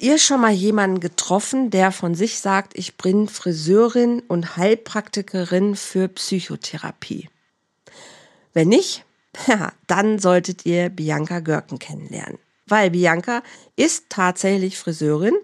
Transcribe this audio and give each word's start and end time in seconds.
Ihr 0.00 0.18
schon 0.18 0.40
mal 0.40 0.52
jemanden 0.52 1.00
getroffen, 1.00 1.70
der 1.70 1.92
von 1.92 2.14
sich 2.14 2.38
sagt, 2.38 2.78
ich 2.78 2.96
bin 2.96 3.28
Friseurin 3.28 4.20
und 4.28 4.56
Heilpraktikerin 4.56 5.74
für 5.74 6.08
Psychotherapie? 6.08 7.28
Wenn 8.52 8.68
nicht, 8.68 9.04
ja, 9.46 9.72
dann 9.86 10.18
solltet 10.18 10.66
ihr 10.66 10.88
Bianca 10.88 11.40
Görken 11.40 11.78
kennenlernen. 11.78 12.38
Weil 12.66 12.90
Bianca 12.90 13.42
ist 13.76 14.04
tatsächlich 14.08 14.78
Friseurin 14.78 15.36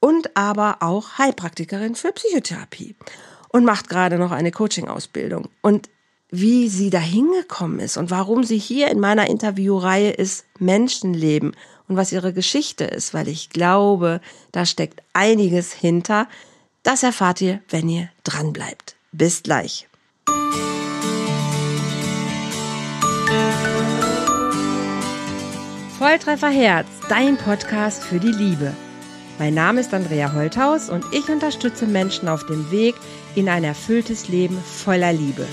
und 0.00 0.36
aber 0.36 0.78
auch 0.80 1.18
Heilpraktikerin 1.18 1.94
für 1.94 2.12
Psychotherapie 2.12 2.94
und 3.48 3.64
macht 3.64 3.88
gerade 3.88 4.18
noch 4.18 4.30
eine 4.30 4.52
Coaching-Ausbildung. 4.52 5.48
Und 5.60 5.88
wie 6.30 6.68
sie 6.68 6.90
da 6.90 6.98
hingekommen 6.98 7.80
ist 7.80 7.96
und 7.96 8.10
warum 8.10 8.44
sie 8.44 8.58
hier 8.58 8.88
in 8.88 9.00
meiner 9.00 9.28
Interviewreihe 9.28 10.10
ist 10.10 10.44
Menschenleben 10.58 11.56
und 11.88 11.96
was 11.96 12.12
ihre 12.12 12.32
Geschichte 12.32 12.84
ist, 12.84 13.14
weil 13.14 13.28
ich 13.28 13.50
glaube, 13.50 14.20
da 14.52 14.66
steckt 14.66 15.02
einiges 15.12 15.72
hinter. 15.72 16.28
Das 16.82 17.02
erfahrt 17.02 17.40
ihr, 17.40 17.60
wenn 17.68 17.88
ihr 17.88 18.08
dran 18.24 18.52
bleibt. 18.52 18.96
Bis 19.12 19.42
gleich. 19.42 19.88
Volltreffer 25.98 26.50
Herz, 26.50 26.86
dein 27.08 27.36
Podcast 27.36 28.04
für 28.04 28.20
die 28.20 28.30
Liebe. 28.30 28.72
Mein 29.38 29.54
Name 29.54 29.80
ist 29.80 29.92
Andrea 29.92 30.32
Holthaus 30.32 30.90
und 30.90 31.04
ich 31.12 31.28
unterstütze 31.28 31.86
Menschen 31.86 32.28
auf 32.28 32.46
dem 32.46 32.70
Weg 32.70 32.94
in 33.34 33.48
ein 33.48 33.64
erfülltes 33.64 34.28
Leben 34.28 34.58
voller 34.58 35.12
Liebe. 35.12 35.46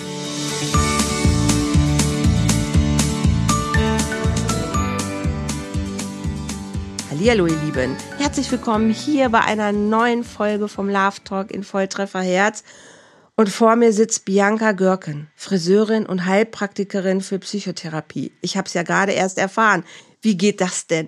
Hallihallo, 7.16 7.48
ihr 7.48 7.56
Lieben. 7.62 7.96
Herzlich 8.18 8.52
willkommen 8.52 8.90
hier 8.90 9.30
bei 9.30 9.40
einer 9.40 9.72
neuen 9.72 10.26
Folge 10.26 10.68
vom 10.68 10.90
Love 10.90 11.24
Talk 11.24 11.50
in 11.50 11.64
Volltreffer 11.64 12.20
Herz. 12.20 12.66
Und 13.38 13.48
vor 13.48 13.78
mir 13.78 13.94
sitzt 13.94 14.26
Bianca 14.26 14.74
Görken, 14.74 15.32
Friseurin 15.34 16.06
und 16.06 16.26
Heilpraktikerin 16.26 17.22
für 17.22 17.40
Psychotherapie. 17.40 18.34
Ich 18.42 18.58
habe 18.58 18.68
es 18.68 18.74
ja 18.74 18.84
gerade 18.84 19.14
erst 19.14 19.38
erfahren. 19.38 19.86
Wie 20.22 20.36
geht 20.36 20.60
das 20.60 20.88
denn? 20.88 21.08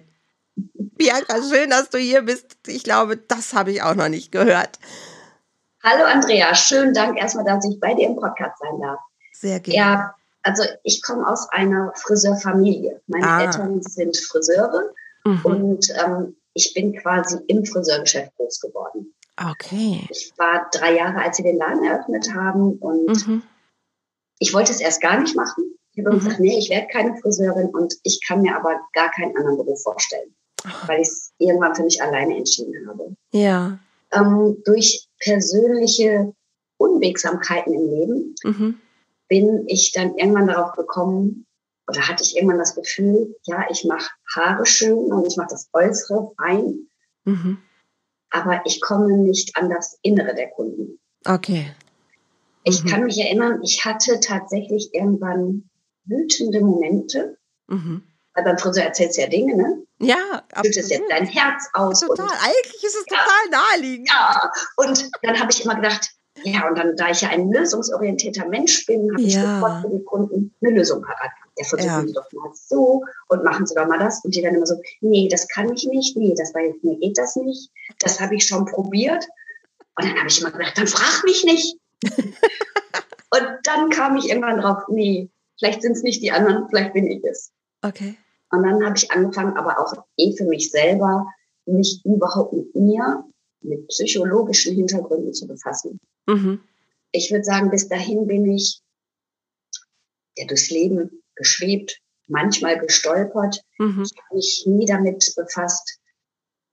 Bianca, 0.56 1.42
schön, 1.44 1.72
dass 1.72 1.90
du 1.90 1.98
hier 1.98 2.22
bist. 2.22 2.56
Ich 2.68 2.86
glaube, 2.86 3.18
das 3.18 3.54
habe 3.54 3.72
ich 3.72 3.82
auch 3.82 3.96
noch 3.96 4.08
nicht 4.08 4.32
gehört. 4.32 4.80
Hallo 5.84 6.06
Andrea, 6.06 6.56
schönen 6.56 6.94
Dank 6.94 7.20
erstmal, 7.20 7.44
dass 7.44 7.66
ich 7.70 7.82
bei 7.82 7.94
dir 7.94 8.08
im 8.08 8.16
Podcast 8.16 8.58
sein 8.60 8.80
darf. 8.80 9.02
Sehr 9.34 9.60
gerne. 9.60 9.78
Ja, 9.78 10.16
also 10.42 10.64
ich 10.84 11.02
komme 11.04 11.28
aus 11.28 11.50
einer 11.50 11.92
Friseurfamilie. 11.96 13.02
Meine 13.08 13.28
ah. 13.28 13.42
Eltern 13.42 13.82
sind 13.82 14.16
Friseure 14.16 14.94
mhm. 15.28 15.42
und 15.44 15.88
ähm, 16.04 16.36
ich 16.54 16.74
bin 16.74 16.94
quasi 16.94 17.38
im 17.48 17.66
Friseurgeschäft 17.66 18.36
groß 18.36 18.60
geworden. 18.62 19.14
Okay. 19.40 20.08
Ich 20.10 20.34
war 20.38 20.68
drei 20.72 20.96
Jahre, 20.96 21.22
als 21.22 21.38
sie 21.38 21.44
den 21.44 21.58
Laden 21.58 21.84
eröffnet 21.84 22.34
haben 22.34 22.74
und 22.80 23.28
mhm. 23.28 23.44
ich 24.40 24.54
wollte 24.54 24.72
es 24.72 24.82
erst 24.82 25.02
gar 25.02 25.20
nicht 25.20 25.36
machen. 25.36 25.78
Ich 25.94 26.04
habe 26.04 26.16
mhm. 26.16 26.20
gesagt, 26.20 26.40
nee, 26.40 26.58
ich 26.58 26.70
werde 26.70 26.88
keine 26.88 27.16
Friseurin 27.18 27.70
und 27.70 27.96
ich 28.04 28.20
kann 28.28 28.42
mir 28.42 28.56
aber 28.56 28.80
gar 28.94 29.12
keinen 29.12 29.36
anderen 29.36 29.58
Beruf 29.58 29.82
vorstellen, 29.82 30.36
Ach. 30.64 30.88
weil 30.88 31.02
ich 31.02 31.08
es 31.08 31.34
irgendwann 31.38 31.76
für 31.76 31.84
mich 31.84 32.02
alleine 32.02 32.38
entschieden 32.38 32.88
habe. 32.88 33.16
Ja. 33.32 33.80
Ähm, 34.12 34.58
durch 34.66 35.08
persönliche 35.20 36.34
Unwegsamkeiten 36.78 37.74
im 37.74 37.90
Leben 37.90 38.36
mhm. 38.44 38.80
bin 39.28 39.64
ich 39.68 39.92
dann 39.92 40.16
irgendwann 40.16 40.48
darauf 40.48 40.74
gekommen, 40.74 41.47
oder 41.88 42.08
hatte 42.08 42.24
ich 42.24 42.36
irgendwann 42.36 42.60
das 42.60 42.76
Gefühl, 42.76 43.36
ja, 43.44 43.66
ich 43.70 43.86
mache 43.86 44.10
Haare 44.36 44.66
schön 44.66 45.12
und 45.12 45.26
ich 45.26 45.38
mache 45.38 45.50
das 45.52 45.70
Äußere 45.74 46.32
fein, 46.38 46.88
mhm. 47.24 47.60
aber 48.30 48.62
ich 48.66 48.82
komme 48.82 49.18
nicht 49.18 49.56
an 49.56 49.70
das 49.70 49.98
Innere 50.02 50.36
der 50.36 50.50
Kunden. 50.50 51.00
Okay. 51.26 51.72
Ich 52.64 52.84
mhm. 52.84 52.90
kann 52.90 53.04
mich 53.06 53.18
erinnern, 53.18 53.62
ich 53.64 53.86
hatte 53.86 54.20
tatsächlich 54.20 54.94
irgendwann 54.94 55.70
wütende 56.04 56.62
Momente. 56.62 57.38
Mhm. 57.68 58.04
Weil 58.34 58.44
beim 58.44 58.58
Friseur 58.58 58.84
erzählst 58.84 59.18
du 59.18 59.22
ja 59.22 59.28
Dinge, 59.28 59.56
ne? 59.56 59.84
Ja, 60.00 60.44
absolut. 60.52 60.66
Schüttest 60.66 60.92
jetzt 60.92 61.10
dein 61.10 61.26
Herz 61.26 61.70
aus. 61.74 62.02
Total. 62.02 62.28
Eigentlich 62.28 62.84
ist 62.84 62.96
es 62.96 63.06
ja, 63.10 63.18
total 63.18 63.50
naheliegend. 63.50 64.10
Ja, 64.10 64.52
und 64.76 65.10
dann 65.24 65.40
habe 65.40 65.52
ich 65.52 65.64
immer 65.64 65.76
gedacht, 65.76 66.12
ja, 66.44 66.68
und 66.68 66.78
dann, 66.78 66.96
da 66.96 67.10
ich 67.10 67.22
ja 67.22 67.30
ein 67.30 67.52
lösungsorientierter 67.52 68.48
Mensch 68.48 68.86
bin, 68.86 69.12
habe 69.12 69.22
ich 69.22 69.36
ja. 69.36 69.56
sofort 69.56 69.82
für 69.82 69.90
die 69.90 70.04
Kunden 70.04 70.56
eine 70.62 70.76
Lösung 70.76 71.02
parat. 71.02 71.32
Ja, 71.58 71.66
versuchen 71.66 71.88
ja. 71.88 72.02
Sie 72.02 72.14
doch 72.14 72.32
mal 72.34 72.52
so 72.54 73.04
und 73.30 73.44
machen 73.44 73.66
Sie 73.66 73.76
doch 73.76 73.88
mal 73.88 74.00
das. 74.00 74.24
Und 74.24 74.36
die 74.36 74.42
dann 74.42 74.56
immer 74.56 74.66
so, 74.66 74.76
nee, 75.02 75.28
das 75.30 75.48
kann 75.48 75.74
ich 75.74 75.88
nicht, 75.88 76.16
nee, 76.16 76.34
das 76.38 76.54
bei 76.54 76.74
mir 76.82 76.98
geht 77.00 77.18
das 77.18 77.36
nicht. 77.36 77.72
Das 78.00 78.20
habe 78.20 78.36
ich 78.36 78.46
schon 78.46 78.66
probiert. 78.66 79.28
Und 79.96 80.06
dann 80.06 80.18
habe 80.18 80.28
ich 80.28 80.40
immer 80.40 80.52
gedacht, 80.52 80.78
dann 80.78 80.88
frag 80.88 81.24
mich 81.24 81.44
nicht. 81.44 81.78
und 82.14 83.48
dann 83.64 83.90
kam 83.90 84.18
ich 84.18 84.30
irgendwann 84.30 84.62
drauf, 84.62 84.84
nee, 84.90 85.30
vielleicht 85.58 85.82
sind 85.82 85.94
es 85.94 86.04
nicht 86.04 86.22
die 86.22 86.32
anderen, 86.32 86.68
vielleicht 86.70 86.94
bin 86.94 87.08
ich 87.08 87.24
es. 87.24 87.52
Okay. 87.82 88.16
Und 88.52 88.64
dann 88.64 88.86
habe 88.86 88.96
ich 88.96 89.12
angefangen, 89.12 89.58
aber 89.58 89.80
auch 89.80 89.94
eh 90.18 90.36
für 90.36 90.46
mich 90.46 90.72
selber, 90.72 91.26
mich 91.66 92.02
überhaupt 92.06 92.54
mit 92.54 92.76
mir, 92.76 93.24
mit 93.68 93.88
psychologischen 93.88 94.76
Hintergründen 94.76 95.34
zu 95.34 95.48
befassen. 95.48 96.00
Mhm. 96.28 96.62
Ich 97.12 97.32
würde 97.32 97.44
sagen, 97.44 97.70
bis 97.70 97.88
dahin 97.88 98.28
bin 98.28 98.46
ich 98.50 98.82
ja, 100.36 100.46
durchs 100.46 100.70
Leben 100.70 101.24
geschwebt, 101.36 102.00
manchmal 102.28 102.80
gestolpert. 102.80 103.62
Mhm. 103.78 104.04
Ich 104.04 104.18
habe 104.18 104.36
mich 104.36 104.64
nie 104.66 104.86
damit 104.86 105.34
befasst, 105.36 106.00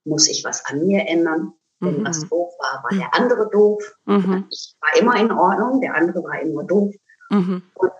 muss 0.03 0.27
ich 0.27 0.43
was 0.43 0.65
an 0.65 0.85
mir 0.85 1.07
ändern? 1.07 1.53
Wenn 1.79 1.99
mhm. 1.99 2.05
was 2.05 2.21
doof 2.29 2.53
war, 2.59 2.83
war 2.83 2.97
der 2.97 3.13
andere 3.13 3.49
doof. 3.49 3.83
Mhm. 4.05 4.47
Ich 4.49 4.75
war 4.79 4.97
immer 4.99 5.19
in 5.19 5.31
Ordnung, 5.31 5.81
der 5.81 5.95
andere 5.95 6.23
war 6.23 6.39
immer 6.39 6.63
doof. 6.63 6.93
Mhm. 7.29 7.63
Und 7.75 7.91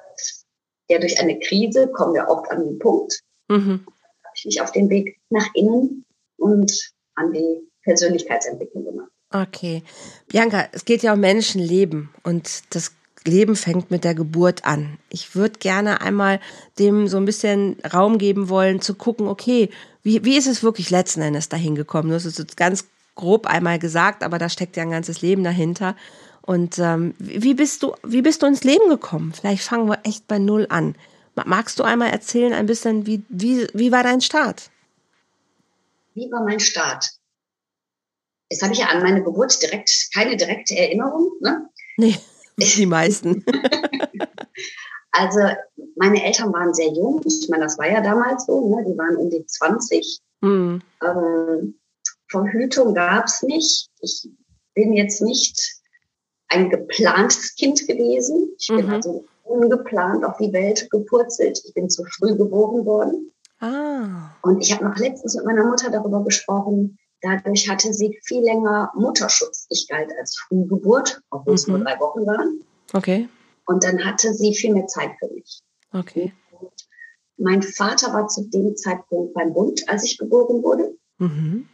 ja, 0.89 0.99
durch 0.99 1.19
eine 1.19 1.39
Krise 1.39 1.87
kommen 1.91 2.13
wir 2.13 2.27
oft 2.29 2.49
an 2.51 2.63
den 2.63 2.79
Punkt, 2.79 3.21
mhm. 3.49 3.85
habe 3.85 4.33
ich 4.35 4.45
mich 4.45 4.61
auf 4.61 4.71
den 4.71 4.89
Weg 4.89 5.19
nach 5.29 5.47
innen 5.55 6.05
und 6.37 6.93
an 7.15 7.33
die 7.33 7.69
Persönlichkeitsentwicklung 7.85 8.83
gemacht. 8.83 9.11
Okay. 9.31 9.83
Bianca, 10.27 10.67
es 10.71 10.85
geht 10.85 11.03
ja 11.03 11.13
um 11.13 11.19
Menschenleben 11.19 12.09
und 12.23 12.75
das 12.75 12.91
Leben 13.25 13.55
fängt 13.55 13.89
mit 13.89 14.03
der 14.03 14.13
Geburt 14.13 14.65
an. 14.65 14.97
Ich 15.09 15.35
würde 15.35 15.59
gerne 15.59 16.01
einmal 16.01 16.39
dem 16.77 17.07
so 17.07 17.17
ein 17.17 17.25
bisschen 17.25 17.77
Raum 17.91 18.17
geben 18.17 18.49
wollen, 18.49 18.81
zu 18.81 18.93
gucken, 18.93 19.27
okay, 19.27 19.69
wie, 20.03 20.23
wie 20.23 20.37
ist 20.37 20.47
es 20.47 20.63
wirklich 20.63 20.89
letzten 20.89 21.21
Endes 21.21 21.49
dahin 21.49 21.75
gekommen? 21.75 22.09
Du 22.09 22.15
hast 22.15 22.25
es 22.25 22.37
jetzt 22.37 22.57
ganz 22.57 22.85
grob 23.15 23.47
einmal 23.47 23.79
gesagt, 23.79 24.23
aber 24.23 24.37
da 24.37 24.49
steckt 24.49 24.77
ja 24.77 24.83
ein 24.83 24.91
ganzes 24.91 25.21
Leben 25.21 25.43
dahinter. 25.43 25.95
Und 26.41 26.77
ähm, 26.77 27.15
wie 27.17 27.55
bist 27.55 27.81
du, 27.81 27.95
wie 28.03 28.21
bist 28.21 28.43
du 28.43 28.45
ins 28.45 28.63
Leben 28.63 28.89
gekommen? 28.89 29.33
Vielleicht 29.33 29.63
fangen 29.63 29.89
wir 29.89 29.99
echt 30.03 30.27
bei 30.27 30.37
Null 30.37 30.67
an. 30.69 30.95
Magst 31.33 31.79
du 31.79 31.83
einmal 31.83 32.11
erzählen 32.11 32.53
ein 32.53 32.67
bisschen, 32.67 33.07
wie, 33.07 33.23
wie, 33.29 33.67
wie 33.73 33.91
war 33.91 34.03
dein 34.03 34.21
Start? 34.21 34.69
Wie 36.13 36.31
war 36.31 36.43
mein 36.43 36.59
Start? 36.59 37.09
Jetzt 38.49 38.61
habe 38.61 38.73
ich 38.73 38.79
ja 38.79 38.87
an 38.87 39.01
meine 39.01 39.23
Geburt 39.23 39.61
direkt 39.61 40.09
keine 40.13 40.37
direkte 40.37 40.77
Erinnerung. 40.77 41.31
Ne? 41.41 41.69
Nee, 41.97 42.17
die 42.57 42.85
meisten. 42.85 43.43
also 45.11 45.39
meine 45.95 46.23
Eltern 46.23 46.53
waren 46.53 46.73
sehr 46.73 46.91
jung. 46.93 47.21
Ich 47.25 47.47
meine, 47.49 47.63
das 47.63 47.77
war 47.77 47.89
ja 47.89 48.01
damals 48.01 48.45
so. 48.45 48.69
Ne? 48.69 48.85
Die 48.87 48.97
waren 48.97 49.15
um 49.17 49.29
die 49.29 49.45
20. 49.45 50.21
Mhm. 50.41 50.81
Ähm, 51.03 51.79
Verhütung 52.29 52.93
gab 52.93 53.25
es 53.25 53.41
nicht. 53.41 53.89
Ich 54.01 54.29
bin 54.73 54.93
jetzt 54.93 55.21
nicht 55.21 55.81
ein 56.49 56.69
geplantes 56.69 57.55
Kind 57.55 57.87
gewesen. 57.87 58.49
Ich 58.59 58.69
mhm. 58.69 58.77
bin 58.77 58.89
also 58.89 59.25
ungeplant 59.43 60.25
auf 60.25 60.37
die 60.37 60.53
Welt 60.53 60.89
gepurzelt. 60.91 61.61
Ich 61.65 61.73
bin 61.73 61.89
zu 61.89 62.03
früh 62.05 62.35
geboren 62.35 62.85
worden. 62.85 63.31
Ah. 63.59 64.35
Und 64.41 64.61
ich 64.61 64.73
habe 64.73 64.85
noch 64.85 64.97
letztens 64.97 65.35
mit 65.35 65.45
meiner 65.45 65.65
Mutter 65.65 65.89
darüber 65.89 66.23
gesprochen. 66.23 66.97
Dadurch 67.21 67.69
hatte 67.69 67.93
sie 67.93 68.19
viel 68.23 68.43
länger 68.43 68.91
Mutterschutz. 68.95 69.67
Ich 69.69 69.87
galt 69.87 70.11
als 70.19 70.37
Frühgeburt, 70.37 71.21
obwohl 71.29 71.53
mhm. 71.53 71.55
es 71.55 71.67
nur 71.67 71.77
mhm. 71.79 71.83
drei 71.85 71.99
Wochen 71.99 72.25
waren. 72.25 72.63
Okay. 72.93 73.29
Und 73.65 73.83
dann 73.83 74.03
hatte 74.05 74.33
sie 74.33 74.53
viel 74.53 74.73
mehr 74.73 74.87
Zeit 74.87 75.11
für 75.19 75.33
mich. 75.33 75.61
Okay. 75.91 76.33
Und 76.51 76.71
mein 77.37 77.63
Vater 77.63 78.13
war 78.13 78.27
zu 78.27 78.47
dem 78.49 78.75
Zeitpunkt 78.75 79.33
beim 79.33 79.53
Bund, 79.53 79.87
als 79.89 80.03
ich 80.03 80.17
geboren 80.17 80.61
wurde. 80.61 80.95
Mhm. 81.17 81.67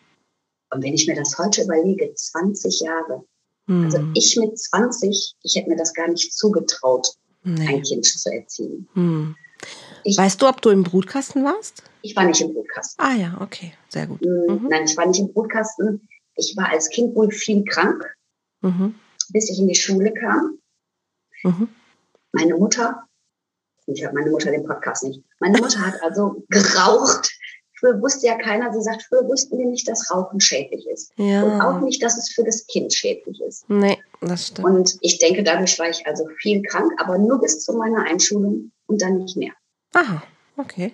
Und 0.74 0.84
wenn 0.84 0.94
ich 0.94 1.08
mir 1.08 1.16
das 1.16 1.38
heute 1.38 1.64
überlege, 1.64 2.14
20 2.14 2.80
Jahre, 2.80 3.26
also 3.68 4.00
hm. 4.00 4.12
ich 4.16 4.38
mit 4.38 4.58
20, 4.58 5.36
ich 5.44 5.56
hätte 5.56 5.70
mir 5.70 5.78
das 5.78 5.94
gar 5.94 6.08
nicht 6.08 6.34
zugetraut, 6.34 7.08
nee. 7.44 7.68
ein 7.68 7.82
Kind 7.84 8.06
zu 8.06 8.30
erziehen. 8.32 8.88
Hm. 8.94 9.36
Ich, 10.04 10.18
weißt 10.18 10.42
du, 10.42 10.48
ob 10.48 10.62
du 10.62 10.70
im 10.70 10.84
Brutkasten 10.84 11.44
warst? 11.44 11.84
Ich 12.02 12.16
war 12.16 12.26
nicht 12.26 12.42
im 12.42 12.54
Brutkasten. 12.54 13.04
Ah 13.04 13.16
ja, 13.16 13.38
okay, 13.42 13.74
sehr 13.90 14.08
gut. 14.08 14.22
Hm, 14.22 14.46
mhm. 14.48 14.68
Nein, 14.70 14.86
ich 14.86 14.98
war 14.98 15.06
nicht 15.06 15.20
im 15.20 15.32
Brutkasten. 15.32 16.08
Ich 16.36 16.56
war 16.58 16.70
als 16.70 16.90
Kind 16.90 17.16
wohl 17.16 17.32
viel 17.32 17.64
krank, 17.66 18.04
mhm. 18.62 18.96
bis 19.30 19.50
ich 19.50 19.60
in 19.60 19.68
die 19.68 19.76
Schule 19.76 20.14
kam. 20.14 20.60
Mhm. 21.44 21.70
Meine 22.32 22.56
Mutter, 22.56 23.04
ich 23.86 24.04
habe 24.06 24.16
meine 24.16 24.32
Mutter 24.32 24.52
den 24.52 24.66
Podcast 24.66 25.04
nicht, 25.04 25.22
meine 25.40 25.60
Mutter 25.60 25.86
hat 25.86 26.02
also 26.02 26.44
geraucht 26.50 27.32
Früher 27.82 28.00
wusste 28.00 28.28
ja 28.28 28.38
keiner, 28.38 28.72
sie 28.72 28.82
sagt, 28.82 29.02
früher 29.10 29.28
wussten 29.28 29.58
wir 29.58 29.66
nicht, 29.66 29.88
dass 29.88 30.14
Rauchen 30.14 30.40
schädlich 30.40 30.86
ist. 30.88 31.12
Ja. 31.18 31.42
Und 31.42 31.62
auch 31.62 31.82
nicht, 31.82 32.02
dass 32.04 32.16
es 32.16 32.30
für 32.30 32.44
das 32.44 32.68
Kind 32.68 32.94
schädlich 32.94 33.42
ist. 33.42 33.68
Nee, 33.70 33.98
das 34.22 34.48
stimmt. 34.48 34.68
Und 34.68 34.98
ich 35.02 35.18
denke, 35.18 35.42
dadurch 35.42 35.80
war 35.80 35.90
ich 35.90 36.06
also 36.06 36.28
viel 36.38 36.62
krank, 36.62 36.92
aber 36.98 37.18
nur 37.18 37.42
bis 37.42 37.66
zu 37.66 37.74
meiner 37.74 38.04
Einschulung 38.04 38.72
und 38.86 39.02
dann 39.02 39.18
nicht 39.18 39.36
mehr. 39.36 39.54
Aha, 39.94 40.24
okay. 40.58 40.94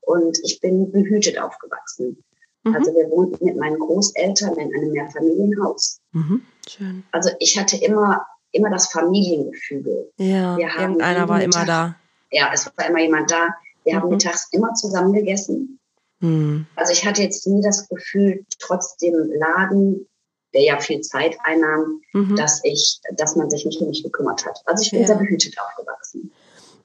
Und 0.00 0.38
ich 0.44 0.60
bin 0.60 0.90
behütet 0.90 1.38
aufgewachsen. 1.38 2.22
Mhm. 2.64 2.74
Also 2.74 2.94
wir 2.94 3.10
wohnten 3.10 3.44
mit 3.44 3.56
meinen 3.56 3.78
Großeltern 3.78 4.54
in 4.56 4.74
einem 4.74 4.92
Mehrfamilienhaus. 4.92 6.00
Mhm. 6.12 6.42
Schön. 6.68 7.04
Also 7.12 7.30
ich 7.38 7.58
hatte 7.58 7.76
immer, 7.76 8.26
immer 8.52 8.70
das 8.70 8.90
Familiengefüge. 8.90 10.10
Ja, 10.16 10.56
wir 10.56 10.74
haben 10.74 10.82
irgendeiner 10.82 11.28
war 11.28 11.38
Mittag, 11.38 11.54
immer 11.54 11.66
da. 11.66 11.96
Ja, 12.30 12.50
es 12.52 12.70
war 12.76 12.86
immer 12.88 13.00
jemand 13.00 13.30
da. 13.30 13.48
Wir 13.84 13.94
mhm. 13.94 14.00
haben 14.00 14.08
mittags 14.10 14.48
immer 14.52 14.74
zusammen 14.74 15.12
gegessen. 15.12 15.78
Mhm. 16.20 16.66
Also 16.76 16.92
ich 16.92 17.06
hatte 17.06 17.22
jetzt 17.22 17.46
nie 17.46 17.62
das 17.62 17.88
Gefühl, 17.88 18.44
trotz 18.58 18.96
dem 18.96 19.14
Laden, 19.14 20.06
der 20.54 20.62
ja 20.62 20.80
viel 20.80 21.00
Zeit 21.00 21.36
einnahm, 21.44 22.00
mhm. 22.12 22.36
dass 22.36 22.64
ich, 22.64 23.00
dass 23.16 23.36
man 23.36 23.50
sich 23.50 23.64
nicht 23.64 23.80
um 23.80 23.88
mich 23.88 24.02
gekümmert 24.02 24.46
hat. 24.46 24.60
Also 24.64 24.82
ich 24.82 24.90
bin 24.90 25.00
ja. 25.02 25.06
sehr 25.06 25.16
behütet 25.16 25.56
aufgewachsen. 25.60 26.32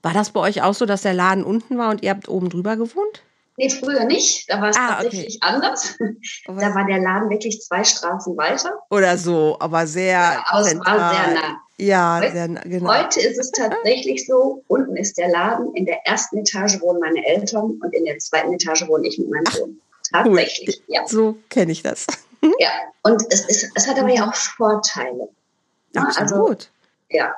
War 0.04 0.14
das 0.14 0.32
bei 0.32 0.42
euch 0.42 0.62
auch 0.62 0.74
so, 0.74 0.86
dass 0.86 1.02
der 1.02 1.14
Laden 1.14 1.46
unten 1.46 1.78
war 1.78 1.90
und 1.90 2.04
ihr 2.04 2.12
habt 2.12 2.28
oben 2.28 2.50
drüber 2.50 2.76
gewohnt? 2.76 3.24
Nee, 3.56 3.70
früher 3.70 4.04
nicht. 4.04 4.50
Da 4.50 4.60
war 4.60 4.70
es 4.70 4.78
ah, 4.78 5.02
tatsächlich 5.02 5.40
okay. 5.42 5.54
anders. 5.56 5.96
da 6.46 6.76
war 6.76 6.86
der 6.86 7.00
Laden 7.00 7.30
wirklich 7.30 7.62
zwei 7.62 7.84
Straßen 7.84 8.36
weiter. 8.36 8.80
Oder 8.90 9.18
so, 9.18 9.58
aber 9.60 9.88
sehr. 9.88 10.12
Ja, 10.12 10.44
aber 10.48 10.62
es 10.62 10.76
war 10.80 11.14
sehr 11.14 11.34
nah. 11.34 11.62
Ja, 11.78 12.20
heute, 12.20 12.32
sehr, 12.32 12.48
genau. 12.48 12.94
Heute 12.94 13.22
ist 13.22 13.40
es 13.40 13.52
tatsächlich 13.56 14.26
so, 14.26 14.64
unten 14.68 14.98
ist 14.98 15.18
der 15.18 15.30
Laden, 15.30 15.74
in 15.76 15.86
der 15.86 16.06
ersten 16.06 16.38
Etage 16.38 16.82
wohnen 16.82 17.00
meine 17.00 17.26
Eltern 17.26 17.80
und 17.82 17.94
in 17.94 18.06
der 18.06 18.18
zweiten 18.20 18.54
Etage 18.54 18.88
wohne 18.88 19.08
ich 19.08 19.18
mit 19.18 19.30
meinem 19.30 19.46
Sohn. 19.46 19.82
Tatsächlich, 20.12 20.82
cool. 20.88 20.96
ja. 20.96 21.08
So 21.08 21.38
kenne 21.50 21.72
ich 21.72 21.82
das. 21.82 22.08
Ja, 22.60 22.72
und 23.04 23.24
es, 23.30 23.46
ist, 23.46 23.72
es 23.74 23.88
hat 23.88 23.98
aber 23.98 24.10
ja 24.10 24.28
auch 24.28 24.36
Vorteile. 24.36 25.30
Absolut. 25.96 26.50
Also, 26.50 26.58
ja, 27.10 27.34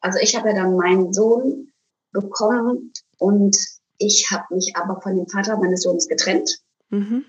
also 0.00 0.18
ich 0.20 0.34
habe 0.34 0.48
ja 0.48 0.56
dann 0.56 0.74
meinen 0.74 1.12
Sohn 1.12 1.68
bekommen 2.12 2.92
und 3.18 3.56
ich 3.98 4.28
habe 4.30 4.54
mich 4.54 4.76
aber 4.76 5.00
von 5.00 5.16
dem 5.16 5.28
Vater 5.28 5.56
meines 5.56 5.82
Sohnes 5.82 6.08
getrennt. 6.08 6.58
Mhm. 6.90 7.24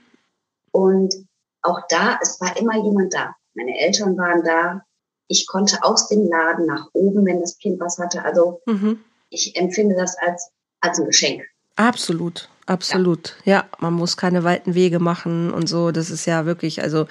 Und 0.72 1.16
auch 1.62 1.82
da, 1.90 2.20
es 2.22 2.40
war 2.40 2.56
immer 2.58 2.76
jemand 2.84 3.14
da. 3.14 3.36
Meine 3.56 3.78
Eltern 3.80 4.18
waren 4.18 4.44
da, 4.44 4.82
ich 5.28 5.48
konnte 5.48 5.84
aus 5.84 6.08
dem 6.08 6.28
Laden 6.28 6.66
nach 6.66 6.90
oben, 6.94 7.26
wenn 7.26 7.40
das 7.40 7.58
Kind 7.58 7.80
was 7.80 7.98
hatte. 7.98 8.24
Also 8.24 8.62
mhm. 8.66 9.00
ich 9.30 9.56
empfinde 9.56 9.96
das 9.96 10.16
als, 10.18 10.52
als 10.82 11.00
ein 11.00 11.06
Geschenk. 11.06 11.44
Absolut, 11.76 12.50
absolut. 12.66 13.36
Ja. 13.46 13.54
ja, 13.54 13.70
man 13.80 13.94
muss 13.94 14.18
keine 14.18 14.44
weiten 14.44 14.76
Wege 14.76 15.00
machen 15.00 15.52
und 15.52 15.68
so. 15.68 15.92
Das 15.92 16.10
ist 16.10 16.26
ja 16.26 16.46
wirklich, 16.46 16.82
also 16.82 17.08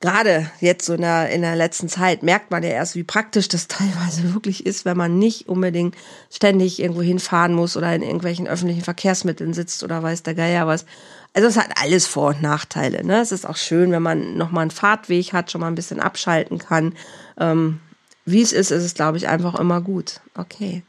gerade 0.00 0.50
jetzt 0.60 0.86
so 0.86 0.94
in 0.94 1.00
der, 1.00 1.30
in 1.30 1.42
der 1.42 1.56
letzten 1.56 1.88
Zeit 1.88 2.22
merkt 2.22 2.50
man 2.50 2.62
ja 2.62 2.70
erst, 2.70 2.94
wie 2.94 3.04
praktisch 3.04 3.48
das 3.48 3.68
teilweise 3.68 4.34
wirklich 4.34 4.66
ist, 4.66 4.84
wenn 4.84 4.96
man 4.96 5.18
nicht 5.18 5.48
unbedingt 5.48 5.96
ständig 6.30 6.80
irgendwo 6.80 7.02
hinfahren 7.02 7.54
muss 7.54 7.76
oder 7.76 7.94
in 7.94 8.02
irgendwelchen 8.02 8.46
öffentlichen 8.46 8.82
Verkehrsmitteln 8.82 9.54
sitzt 9.54 9.82
oder 9.82 10.02
weiß 10.02 10.22
der 10.22 10.34
Geier 10.34 10.66
was. 10.66 10.86
Also 11.34 11.48
es 11.48 11.56
hat 11.58 11.70
alles 11.82 12.06
Vor- 12.06 12.28
und 12.28 12.42
Nachteile. 12.42 13.04
Ne? 13.04 13.20
Es 13.20 13.32
ist 13.32 13.46
auch 13.46 13.56
schön, 13.56 13.92
wenn 13.92 14.02
man 14.02 14.36
nochmal 14.36 14.62
einen 14.62 14.70
Fahrtweg 14.70 15.32
hat, 15.32 15.50
schon 15.50 15.60
mal 15.60 15.68
ein 15.68 15.74
bisschen 15.74 16.00
abschalten 16.00 16.58
kann. 16.58 16.94
Ähm, 17.38 17.80
wie 18.24 18.42
es 18.42 18.52
ist, 18.52 18.70
ist 18.70 18.82
es, 18.82 18.94
glaube 18.94 19.18
ich, 19.18 19.28
einfach 19.28 19.58
immer 19.58 19.80
gut. 19.80 20.20
Okay. 20.36 20.82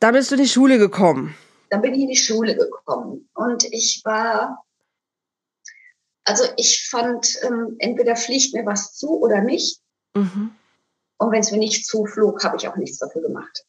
Da 0.00 0.10
bist 0.10 0.30
du 0.30 0.34
in 0.34 0.42
die 0.42 0.48
Schule 0.48 0.78
gekommen. 0.78 1.34
Da 1.70 1.78
bin 1.78 1.94
ich 1.94 2.00
in 2.00 2.08
die 2.08 2.16
Schule 2.16 2.56
gekommen. 2.56 3.28
Und 3.34 3.64
ich 3.70 4.02
war, 4.04 4.64
also 6.30 6.44
ich 6.56 6.88
fand, 6.88 7.26
ähm, 7.42 7.74
entweder 7.80 8.14
fliegt 8.14 8.54
mir 8.54 8.64
was 8.64 8.94
zu 8.94 9.20
oder 9.20 9.40
nicht. 9.40 9.80
Mhm. 10.14 10.52
Und 11.18 11.32
wenn 11.32 11.40
es 11.40 11.50
mir 11.50 11.58
nicht 11.58 11.84
zuflog, 11.86 12.44
habe 12.44 12.56
ich 12.56 12.68
auch 12.68 12.76
nichts 12.76 12.98
dafür 12.98 13.22
gemacht. 13.22 13.64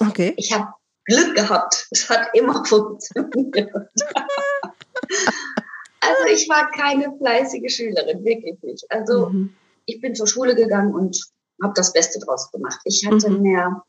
Okay. 0.00 0.34
Ich 0.36 0.52
habe 0.52 0.72
Glück 1.04 1.36
gehabt. 1.36 1.86
Es 1.92 2.10
hat 2.10 2.30
immer 2.34 2.64
funktioniert. 2.66 3.70
also 6.00 6.24
ich 6.32 6.48
war 6.48 6.68
keine 6.72 7.16
fleißige 7.16 7.72
Schülerin, 7.72 8.24
wirklich 8.24 8.60
nicht. 8.62 8.84
Also 8.90 9.28
mhm. 9.28 9.54
ich 9.86 10.00
bin 10.00 10.16
zur 10.16 10.26
Schule 10.26 10.56
gegangen 10.56 10.92
und 10.92 11.16
habe 11.62 11.74
das 11.76 11.92
Beste 11.92 12.18
draus 12.18 12.50
gemacht. 12.50 12.80
Ich 12.84 13.06
hatte 13.06 13.30
mhm. 13.30 13.42
mehr, 13.42 13.84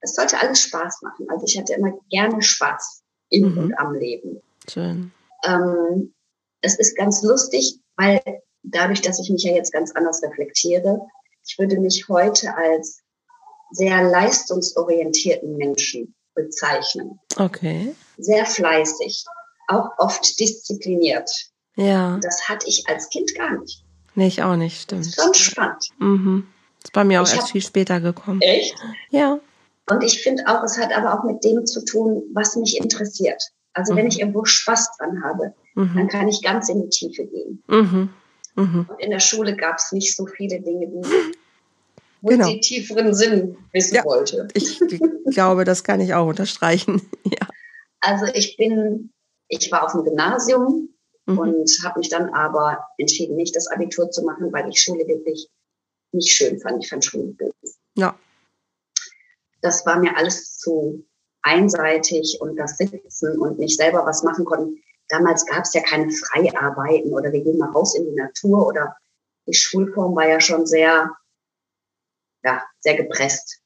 es 0.00 0.14
sollte 0.14 0.40
alles 0.40 0.62
Spaß 0.62 1.02
machen. 1.02 1.26
Also 1.28 1.44
ich 1.46 1.58
hatte 1.58 1.74
immer 1.74 1.92
gerne 2.08 2.40
Spaß 2.40 3.02
in 3.28 3.52
mhm. 3.52 3.58
und 3.58 3.78
am 3.78 3.92
Leben. 3.92 4.40
Schön. 4.66 5.12
Ähm, 5.44 6.14
es 6.60 6.78
ist 6.78 6.96
ganz 6.96 7.22
lustig, 7.22 7.80
weil 7.96 8.20
dadurch, 8.62 9.00
dass 9.02 9.20
ich 9.20 9.30
mich 9.30 9.42
ja 9.42 9.54
jetzt 9.54 9.72
ganz 9.72 9.92
anders 9.92 10.22
reflektiere, 10.22 11.00
ich 11.46 11.58
würde 11.58 11.78
mich 11.78 12.08
heute 12.08 12.54
als 12.56 13.00
sehr 13.70 14.02
leistungsorientierten 14.02 15.56
Menschen 15.56 16.14
bezeichnen. 16.34 17.18
Okay. 17.36 17.94
Sehr 18.16 18.46
fleißig, 18.46 19.24
auch 19.68 19.90
oft 19.98 20.38
diszipliniert. 20.38 21.30
Ja. 21.76 22.18
Das 22.22 22.48
hatte 22.48 22.66
ich 22.68 22.88
als 22.88 23.08
Kind 23.08 23.34
gar 23.34 23.58
nicht. 23.58 23.84
Nee, 24.14 24.28
ich 24.28 24.42
auch 24.42 24.56
nicht, 24.56 24.82
stimmt. 24.82 25.02
Das 25.02 25.08
ist 25.08 25.22
schon 25.22 25.34
spannend. 25.34 25.88
Mhm. 25.98 26.48
Das 26.80 26.88
ist 26.88 26.92
bei 26.92 27.04
mir 27.04 27.22
auch 27.22 27.26
ich 27.26 27.34
erst 27.34 27.44
hab, 27.44 27.50
viel 27.50 27.62
später 27.62 28.00
gekommen. 28.00 28.40
Echt? 28.40 28.74
Ja. 29.10 29.38
Und 29.90 30.02
ich 30.02 30.22
finde 30.22 30.44
auch, 30.46 30.62
es 30.64 30.76
hat 30.76 30.92
aber 30.92 31.18
auch 31.18 31.24
mit 31.24 31.44
dem 31.44 31.66
zu 31.66 31.84
tun, 31.84 32.22
was 32.34 32.56
mich 32.56 32.78
interessiert. 32.78 33.42
Also 33.74 33.92
mhm. 33.92 33.98
wenn 33.98 34.06
ich 34.08 34.20
irgendwo 34.20 34.44
Spaß 34.44 34.96
dran 34.98 35.22
habe, 35.22 35.54
mhm. 35.78 35.94
dann 35.94 36.08
kann 36.08 36.28
ich 36.28 36.42
ganz 36.42 36.68
in 36.68 36.82
die 36.82 36.88
Tiefe 36.88 37.24
gehen. 37.26 37.62
Mhm. 37.68 38.10
mhm. 38.56 38.86
Und 38.88 39.00
in 39.00 39.10
der 39.10 39.20
Schule 39.20 39.56
gab 39.56 39.76
es 39.76 39.92
nicht 39.92 40.14
so 40.14 40.26
viele 40.26 40.60
Dinge, 40.60 40.88
die 40.88 41.08
wo 42.20 42.28
genau. 42.28 42.48
ich 42.48 42.60
tieferen 42.60 43.14
Sinn 43.14 43.56
wissen 43.72 43.94
ja, 43.94 44.04
wollte. 44.04 44.48
Ich, 44.54 44.80
ich 44.80 45.00
glaube, 45.30 45.64
das 45.64 45.84
kann 45.84 46.00
ich 46.00 46.14
auch 46.14 46.26
unterstreichen. 46.26 47.02
ja. 47.24 47.48
Also 48.00 48.26
ich 48.34 48.56
bin, 48.56 49.12
ich 49.48 49.70
war 49.70 49.84
auf 49.84 49.92
dem 49.92 50.04
Gymnasium 50.04 50.88
mhm. 51.26 51.38
und 51.38 51.70
habe 51.84 52.00
mich 52.00 52.08
dann 52.08 52.30
aber 52.34 52.84
entschieden, 52.98 53.36
nicht 53.36 53.54
das 53.54 53.68
Abitur 53.68 54.10
zu 54.10 54.24
machen, 54.24 54.52
weil 54.52 54.68
ich 54.68 54.80
Schule 54.80 55.06
wirklich 55.06 55.48
nicht 56.12 56.32
schön 56.32 56.58
fand. 56.60 56.82
Ich 56.82 56.90
fand 56.90 57.04
Schule 57.04 57.34
böse. 57.34 57.76
Ja. 57.94 58.18
Das 59.60 59.84
war 59.86 59.98
mir 59.98 60.16
alles 60.16 60.56
zu 60.58 61.04
einseitig 61.42 62.38
und 62.40 62.56
das 62.56 62.76
Sitzen 62.76 63.38
und 63.38 63.58
nicht 63.58 63.76
selber 63.76 64.04
was 64.04 64.22
machen 64.22 64.44
konnten. 64.44 64.82
Damals 65.08 65.46
gab 65.46 65.64
es 65.64 65.72
ja 65.74 65.82
keine 65.82 66.10
Freiarbeiten 66.10 67.12
oder 67.12 67.32
wir 67.32 67.42
gehen 67.42 67.58
mal 67.58 67.70
raus 67.70 67.94
in 67.94 68.04
die 68.04 68.14
Natur 68.14 68.66
oder 68.66 68.96
die 69.46 69.54
Schulform 69.54 70.14
war 70.14 70.28
ja 70.28 70.40
schon 70.40 70.66
sehr 70.66 71.10
ja, 72.44 72.62
sehr 72.80 72.96
gepresst. 72.96 73.60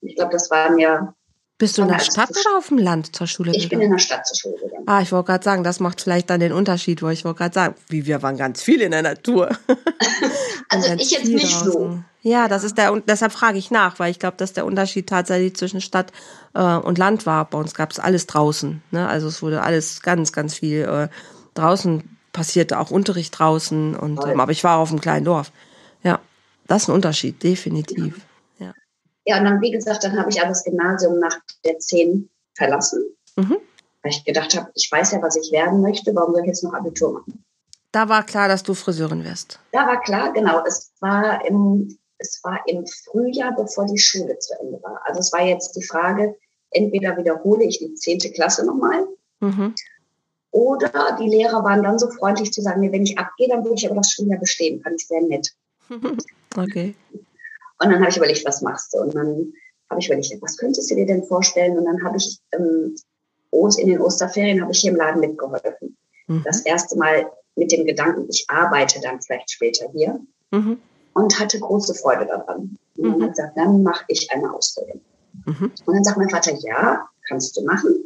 Ich 0.00 0.16
glaube, 0.16 0.32
das 0.32 0.50
war 0.50 0.70
mir. 0.70 1.14
Bist 1.56 1.78
du 1.78 1.82
in 1.82 1.88
der 1.88 2.00
Stadt 2.00 2.30
oder 2.30 2.58
auf 2.58 2.68
dem 2.68 2.78
Land 2.78 3.14
zur 3.14 3.26
Schule 3.26 3.52
ich 3.52 3.64
gegangen? 3.64 3.64
Ich 3.64 3.78
bin 3.78 3.80
in 3.80 3.90
der 3.92 3.98
Stadt 3.98 4.26
zur 4.26 4.36
Schule 4.36 4.56
gegangen. 4.56 4.84
Ah, 4.86 5.00
ich 5.02 5.12
wollte 5.12 5.26
gerade 5.26 5.44
sagen, 5.44 5.62
das 5.62 5.78
macht 5.78 6.00
vielleicht 6.00 6.28
dann 6.28 6.40
den 6.40 6.52
Unterschied, 6.52 7.00
wo 7.00 7.08
ich 7.08 7.24
wollte 7.24 7.38
gerade 7.38 7.54
sagen, 7.54 7.74
wie 7.88 8.04
wir 8.06 8.22
waren 8.22 8.36
ganz 8.36 8.62
viel 8.62 8.80
in 8.80 8.90
der 8.90 9.02
Natur. 9.02 9.56
also 10.68 10.94
ich 10.94 11.12
jetzt 11.12 11.26
nicht 11.26 11.54
draußen. 11.54 11.72
so. 11.72 12.04
Ja, 12.26 12.48
das 12.48 12.64
ist 12.64 12.78
der 12.78 12.90
und 12.90 13.06
deshalb 13.06 13.32
frage 13.32 13.58
ich 13.58 13.70
nach, 13.70 13.98
weil 13.98 14.10
ich 14.10 14.18
glaube, 14.18 14.38
dass 14.38 14.54
der 14.54 14.64
Unterschied 14.64 15.06
tatsächlich 15.06 15.56
zwischen 15.56 15.82
Stadt 15.82 16.10
äh, 16.54 16.76
und 16.76 16.96
Land 16.96 17.26
war. 17.26 17.44
Bei 17.44 17.58
uns 17.58 17.74
gab 17.74 17.90
es 17.90 17.98
alles 17.98 18.26
draußen. 18.26 18.82
Ne? 18.90 19.06
Also 19.06 19.28
es 19.28 19.42
wurde 19.42 19.62
alles 19.62 20.00
ganz, 20.00 20.32
ganz 20.32 20.54
viel 20.54 20.84
äh, 20.84 21.08
draußen 21.52 22.16
passierte, 22.32 22.78
auch 22.78 22.90
Unterricht 22.90 23.38
draußen 23.38 23.94
und 23.94 24.24
ähm, 24.26 24.40
aber 24.40 24.52
ich 24.52 24.64
war 24.64 24.78
auf 24.78 24.88
einem 24.88 25.02
kleinen 25.02 25.26
Dorf. 25.26 25.52
Ja. 26.02 26.18
Das 26.66 26.84
ist 26.84 26.88
ein 26.88 26.94
Unterschied, 26.94 27.42
definitiv. 27.42 28.26
Ja, 28.58 28.72
ja 29.26 29.38
und 29.38 29.44
dann, 29.44 29.60
wie 29.60 29.70
gesagt, 29.70 30.02
dann 30.02 30.18
habe 30.18 30.30
ich 30.30 30.40
aber 30.40 30.48
das 30.48 30.64
Gymnasium 30.64 31.18
nach 31.18 31.36
der 31.62 31.78
10 31.78 32.30
verlassen, 32.54 33.04
mhm. 33.36 33.58
weil 34.02 34.12
ich 34.12 34.24
gedacht 34.24 34.56
habe, 34.56 34.70
ich 34.74 34.90
weiß 34.90 35.12
ja, 35.12 35.20
was 35.20 35.36
ich 35.36 35.52
werden 35.52 35.82
möchte, 35.82 36.14
warum 36.14 36.32
soll 36.32 36.40
ich 36.44 36.48
jetzt 36.48 36.64
noch 36.64 36.72
Abitur 36.72 37.12
machen? 37.12 37.44
Da 37.92 38.08
war 38.08 38.24
klar, 38.24 38.48
dass 38.48 38.62
du 38.62 38.72
Friseurin 38.72 39.24
wirst. 39.24 39.60
Da 39.72 39.86
war 39.86 40.00
klar, 40.00 40.32
genau. 40.32 40.64
Es 40.66 40.90
war 41.00 41.46
im, 41.46 41.98
es 42.24 42.42
war 42.42 42.60
im 42.66 42.86
Frühjahr, 42.86 43.54
bevor 43.56 43.86
die 43.86 43.98
Schule 43.98 44.38
zu 44.38 44.54
Ende 44.60 44.82
war. 44.82 45.00
Also 45.04 45.20
es 45.20 45.32
war 45.32 45.44
jetzt 45.44 45.76
die 45.76 45.82
Frage, 45.82 46.34
entweder 46.70 47.16
wiederhole 47.16 47.64
ich 47.64 47.78
die 47.78 47.94
10. 47.94 48.18
Klasse 48.34 48.66
nochmal 48.66 49.06
mhm. 49.40 49.74
oder 50.50 51.16
die 51.20 51.28
Lehrer 51.28 51.62
waren 51.64 51.82
dann 51.82 51.98
so 51.98 52.10
freundlich 52.10 52.52
zu 52.52 52.62
sagen, 52.62 52.80
nee, 52.80 52.92
wenn 52.92 53.04
ich 53.04 53.18
abgehe, 53.18 53.48
dann 53.48 53.64
würde 53.64 53.76
ich 53.76 53.86
aber 53.86 53.96
das 53.96 54.10
Schuljahr 54.10 54.40
bestehen. 54.40 54.82
Fand 54.82 55.00
ich 55.00 55.06
sehr 55.06 55.22
nett. 55.22 55.50
Okay. 56.56 56.94
Und 57.80 57.90
dann 57.90 57.98
habe 57.98 58.10
ich 58.10 58.16
überlegt, 58.16 58.46
was 58.46 58.62
machst 58.62 58.94
du? 58.94 58.98
Und 58.98 59.12
dann 59.12 59.52
habe 59.90 60.00
ich 60.00 60.06
überlegt, 60.06 60.40
was 60.40 60.56
könntest 60.56 60.88
du 60.88 60.94
dir 60.94 61.04
denn 61.04 61.24
vorstellen? 61.24 61.76
Und 61.76 61.84
dann 61.84 62.04
habe 62.04 62.16
ich 62.16 62.38
ähm, 62.52 62.94
in 63.78 63.88
den 63.88 64.00
Osterferien 64.00 64.60
habe 64.60 64.70
ich 64.70 64.78
hier 64.78 64.92
im 64.92 64.96
Laden 64.96 65.20
mitgeholfen. 65.20 65.96
Mhm. 66.28 66.42
Das 66.44 66.60
erste 66.60 66.96
Mal 66.96 67.30
mit 67.56 67.72
dem 67.72 67.84
Gedanken, 67.86 68.26
ich 68.28 68.44
arbeite 68.48 69.00
dann 69.00 69.20
vielleicht 69.20 69.50
später 69.50 69.90
hier 69.92 70.20
mhm. 70.50 70.78
Und 71.14 71.38
hatte 71.38 71.58
große 71.58 71.94
Freude 71.94 72.26
daran. 72.26 72.78
Und 72.96 73.04
dann 73.04 73.18
mhm. 73.18 73.22
hat 73.22 73.30
gesagt, 73.30 73.56
dann 73.56 73.82
mache 73.82 74.04
ich 74.08 74.30
eine 74.30 74.52
Ausbildung. 74.52 75.00
Mhm. 75.46 75.72
Und 75.86 75.94
dann 75.94 76.04
sagt 76.04 76.18
mein 76.18 76.30
Vater, 76.30 76.54
ja, 76.60 77.08
kannst 77.28 77.56
du 77.56 77.64
machen. 77.64 78.04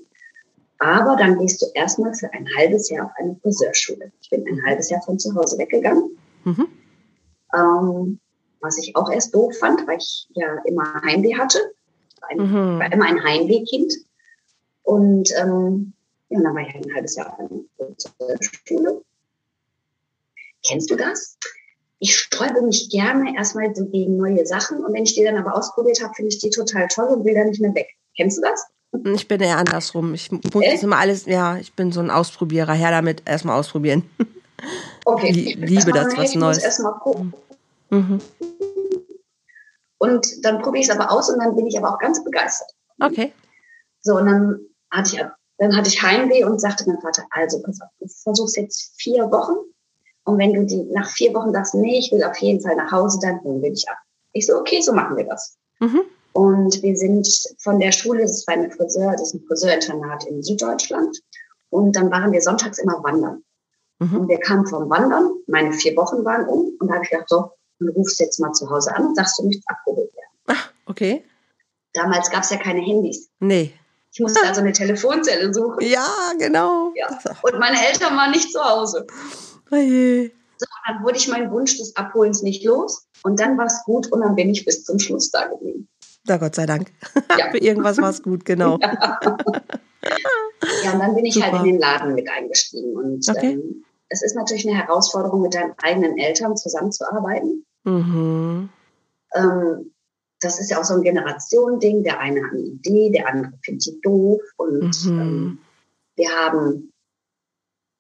Aber 0.79 1.17
dann 1.17 1.39
gehst 1.39 1.61
du 1.61 1.67
erstmal 1.75 2.15
für 2.15 2.33
ein 2.33 2.47
halbes 2.57 2.89
Jahr 2.89 3.07
auf 3.07 3.13
eine 3.17 3.37
Friseurschule. 3.43 4.13
Ich 4.21 4.31
bin 4.31 4.47
ein 4.47 4.65
halbes 4.65 4.91
Jahr 4.91 5.03
von 5.03 5.19
zu 5.19 5.35
Hause 5.35 5.59
weggegangen. 5.59 6.17
Mhm. 6.45 6.69
Ähm, 7.55 8.21
was 8.61 8.79
ich 8.79 8.95
auch 8.95 9.11
erst 9.11 9.35
doof 9.35 9.57
fand, 9.59 9.87
weil 9.87 9.99
ich 9.99 10.29
ja 10.35 10.63
immer 10.67 11.03
Heimweh 11.03 11.37
hatte. 11.37 11.59
Ich 12.15 12.23
war, 12.23 12.31
ein, 12.31 12.39
mhm. 12.39 12.79
war 12.79 12.93
immer 12.93 13.07
ein 13.07 13.23
Heimwehkind. 13.23 13.93
Und 14.83 15.31
ähm, 15.37 15.93
ja, 16.29 16.41
dann 16.41 16.55
war 16.55 16.63
ich 16.63 16.75
ein 16.75 16.95
halbes 16.95 17.17
Jahr 17.17 17.33
auf 17.33 17.39
einer 17.39 17.51
Friseurschule. 17.77 19.03
Kennst 20.67 20.91
du 20.91 20.97
das? 20.97 21.39
Ich 22.01 22.17
sträube 22.17 22.63
mich 22.63 22.91
gerne 22.91 23.37
erstmal 23.37 23.75
so 23.75 23.87
gegen 23.87 24.17
neue 24.17 24.47
Sachen 24.47 24.85
und 24.85 24.95
wenn 24.95 25.03
ich 25.03 25.15
die 25.15 25.25
dann 25.25 25.37
aber 25.37 25.57
ausprobiert 25.57 26.03
habe, 26.03 26.15
finde 26.15 26.29
ich 26.29 26.39
die 26.39 26.51
total 26.51 26.87
toll 26.89 27.09
und 27.09 27.25
will 27.25 27.35
dann 27.35 27.49
nicht 27.49 27.61
mehr 27.61 27.75
weg. 27.75 27.89
Kennst 28.17 28.39
du 28.39 28.43
das? 28.43 28.67
Ich 29.15 29.29
bin 29.29 29.41
eher 29.41 29.59
andersrum. 29.59 30.15
Ich 30.15 30.31
muss 30.31 30.65
äh? 30.65 30.79
immer 30.81 30.97
alles, 30.97 31.27
ja, 31.27 31.57
ich 31.57 31.75
bin 31.75 31.93
so 31.93 32.01
ein 32.01 32.11
Ausprobierer. 32.11 32.73
Her 32.73 32.91
damit, 32.91 33.23
erstmal 33.27 33.59
ausprobieren. 33.59 34.09
Okay. 35.05 35.31
Liebe 35.31 35.93
das, 35.93 36.17
was 36.17 36.35
Neues. 36.35 36.59
Erstmal 36.59 36.93
gucken. 36.95 37.33
Mhm. 37.91 38.21
Und 39.99 40.45
dann 40.45 40.61
probiere 40.61 40.83
ich 40.83 40.89
es 40.89 40.95
aber 40.95 41.11
aus 41.11 41.31
und 41.31 41.39
dann 41.39 41.57
bin 41.57 41.67
ich 41.67 41.79
aber 41.79 41.95
auch 41.95 41.99
ganz 41.99 42.23
begeistert. 42.23 42.69
Okay. 43.01 43.33
So, 44.01 44.17
und 44.17 44.27
dann 44.27 44.61
hatte 44.91 45.17
ich, 45.17 45.25
dann 45.59 45.77
hatte 45.77 45.89
ich 45.89 46.03
Heimweh 46.03 46.45
und 46.45 46.61
sagte 46.61 46.85
mein 46.87 47.01
Vater, 47.01 47.25
also 47.31 47.63
pass 47.63 47.81
auf, 47.81 47.89
du 47.99 48.07
versuchst 48.07 48.57
jetzt 48.57 48.93
vier 48.97 49.31
Wochen 49.31 49.55
und 50.29 50.37
wenn 50.37 50.53
du 50.53 50.67
die 50.67 50.83
nach 50.93 51.09
vier 51.09 51.33
Wochen 51.33 51.55
sagst, 51.55 51.75
nee, 51.75 51.99
ich 51.99 52.13
will 52.13 52.23
auf 52.23 52.37
jeden 52.37 52.61
Fall 52.61 52.77
nach 52.77 52.93
Hause, 52.93 53.19
dann 53.23 53.43
holen 53.43 53.63
wir 53.63 53.71
dich 53.71 53.89
ab. 53.89 53.97
Ich 54.35 54.47
so, 54.47 54.59
okay, 54.59 54.83
so 54.83 54.93
machen 54.93 55.17
wir 55.17 55.25
das. 55.25 55.57
Mhm. 55.81 56.03
Und 56.35 56.83
wir 56.83 56.97
sind 56.99 57.27
von 57.63 57.81
der 57.81 57.93
Schule, 57.93 58.21
das 58.21 58.33
ist 58.33 58.47
bei 58.47 58.53
einem 58.53 58.71
Friseur, 58.71 59.13
das 59.13 59.23
ist 59.23 59.35
ein 59.37 59.45
Friseurinternat 59.49 60.27
in 60.27 60.43
Süddeutschland. 60.43 61.19
Und 61.71 61.97
dann 61.97 62.11
waren 62.11 62.31
wir 62.31 62.43
sonntags 62.43 62.79
immer 62.79 63.03
wandern. 63.03 63.43
Mhm. 64.01 64.21
Und 64.21 64.29
wir 64.29 64.39
kamen 64.39 64.67
vom 64.67 64.91
Wandern, 64.91 65.31
meine 65.47 65.73
vier 65.73 65.97
Wochen 65.97 66.23
waren 66.27 66.47
um. 66.47 66.77
Und 66.79 66.89
da 66.89 66.97
habe 66.97 67.05
ich 67.05 67.11
gedacht, 67.11 67.31
so, 67.31 67.51
dann 67.79 67.89
rufst 67.89 68.21
du 68.21 68.25
jetzt 68.25 68.39
mal 68.39 68.53
zu 68.53 68.69
Hause 68.69 68.95
an 68.95 69.07
und 69.07 69.17
sagst, 69.17 69.39
du 69.39 69.45
möchtest 69.45 69.71
abgeholt 69.71 70.15
werden. 70.15 70.39
Ach, 70.49 70.71
okay. 70.85 71.25
Damals 71.95 72.31
gab 72.31 72.43
es 72.43 72.51
ja 72.51 72.59
keine 72.59 72.83
Handys. 72.83 73.31
Nee. 73.41 73.73
Ich 74.13 74.21
musste 74.21 74.47
also 74.47 74.61
eine 74.61 74.73
Telefonzelle 74.73 75.55
suchen. 75.55 75.81
Ja, 75.81 76.07
genau. 76.39 76.93
Ja. 76.97 77.09
Und 77.41 77.59
meine 77.59 77.79
Eltern 77.87 78.15
waren 78.15 78.31
nicht 78.31 78.53
zu 78.53 78.63
Hause. 78.63 79.07
Oh 79.71 79.77
je. 79.77 80.31
So, 80.59 80.67
dann 80.87 81.05
wurde 81.05 81.17
ich 81.17 81.29
meinen 81.29 81.51
Wunsch 81.51 81.79
des 81.79 81.95
Abholens 81.97 82.43
nicht 82.43 82.65
los. 82.65 83.07
Und 83.23 83.39
dann 83.41 83.59
war 83.59 83.67
es 83.67 83.83
gut 83.85 84.11
und 84.11 84.21
dann 84.21 84.35
bin 84.35 84.51
ich 84.51 84.65
bis 84.65 84.85
zum 84.85 84.99
Schluss 84.99 85.31
da 85.31 85.47
geblieben. 85.47 85.89
Na 86.27 86.37
Gott 86.37 86.55
sei 86.55 86.67
Dank. 86.67 86.93
Ja. 87.39 87.51
Für 87.51 87.59
irgendwas 87.59 87.99
war 87.99 88.11
es 88.11 88.23
gut, 88.23 88.45
genau. 88.45 88.79
Ja. 90.01 90.15
ja, 90.85 90.93
und 90.93 91.01
dann 91.01 91.15
bin 91.17 91.25
ich 91.25 91.35
Super. 91.35 91.51
halt 91.51 91.59
in 91.59 91.73
den 91.73 91.81
Laden 91.81 92.15
mit 92.15 92.31
eingestiegen. 92.31 92.97
Und 92.97 93.29
okay. 93.29 93.55
ähm, 93.55 93.85
es 94.09 94.23
ist 94.23 94.37
natürlich 94.37 94.67
eine 94.67 94.79
Herausforderung, 94.79 95.43
mit 95.43 95.55
deinen 95.55 95.75
eigenen 95.83 96.17
Eltern 96.17 96.57
zusammenzuarbeiten. 96.57 97.67
Mhm. 97.83 98.69
Ähm, 99.35 99.93
das 100.41 100.61
ist 100.61 100.71
ja 100.71 100.79
auch 100.79 100.85
so 100.85 100.95
ein 100.95 101.03
Generationending. 101.03 102.05
Der 102.05 102.21
eine 102.21 102.45
hat 102.45 102.53
eine 102.53 102.61
Idee, 102.61 103.11
der 103.11 103.29
andere 103.29 103.53
findet 103.63 103.83
sie 103.83 104.01
doof. 104.03 104.41
Und 104.57 105.05
mhm. 105.05 105.21
ähm, 105.21 105.59
wir 106.17 106.31
haben, 106.31 106.93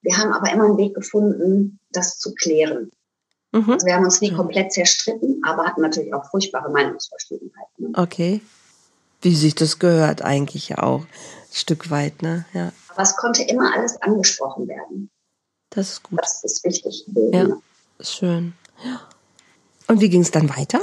wir 0.03 0.17
haben 0.17 0.33
aber 0.33 0.53
immer 0.53 0.65
einen 0.65 0.79
Weg 0.79 0.95
gefunden, 0.95 1.79
das 1.91 2.19
zu 2.19 2.35
klären. 2.35 2.91
Mhm. 3.53 3.71
Also 3.71 3.87
wir 3.87 3.95
haben 3.95 4.05
uns 4.05 4.21
nie 4.21 4.33
komplett 4.33 4.73
zerstritten, 4.73 5.41
aber 5.45 5.65
hatten 5.65 5.81
natürlich 5.81 6.13
auch 6.15 6.31
furchtbare 6.31 6.71
Meinungsverschiedenheiten. 6.71 7.95
Okay. 7.95 8.41
Wie 9.21 9.35
sich 9.35 9.55
das 9.55 9.79
gehört 9.79 10.23
eigentlich 10.23 10.69
ja 10.69 10.79
auch. 10.83 11.01
Ein 11.01 11.53
Stück 11.53 11.91
weit, 11.91 12.23
ne? 12.23 12.45
Ja. 12.53 12.73
Aber 12.91 13.03
es 13.03 13.17
konnte 13.17 13.43
immer 13.43 13.75
alles 13.75 14.01
angesprochen 14.03 14.69
werden. 14.69 15.11
Das 15.71 15.93
ist 15.93 16.03
gut. 16.03 16.21
Das 16.21 16.45
ist 16.45 16.65
wichtig. 16.65 17.05
Ja, 17.33 17.49
schön. 18.01 18.55
Und 19.89 20.01
wie 20.01 20.09
ging 20.09 20.23
es 20.23 20.31
dann 20.31 20.49
weiter? 20.57 20.81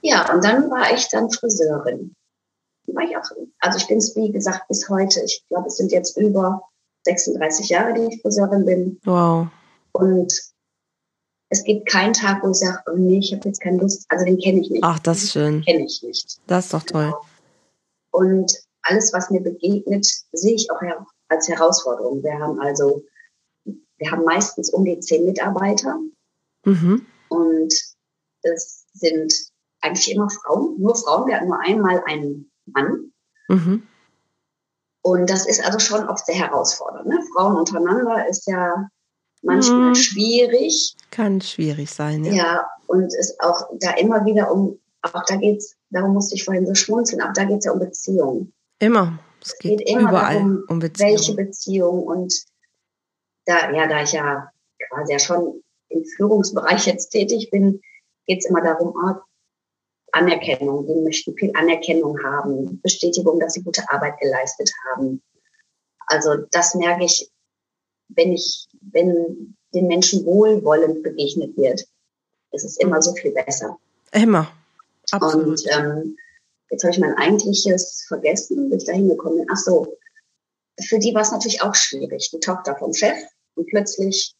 Ja, 0.00 0.32
und 0.32 0.44
dann 0.44 0.70
war 0.70 0.92
ich 0.94 1.08
dann 1.08 1.30
Friseurin. 1.30 2.14
War 2.86 3.04
ich 3.04 3.16
auch, 3.16 3.24
also 3.58 3.78
ich 3.78 3.86
bin 3.88 3.98
es, 3.98 4.14
wie 4.16 4.30
gesagt, 4.30 4.68
bis 4.68 4.88
heute. 4.88 5.20
Ich 5.22 5.44
glaube, 5.48 5.66
es 5.68 5.76
sind 5.76 5.92
jetzt 5.92 6.16
über 6.16 6.62
36 7.06 7.68
Jahre, 7.70 7.94
die 7.94 8.14
ich 8.14 8.20
Friseurin 8.20 8.64
bin. 8.64 9.00
Wow. 9.04 9.48
Und 9.92 10.32
es 11.48 11.64
gibt 11.64 11.88
keinen 11.88 12.12
Tag, 12.12 12.42
wo 12.42 12.50
ich 12.50 12.58
sage, 12.58 12.78
oh 12.86 12.96
nee, 12.96 13.18
ich 13.18 13.32
habe 13.32 13.48
jetzt 13.48 13.60
keine 13.60 13.78
Lust. 13.78 14.04
Also 14.08 14.24
den 14.24 14.38
kenne 14.38 14.60
ich 14.60 14.70
nicht. 14.70 14.84
Ach, 14.84 14.98
das 14.98 15.22
ist 15.22 15.32
schön. 15.32 15.62
Kenne 15.62 15.84
ich 15.84 16.02
nicht. 16.02 16.38
Das 16.46 16.66
ist 16.66 16.74
doch 16.74 16.82
toll. 16.82 17.04
Genau. 17.04 17.24
Und 18.10 18.52
alles, 18.82 19.12
was 19.12 19.30
mir 19.30 19.40
begegnet, 19.40 20.06
sehe 20.32 20.54
ich 20.54 20.70
auch 20.70 20.80
als 21.28 21.48
Herausforderung. 21.48 22.22
Wir 22.22 22.38
haben 22.38 22.60
also, 22.60 23.02
wir 23.64 24.10
haben 24.10 24.24
meistens 24.24 24.70
um 24.70 24.84
die 24.84 24.98
zehn 25.00 25.24
Mitarbeiter. 25.24 25.98
Mhm. 26.64 27.06
Und 27.28 27.74
es 28.42 28.86
sind 28.92 29.32
eigentlich 29.80 30.12
immer 30.12 30.28
Frauen, 30.30 30.80
nur 30.80 30.96
Frauen. 30.96 31.28
Wir 31.28 31.36
hatten 31.36 31.48
nur 31.48 31.60
einmal 31.60 32.02
einen 32.06 32.50
Mann. 32.66 33.12
Mhm. 33.48 33.86
Und 35.06 35.30
das 35.30 35.46
ist 35.46 35.64
also 35.64 35.78
schon 35.78 36.08
oft 36.08 36.26
sehr 36.26 36.34
herausfordernd. 36.34 37.06
Ne? 37.06 37.20
Frauen 37.32 37.54
untereinander 37.54 38.26
ist 38.28 38.44
ja 38.48 38.88
manchmal 39.40 39.90
mhm. 39.90 39.94
schwierig. 39.94 40.96
Kann 41.12 41.40
schwierig 41.40 41.92
sein, 41.92 42.24
ja. 42.24 42.32
Ja, 42.32 42.70
und 42.88 43.14
es 43.14 43.38
auch 43.38 43.68
da 43.78 43.92
immer 43.92 44.24
wieder 44.24 44.50
um, 44.50 44.80
auch 45.02 45.24
da 45.28 45.36
geht's, 45.36 45.76
darum 45.90 46.12
musste 46.12 46.34
ich 46.34 46.44
vorhin 46.44 46.66
so 46.66 46.74
schmunzeln, 46.74 47.22
auch 47.22 47.32
da 47.34 47.44
geht's 47.44 47.66
ja 47.66 47.70
um 47.70 47.78
Beziehungen. 47.78 48.52
Immer. 48.80 49.20
Es, 49.40 49.52
es 49.52 49.58
geht, 49.60 49.78
geht, 49.78 49.90
immer 49.90 50.08
überall 50.08 50.34
darum, 50.34 50.64
um 50.66 50.80
Beziehungen. 50.80 51.12
welche 51.12 51.34
Beziehung 51.36 52.02
und 52.02 52.34
da, 53.44 53.70
ja, 53.70 53.86
da 53.86 54.02
ich 54.02 54.10
ja 54.10 54.50
quasi 54.90 55.12
ja 55.12 55.20
schon 55.20 55.62
im 55.88 56.04
Führungsbereich 56.16 56.84
jetzt 56.84 57.10
tätig 57.10 57.50
bin, 57.52 57.80
geht's 58.26 58.46
immer 58.46 58.60
darum, 58.60 58.92
oh, 58.96 59.20
Anerkennung. 60.16 60.86
Die 60.86 60.94
möchten 60.94 61.36
viel 61.36 61.52
Anerkennung 61.54 62.22
haben, 62.22 62.80
Bestätigung, 62.82 63.38
dass 63.40 63.54
sie 63.54 63.62
gute 63.62 63.88
Arbeit 63.90 64.18
geleistet 64.20 64.70
haben. 64.90 65.22
Also 66.06 66.36
das 66.50 66.74
merke 66.74 67.04
ich 67.04 67.30
wenn 68.08 68.32
ich, 68.32 68.68
wenn 68.80 69.56
den 69.74 69.86
Menschen 69.86 70.24
wohlwollend 70.24 71.02
begegnet 71.02 71.56
wird, 71.56 71.84
ist 72.52 72.64
es 72.64 72.76
immer 72.78 73.02
so 73.02 73.14
viel 73.14 73.32
besser. 73.32 73.78
Immer. 74.12 74.50
Absolut. 75.10 75.46
Und 75.46 75.66
ähm, 75.70 76.16
jetzt 76.70 76.84
habe 76.84 76.92
ich 76.92 77.00
mein 77.00 77.14
eigentliches 77.14 78.04
vergessen, 78.08 78.70
bis 78.70 78.82
ich 78.82 78.86
da 78.86 78.92
hingekommen 78.92 79.38
bin. 79.38 79.48
Ach 79.50 79.56
so, 79.56 79.96
für 80.86 80.98
die 80.98 81.14
war 81.14 81.22
es 81.22 81.32
natürlich 81.32 81.62
auch 81.62 81.74
schwierig. 81.74 82.30
Die 82.32 82.40
Tochter 82.40 82.76
vom 82.76 82.92
Chef 82.92 83.16
und 83.54 83.66
plötzlich 83.68 84.34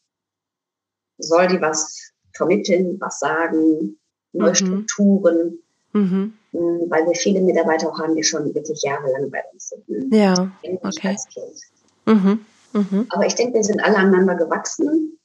soll 1.19 1.49
die 1.49 1.61
was 1.61 2.13
vermitteln, 2.35 3.01
was 3.01 3.19
sagen, 3.19 3.99
neue 4.33 4.51
mhm. 4.51 4.55
Strukturen, 4.55 5.59
mhm. 5.97 6.35
Hm, 6.53 6.91
weil 6.91 7.07
wir 7.07 7.15
viele 7.15 7.41
Mitarbeiter 7.41 7.91
auch 7.91 7.99
haben, 7.99 8.17
die 8.17 8.25
schon 8.25 8.55
wirklich 8.55 8.83
jahrelang 8.83 9.31
bei 9.31 9.43
uns 9.53 9.69
sind. 9.69 9.89
Ne? 9.89 10.17
Ja, 10.17 10.51
okay. 10.83 11.17
Mhm. 12.07 12.45
Mhm. 12.73 13.07
Aber 13.11 13.27
ich 13.27 13.35
denke, 13.35 13.55
wir 13.55 13.65
sind 13.65 13.83
alle 13.83 13.97
aneinander 13.97 14.37
gewachsen. 14.37 15.19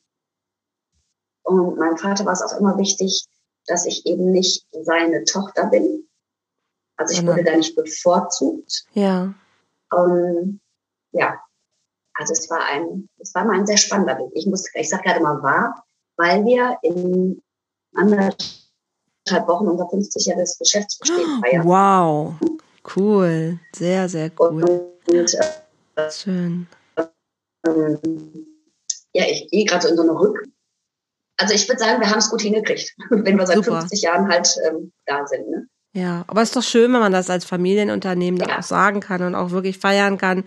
Und 1.43 1.77
meinem 1.77 1.97
Vater 1.97 2.25
war 2.25 2.33
es 2.33 2.41
auch 2.41 2.59
immer 2.59 2.77
wichtig, 2.77 3.25
dass 3.67 3.85
ich 3.85 4.05
eben 4.05 4.31
nicht 4.31 4.65
seine 4.71 5.23
Tochter 5.25 5.67
bin. 5.67 6.07
Also 6.97 7.13
ich 7.13 7.25
wurde 7.25 7.43
da 7.43 7.55
nicht 7.55 7.75
bevorzugt. 7.75 8.85
Ja. 8.93 9.33
Um, 9.91 10.59
ja. 11.11 11.39
Also 12.13 12.33
es 12.33 12.49
war 12.49 12.63
ein, 12.65 13.09
es 13.17 13.33
war 13.33 13.45
mal 13.45 13.57
ein 13.57 13.65
sehr 13.65 13.77
spannender 13.77 14.17
Weg. 14.17 14.31
Ich 14.33 14.45
muss, 14.45 14.69
ich 14.73 14.89
sage 14.89 15.03
gerade 15.03 15.21
mal 15.21 15.41
war, 15.41 15.83
weil 16.17 16.45
wir 16.45 16.77
in 16.83 17.41
anderthalb 19.27 19.47
Wochen 19.47 19.67
unser 19.67 19.85
50-jähriges 19.85 20.57
Geschäftsbestehen 20.59 21.41
feiern. 21.43 21.65
Wow. 21.65 22.35
Cool. 22.95 23.59
Sehr, 23.75 24.09
sehr 24.09 24.31
cool. 24.39 24.63
Und, 24.63 25.13
und, 25.13 25.33
äh, 25.33 26.11
Schön 26.11 26.67
ähm, 27.67 27.99
ja, 29.13 29.25
ich 29.25 29.49
gehe 29.49 29.65
gerade 29.65 29.83
so 29.83 29.89
in 29.89 29.97
so 29.97 30.03
eine 30.03 30.13
Rück. 30.13 30.43
Also 31.37 31.53
ich 31.53 31.67
würde 31.67 31.79
sagen, 31.79 31.99
wir 31.99 32.09
haben 32.09 32.19
es 32.19 32.29
gut 32.29 32.41
hingekriegt, 32.41 32.93
wenn 33.09 33.37
wir 33.37 33.47
seit 33.47 33.57
Super. 33.57 33.79
50 33.79 34.01
Jahren 34.01 34.27
halt 34.27 34.55
ähm, 34.67 34.91
da 35.05 35.25
sind. 35.25 35.49
Ne? 35.49 35.67
Ja, 35.93 36.23
aber 36.27 36.41
es 36.41 36.49
ist 36.49 36.55
doch 36.55 36.63
schön, 36.63 36.93
wenn 36.93 36.99
man 36.99 37.11
das 37.11 37.29
als 37.29 37.45
Familienunternehmen 37.45 38.39
ja. 38.39 38.59
auch 38.59 38.63
sagen 38.63 39.01
kann 39.01 39.23
und 39.23 39.35
auch 39.35 39.51
wirklich 39.51 39.77
feiern 39.77 40.17
kann. 40.17 40.45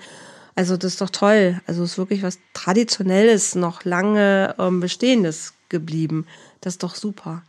Also 0.55 0.77
das 0.77 0.93
ist 0.93 1.01
doch 1.01 1.11
toll. 1.11 1.61
Also 1.67 1.83
es 1.83 1.93
ist 1.93 1.99
wirklich 1.99 2.23
was 2.23 2.39
Traditionelles, 2.55 3.55
noch 3.57 3.85
lange 3.85 4.55
ähm, 4.59 4.81
Bestehendes 4.81 5.53
geblieben. 5.69 6.27
Das 6.61 6.75
ist 6.75 6.83
doch 6.83 6.95
super. 6.95 7.43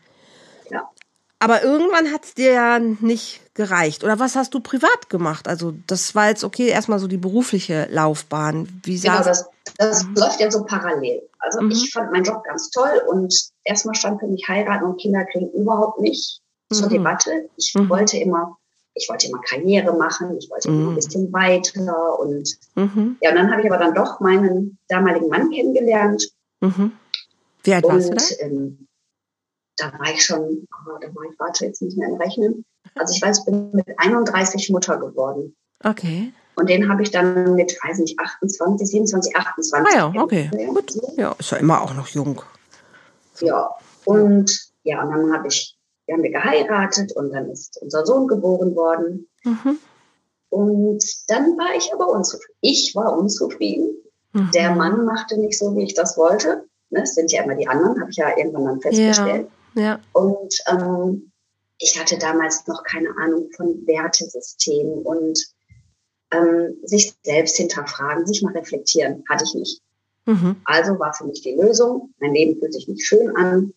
Aber 1.40 1.64
irgendwann 1.64 2.12
hat 2.12 2.26
es 2.26 2.34
dir 2.34 2.54
ja 2.54 2.80
nicht 2.80 3.42
gereicht. 3.54 4.04
Oder 4.04 4.20
was 4.20 4.36
hast 4.36 4.54
du 4.54 4.60
privat 4.60 5.10
gemacht? 5.10 5.48
Also 5.48 5.74
das 5.88 6.16
war 6.16 6.30
jetzt 6.30 6.44
okay, 6.44 6.70
erstmal 6.70 7.00
so 7.00 7.08
die 7.08 7.18
berufliche 7.18 7.88
Laufbahn. 7.92 8.68
Wie 8.84 9.00
genau, 9.00 9.22
das, 9.22 9.46
das 9.78 10.04
mhm. 10.04 10.16
läuft 10.16 10.40
ja 10.40 10.50
so 10.50 10.64
parallel. 10.64 11.22
Also 11.40 11.62
mhm. 11.62 11.72
ich 11.72 11.92
fand 11.92 12.12
meinen 12.12 12.24
Job 12.24 12.44
ganz 12.44 12.70
toll 12.70 13.02
und 13.08 13.34
erstmal 13.64 13.96
stand 13.96 14.20
für 14.20 14.28
mich 14.28 14.48
heiraten 14.48 14.86
und 14.86 15.00
Kinder 15.00 15.26
kriegen 15.26 15.50
überhaupt 15.52 16.00
nicht 16.00 16.42
mhm. 16.70 16.76
zur 16.76 16.90
Debatte. 16.90 17.50
Ich 17.58 17.74
mhm. 17.76 17.90
wollte 17.90 18.18
immer 18.18 18.58
ich 18.96 19.10
wollte 19.10 19.28
immer 19.28 19.42
Karriere 19.42 19.94
machen, 19.94 20.38
ich 20.38 20.50
wollte 20.50 20.72
mhm. 20.72 20.82
immer 20.82 20.92
ein 20.92 20.96
bisschen 20.96 21.32
weiter 21.34 22.18
und 22.20 22.50
mhm. 22.76 23.18
ja, 23.22 23.30
und 23.32 23.36
dann 23.36 23.52
habe 23.52 23.62
ich 23.62 23.68
aber 23.68 23.78
dann 23.78 23.94
doch 23.94 24.22
meinen 24.22 24.78
damaligen 24.88 25.28
Mann 25.28 25.52
kennengelernt. 25.52 26.30
Mhm. 26.62 26.94
Wie 27.64 27.74
alt 27.74 27.84
warst 27.84 28.10
und, 28.10 28.22
du 28.22 28.36
da? 28.38 28.46
Ähm, 28.46 28.88
da 29.78 29.92
war 29.98 30.14
ich 30.14 30.24
schon, 30.24 30.42
oh, 30.42 30.98
da 31.00 31.08
war 31.16 31.24
ich, 31.30 31.40
warte 31.40 31.66
jetzt 31.66 31.82
nicht 31.82 31.98
mehr 31.98 32.10
im 32.10 32.16
Rechnen. 32.16 32.66
Also 32.96 33.14
ich 33.14 33.22
weiß, 33.22 33.40
ich 33.40 33.46
bin 33.46 33.72
mit 33.74 33.88
31 33.98 34.70
Mutter 34.70 34.98
geworden. 34.98 35.56
Okay. 35.84 36.34
Und 36.56 36.70
den 36.70 36.90
habe 36.90 37.04
ich 37.04 37.12
dann 37.12 37.56
mit, 37.56 37.78
weiß 37.84 38.00
nicht, 38.00 38.18
28, 38.18 38.88
27, 38.88 39.36
28. 39.36 39.94
Ah 39.94 39.98
ja, 39.98 40.22
okay. 40.22 40.50
Gut. 40.68 40.94
Ja, 41.18 41.36
ist 41.38 41.52
ja 41.52 41.58
immer 41.58 41.82
auch 41.82 41.94
noch 41.94 42.08
jung. 42.08 42.42
Ja, 43.42 43.70
und 44.06 44.72
ja, 44.84 45.04
und 45.04 45.12
dann 45.12 45.34
habe 45.34 45.48
ich, 45.48 45.78
wir 46.06 46.16
haben 46.16 46.24
wir 46.24 46.32
geheiratet 46.32 47.12
und 47.14 47.32
dann 47.34 47.50
ist 47.50 47.78
unser 47.82 48.06
Sohn 48.06 48.28
geboren 48.28 48.76
worden. 48.76 49.28
Mhm. 49.44 49.80
Und 50.50 51.04
dann 51.28 51.58
war 51.58 51.76
ich 51.76 51.92
aber 51.94 52.08
unzufrieden. 52.08 52.58
Ich 52.62 52.96
war 52.96 53.18
unzufrieden. 53.18 53.98
Mhm. 54.32 54.52
Der 54.54 54.74
Mann 54.74 55.04
machte 55.04 55.38
nicht 55.38 55.60
so, 55.60 55.76
wie 55.76 55.84
ich 55.84 55.96
das 55.96 56.18
wollte. 56.18 56.64
Ne, 56.92 57.02
es 57.02 57.16
sind 57.16 57.32
ja 57.32 57.44
immer 57.44 57.56
die 57.56 57.68
anderen, 57.68 58.00
habe 58.00 58.12
ich 58.12 58.18
ja 58.18 58.38
irgendwann 58.38 58.66
dann 58.66 58.82
festgestellt. 58.82 59.50
Ja. 59.76 60.00
Und 60.14 60.56
ähm, 60.68 61.32
ich 61.78 62.00
hatte 62.00 62.18
damals 62.18 62.66
noch 62.68 62.84
keine 62.84 63.10
Ahnung 63.18 63.50
von 63.56 63.86
Wertesystemen 63.86 65.04
und 65.04 65.40
ähm, 66.32 66.78
sich 66.84 67.14
selbst 67.24 67.58
hinterfragen, 67.58 68.26
sich 68.26 68.42
mal 68.42 68.54
reflektieren, 68.54 69.24
hatte 69.30 69.44
ich 69.44 69.54
nicht. 69.54 69.82
Mhm. 70.26 70.56
Also 70.66 70.98
war 71.00 71.14
für 71.14 71.26
mich 71.26 71.42
die 71.42 71.54
Lösung, 71.54 72.14
mein 72.20 72.34
Leben 72.34 72.60
fühlt 72.60 72.74
sich 72.74 72.88
nicht 72.88 73.06
schön 73.06 73.36
an, 73.36 73.74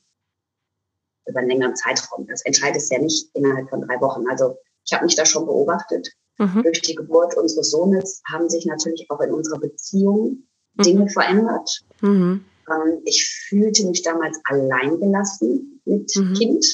über 1.26 1.40
einen 1.40 1.50
längeren 1.50 1.76
Zeitraum. 1.76 2.26
Das 2.26 2.42
entscheidet 2.42 2.80
es 2.80 2.88
ja 2.88 2.98
nicht 2.98 3.28
innerhalb 3.34 3.68
von 3.68 3.82
drei 3.82 4.00
Wochen. 4.00 4.28
Also 4.30 4.56
ich 4.84 4.92
habe 4.92 5.04
mich 5.04 5.14
da 5.14 5.26
schon 5.26 5.44
beobachtet. 5.44 6.10
Mhm. 6.38 6.62
Durch 6.62 6.80
die 6.80 6.94
Geburt 6.94 7.36
unseres 7.36 7.70
Sohnes 7.70 8.22
haben 8.30 8.48
sich 8.48 8.64
natürlich 8.64 9.10
auch 9.10 9.20
in 9.20 9.32
unserer 9.32 9.58
Beziehung 9.58 10.44
mhm. 10.74 10.82
Dinge 10.82 11.08
verändert. 11.10 11.84
Mhm. 12.00 12.44
Ähm, 12.70 13.00
ich 13.04 13.28
fühlte 13.48 13.86
mich 13.86 14.02
damals 14.02 14.40
alleingelassen 14.44 15.80
mit 15.84 16.10
mhm. 16.14 16.34
Kind. 16.34 16.66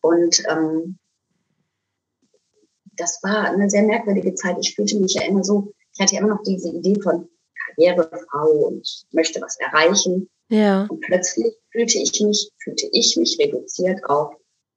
Und 0.00 0.42
ähm, 0.48 0.98
das 2.96 3.20
war 3.22 3.50
eine 3.50 3.68
sehr 3.68 3.82
merkwürdige 3.82 4.34
Zeit. 4.34 4.56
Ich 4.60 4.74
fühlte 4.74 4.98
mich 4.98 5.14
ja 5.14 5.22
immer 5.22 5.44
so, 5.44 5.72
ich 5.94 6.00
hatte 6.00 6.14
ja 6.14 6.20
immer 6.20 6.34
noch 6.34 6.42
diese 6.42 6.68
Idee 6.68 7.00
von 7.00 7.28
Karrierefrau 7.66 8.50
und 8.66 9.06
möchte 9.12 9.40
was 9.40 9.56
erreichen. 9.58 10.28
Ja. 10.48 10.86
Und 10.88 11.00
plötzlich 11.00 11.54
fühlte 11.70 11.98
ich 11.98 12.20
mich, 12.20 12.50
fühlte 12.62 12.88
ich 12.92 13.16
mich 13.16 13.36
reduziert 13.38 14.04
auf 14.08 14.34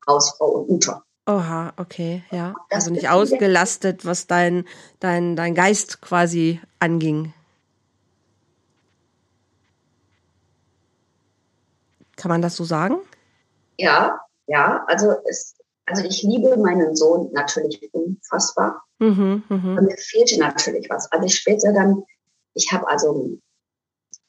Hausfrau 0.08 0.50
und 0.50 0.70
Mutter. 0.70 1.04
Oha, 1.28 1.74
okay, 1.78 2.24
ja. 2.32 2.56
Also 2.72 2.90
nicht 2.90 3.08
ausgelastet, 3.08 4.04
was 4.04 4.26
dein, 4.26 4.66
dein, 5.00 5.36
dein 5.36 5.54
Geist 5.54 6.02
quasi 6.02 6.60
anging. 6.80 7.34
Kann 12.20 12.30
man 12.30 12.42
das 12.42 12.58
so 12.58 12.66
sagen? 12.66 12.98
Ja, 13.78 14.20
ja. 14.46 14.84
Also 14.88 15.16
es, 15.30 15.56
also 15.86 16.04
ich 16.04 16.22
liebe 16.22 16.58
meinen 16.58 16.94
Sohn 16.96 17.30
natürlich 17.32 17.90
unfassbar. 17.94 18.84
Mhm, 19.00 19.44
mh. 19.48 19.80
Und 19.80 19.86
mir 19.86 19.98
fehlte 19.98 20.38
natürlich 20.38 20.90
was. 20.90 21.10
Also 21.14 21.26
ich 21.26 21.36
später 21.36 21.72
dann, 21.72 22.04
ich 22.56 22.74
habe 22.74 22.90
also 22.90 23.38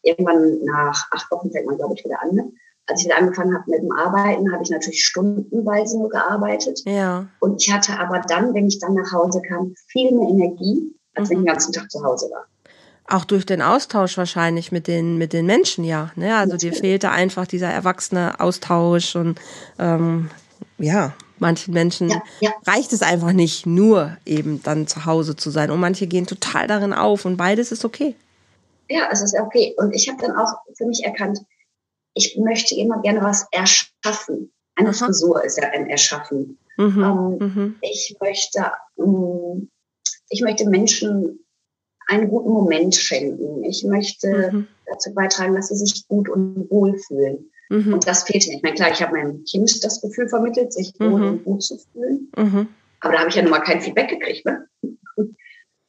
irgendwann 0.02 0.62
nach 0.64 1.08
acht 1.10 1.28
Wochen 1.32 1.50
fängt 1.50 1.66
man, 1.66 1.78
glaube 1.78 1.94
ich, 1.94 2.04
wieder 2.04 2.22
an. 2.22 2.32
Ne? 2.32 2.52
Als 2.86 3.00
ich 3.00 3.06
wieder 3.06 3.18
angefangen 3.18 3.54
habe 3.54 3.68
mit 3.68 3.82
dem 3.82 3.90
Arbeiten, 3.90 4.52
habe 4.52 4.62
ich 4.62 4.70
natürlich 4.70 5.04
stundenweise 5.04 5.98
nur 5.98 6.10
gearbeitet. 6.10 6.82
Ja. 6.84 7.26
Und 7.40 7.60
ich 7.60 7.72
hatte 7.72 7.98
aber 7.98 8.20
dann, 8.20 8.54
wenn 8.54 8.68
ich 8.68 8.78
dann 8.78 8.94
nach 8.94 9.12
Hause 9.12 9.42
kam, 9.42 9.74
viel 9.88 10.12
mehr 10.12 10.28
Energie, 10.28 10.94
als 11.16 11.28
mhm. 11.28 11.32
wenn 11.32 11.38
ich 11.38 11.44
den 11.44 11.52
ganzen 11.52 11.72
Tag 11.72 11.90
zu 11.90 12.04
Hause 12.04 12.30
war. 12.30 12.46
Auch 13.10 13.24
durch 13.24 13.44
den 13.44 13.62
Austausch 13.62 14.16
wahrscheinlich 14.16 14.72
mit 14.72 14.86
den, 14.86 15.18
mit 15.18 15.32
den 15.32 15.46
Menschen, 15.46 15.84
ja. 15.84 16.10
Ne? 16.16 16.36
Also 16.36 16.56
dir 16.56 16.72
fehlte 16.72 17.10
einfach 17.10 17.46
dieser 17.46 17.68
erwachsene 17.68 18.40
Austausch 18.40 19.16
und 19.16 19.40
ähm, 19.78 20.30
ja, 20.78 21.14
manchen 21.38 21.74
Menschen 21.74 22.10
ja, 22.10 22.22
ja. 22.40 22.50
reicht 22.66 22.92
es 22.92 23.02
einfach 23.02 23.32
nicht, 23.32 23.66
nur 23.66 24.16
eben 24.24 24.62
dann 24.62 24.86
zu 24.86 25.06
Hause 25.06 25.36
zu 25.36 25.50
sein. 25.50 25.70
Und 25.70 25.80
manche 25.80 26.06
gehen 26.06 26.26
total 26.26 26.66
darin 26.66 26.92
auf 26.92 27.24
und 27.24 27.36
beides 27.36 27.72
ist 27.72 27.84
okay 27.84 28.14
ja, 28.90 29.08
es 29.10 29.22
ist 29.22 29.38
okay. 29.38 29.74
Und 29.78 29.94
ich 29.94 30.08
habe 30.08 30.20
dann 30.20 30.36
auch 30.36 30.52
für 30.76 30.84
mich 30.84 31.04
erkannt, 31.04 31.40
ich 32.14 32.36
möchte 32.36 32.74
immer 32.74 33.00
gerne 33.02 33.22
was 33.22 33.46
erschaffen. 33.52 34.52
Eine 34.74 34.90
Aha. 34.90 35.06
Frisur 35.06 35.42
ist 35.44 35.58
ja 35.58 35.70
ein 35.70 35.88
Erschaffen. 35.88 36.58
Mhm. 36.76 37.02
Ähm, 37.02 37.38
mhm. 37.38 37.78
Ich 37.82 38.16
möchte, 38.20 38.72
ähm, 38.98 39.70
ich 40.28 40.42
möchte 40.42 40.68
Menschen 40.68 41.44
einen 42.10 42.28
guten 42.28 42.50
Moment 42.50 42.94
schenken. 42.94 43.64
Ich 43.64 43.84
möchte 43.84 44.50
mhm. 44.52 44.66
dazu 44.86 45.14
beitragen, 45.14 45.54
dass 45.54 45.68
sie 45.68 45.76
sich 45.76 46.06
gut 46.08 46.28
und 46.28 46.70
wohl 46.70 46.98
fühlen. 46.98 47.50
Mhm. 47.70 47.94
Und 47.94 48.06
das 48.06 48.24
fehlt 48.24 48.46
mir. 48.48 48.56
Ich 48.56 48.62
meine, 48.62 48.74
klar, 48.74 48.90
ich 48.90 49.00
habe 49.00 49.16
meinem 49.16 49.44
Kind 49.44 49.84
das 49.84 50.00
Gefühl 50.00 50.28
vermittelt, 50.28 50.72
sich 50.72 50.92
wohl 50.98 51.08
mhm. 51.08 51.28
und 51.28 51.44
gut 51.44 51.62
zu 51.62 51.78
fühlen. 51.78 52.30
Mhm. 52.36 52.68
Aber 53.00 53.12
da 53.14 53.20
habe 53.20 53.30
ich 53.30 53.36
ja 53.36 53.42
nun 53.42 53.52
mal 53.52 53.60
kein 53.60 53.80
Feedback 53.80 54.08
gekriegt. 54.08 54.44
Ne? 54.44 54.66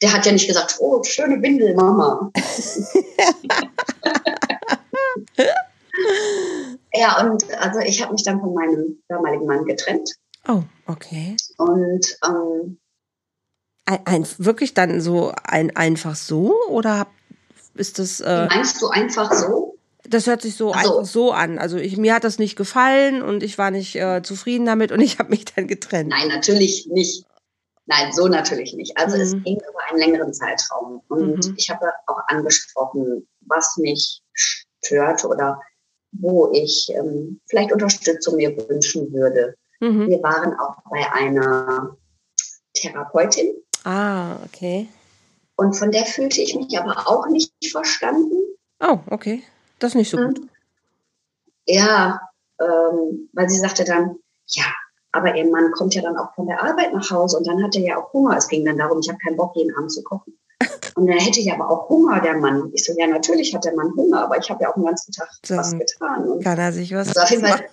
der 0.02 0.14
hat 0.14 0.26
ja 0.26 0.32
nicht 0.32 0.48
gesagt, 0.48 0.78
oh, 0.80 1.04
schöne 1.04 1.42
Windel, 1.42 1.76
Mama. 1.76 2.32
ja, 6.94 7.22
und 7.22 7.44
also 7.60 7.80
ich 7.80 8.02
habe 8.02 8.14
mich 8.14 8.24
dann 8.24 8.40
von 8.40 8.56
meinem 8.56 9.04
damaligen 9.08 9.46
Mann 9.46 9.66
getrennt. 9.66 10.10
Oh, 10.48 10.64
okay. 10.88 11.36
Und 11.58 12.18
ähm, 12.26 12.80
ein, 13.92 14.00
ein, 14.06 14.28
wirklich 14.38 14.74
dann 14.74 15.02
so 15.02 15.34
ein 15.44 15.76
einfach 15.76 16.16
so 16.16 16.56
oder 16.70 17.08
ist 17.76 18.00
das? 18.00 18.20
Äh, 18.22 18.48
meinst 18.50 18.82
du 18.82 18.88
einfach 18.88 19.34
so? 19.34 19.78
Das 20.08 20.28
hört 20.28 20.42
sich 20.42 20.56
so 20.56 20.72
einfach 20.72 21.06
so 21.06 21.32
an. 21.32 21.58
Also 21.58 21.78
ich, 21.78 21.96
mir 21.98 22.16
hat 22.16 22.24
das 22.24 22.40
nicht 22.40 22.56
gefallen 22.56 23.22
und 23.22 23.44
ich 23.44 23.58
war 23.58 23.72
nicht 23.72 23.96
äh, 23.96 24.22
zufrieden 24.24 24.66
damit 24.66 24.92
und 24.92 25.00
ich 25.02 25.20
habe 25.20 25.30
mich 25.30 25.46
dann 25.46 25.68
getrennt. 25.68 26.10
Nein, 26.10 26.28
natürlich 26.28 26.88
nicht. 26.88 27.26
Nein, 27.86 28.12
so 28.14 28.28
natürlich 28.28 28.74
nicht. 28.74 28.98
Also 28.98 29.18
mhm. 29.18 29.22
es 29.22 29.32
ging 29.32 29.58
über 29.58 29.90
einen 29.90 30.00
längeren 30.00 30.34
Zeitraum. 30.34 31.02
Und 31.08 31.48
mhm. 31.48 31.56
ich 31.58 31.70
habe 31.70 31.86
auch 32.08 32.20
angesprochen, 32.28 33.28
was 33.42 33.78
mich 33.78 34.22
stört 34.34 35.26
oder 35.26 35.60
wo 36.14 36.52
ich 36.54 36.90
ähm, 36.94 37.42
vielleicht 37.50 37.72
Unterstützung 37.72 38.36
mir 38.36 38.56
wünschen 38.70 39.12
würde. 39.14 39.56
Mhm. 39.80 40.08
Wir 40.08 40.22
waren 40.22 40.54
auch 40.60 40.78
bei 40.90 41.12
einer 41.12 41.98
Therapeutin. 42.74 43.56
Ah, 43.84 44.38
okay. 44.46 44.88
Und 45.56 45.74
von 45.74 45.92
der 45.92 46.06
fühlte 46.06 46.42
ich 46.42 46.56
mich 46.56 46.78
aber 46.78 47.08
auch 47.08 47.28
nicht 47.28 47.54
verstanden. 47.72 48.36
Oh, 48.80 49.00
okay. 49.10 49.44
Das 49.80 49.92
ist 49.92 49.96
nicht 49.96 50.10
so 50.10 50.18
gut. 50.18 50.40
Mhm. 50.40 50.50
Ja, 51.66 52.22
ähm, 52.60 53.30
weil 53.34 53.50
sie 53.50 53.60
sagte 53.60 53.84
dann, 53.84 54.16
ja, 54.48 54.66
aber 55.12 55.36
ihr 55.36 55.50
Mann 55.50 55.72
kommt 55.72 55.94
ja 55.94 56.02
dann 56.02 56.18
auch 56.18 56.34
von 56.36 56.48
der 56.48 56.64
Arbeit 56.64 56.94
nach 56.94 57.10
Hause 57.12 57.38
und 57.38 57.48
dann 57.48 57.64
hat 57.64 57.76
er 57.76 57.82
ja 57.82 57.98
auch 57.98 58.14
Hunger. 58.14 58.38
Es 58.38 58.48
ging 58.48 58.66
dann 58.66 58.78
darum, 58.78 59.00
ich 59.00 59.10
habe 59.10 59.20
keinen 59.20 59.38
Bock, 59.38 59.56
jeden 59.56 59.76
Abend 59.76 59.92
zu 59.92 60.04
kochen. 60.04 60.38
Und 60.96 61.08
er 61.08 61.20
hätte 61.20 61.40
ja 61.40 61.56
aber 61.56 61.70
auch 61.70 61.90
Hunger, 61.90 62.20
der 62.22 62.36
Mann. 62.36 62.70
Ich 62.74 62.86
so, 62.86 62.94
ja, 62.96 63.08
natürlich 63.08 63.56
hat 63.56 63.66
der 63.66 63.74
Mann 63.74 63.94
Hunger, 63.96 64.24
aber 64.24 64.38
ich 64.38 64.50
habe 64.50 64.62
ja 64.62 64.70
auch 64.70 64.76
den 64.76 64.86
ganzen 64.86 65.12
Tag 65.12 65.30
so, 65.44 65.56
was 65.56 65.72
getan. 65.72 66.30
Und 66.30 66.44
kann 66.44 66.60
er 66.60 66.72
sich 66.72 66.94
was 66.94 67.08
also 67.08 67.22
auf 67.22 67.30
jeden 67.32 67.46
Fall, 67.46 67.66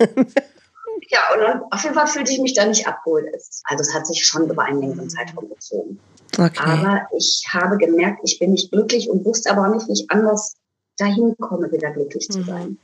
Ja, 1.07 1.19
und 1.33 1.41
dann, 1.41 1.63
auf 1.71 1.83
jeden 1.83 1.95
Fall 1.95 2.07
fühlte 2.07 2.31
ich 2.31 2.39
mich 2.39 2.53
da 2.53 2.65
nicht 2.65 2.87
abgeholt. 2.87 3.25
Also 3.33 3.81
es 3.81 3.93
hat 3.93 4.07
sich 4.07 4.25
schon 4.25 4.49
über 4.49 4.63
einen 4.63 4.81
längeren 4.81 5.09
Zeitraum 5.09 5.49
gezogen. 5.49 5.99
Okay. 6.37 6.63
Aber 6.63 7.07
ich 7.17 7.43
habe 7.51 7.77
gemerkt, 7.77 8.19
ich 8.23 8.39
bin 8.39 8.51
nicht 8.51 8.71
glücklich 8.71 9.09
und 9.09 9.25
wusste 9.25 9.51
aber 9.51 9.67
auch 9.67 9.73
nicht, 9.73 9.87
wie 9.87 9.93
ich 9.93 10.11
anders 10.11 10.55
dahin 10.97 11.35
komme, 11.39 11.71
wieder 11.71 11.91
glücklich 11.91 12.29
zu 12.29 12.39
mhm. 12.39 12.45
sein. 12.45 12.77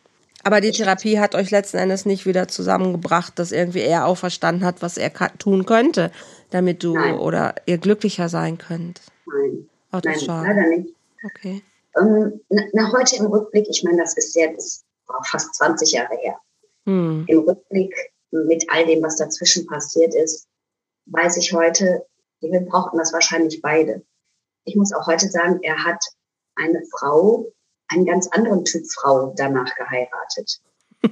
Aber 0.44 0.62
die 0.62 0.72
Therapie 0.72 1.20
hat 1.20 1.34
euch 1.34 1.50
letzten 1.50 1.78
Endes 1.78 2.06
nicht 2.06 2.28
wieder 2.28 2.48
zusammengebracht, 2.48 3.40
dass 3.40 3.52
irgendwie 3.52 3.80
er 3.80 4.06
auch 4.06 4.18
verstanden 4.18 4.64
hat, 4.64 4.82
was 4.82 4.98
er 4.98 5.12
tun 5.40 5.66
könnte, 5.66 6.12
damit 6.52 6.84
du 6.84 6.94
Nein. 6.94 7.18
oder 7.18 7.56
ihr 7.66 7.80
glücklicher 7.80 8.30
sein 8.30 8.60
könnt. 8.60 9.02
Nein. 9.26 9.70
Oh, 9.92 10.00
Nein, 10.04 10.20
leider 10.28 10.68
nicht. 10.68 10.96
Okay. 11.26 11.64
Ähm, 11.98 12.42
nach 12.74 12.94
heute 12.94 13.16
im 13.16 13.26
Rückblick, 13.26 13.68
ich 13.70 13.84
meine, 13.84 13.98
das 13.98 14.16
ist 14.18 14.36
jetzt 14.36 14.86
fast 15.24 15.56
20 15.56 15.94
Jahre 15.94 16.16
her. 16.18 16.36
Hm. 16.86 17.26
Im 17.28 17.40
Rückblick 17.40 17.94
mit 18.32 18.66
all 18.70 18.86
dem, 18.86 19.02
was 19.02 19.18
dazwischen 19.18 19.66
passiert 19.66 20.14
ist, 20.14 20.48
weiß 21.08 21.38
ich 21.38 21.54
heute, 21.54 22.06
wir 22.42 22.60
brauchten 22.62 22.98
das 22.98 23.14
wahrscheinlich 23.14 23.62
beide. 23.62 24.04
Ich 24.66 24.76
muss 24.76 24.94
auch 24.94 25.08
heute 25.08 25.30
sagen, 25.30 25.60
er 25.62 25.84
hat 25.84 26.04
eine 26.56 26.84
Frau 26.92 27.52
einen 27.88 28.06
ganz 28.06 28.28
anderen 28.28 28.66
Typ 28.66 28.84
Frau 28.92 29.34
danach 29.36 29.74
geheiratet. 29.76 30.60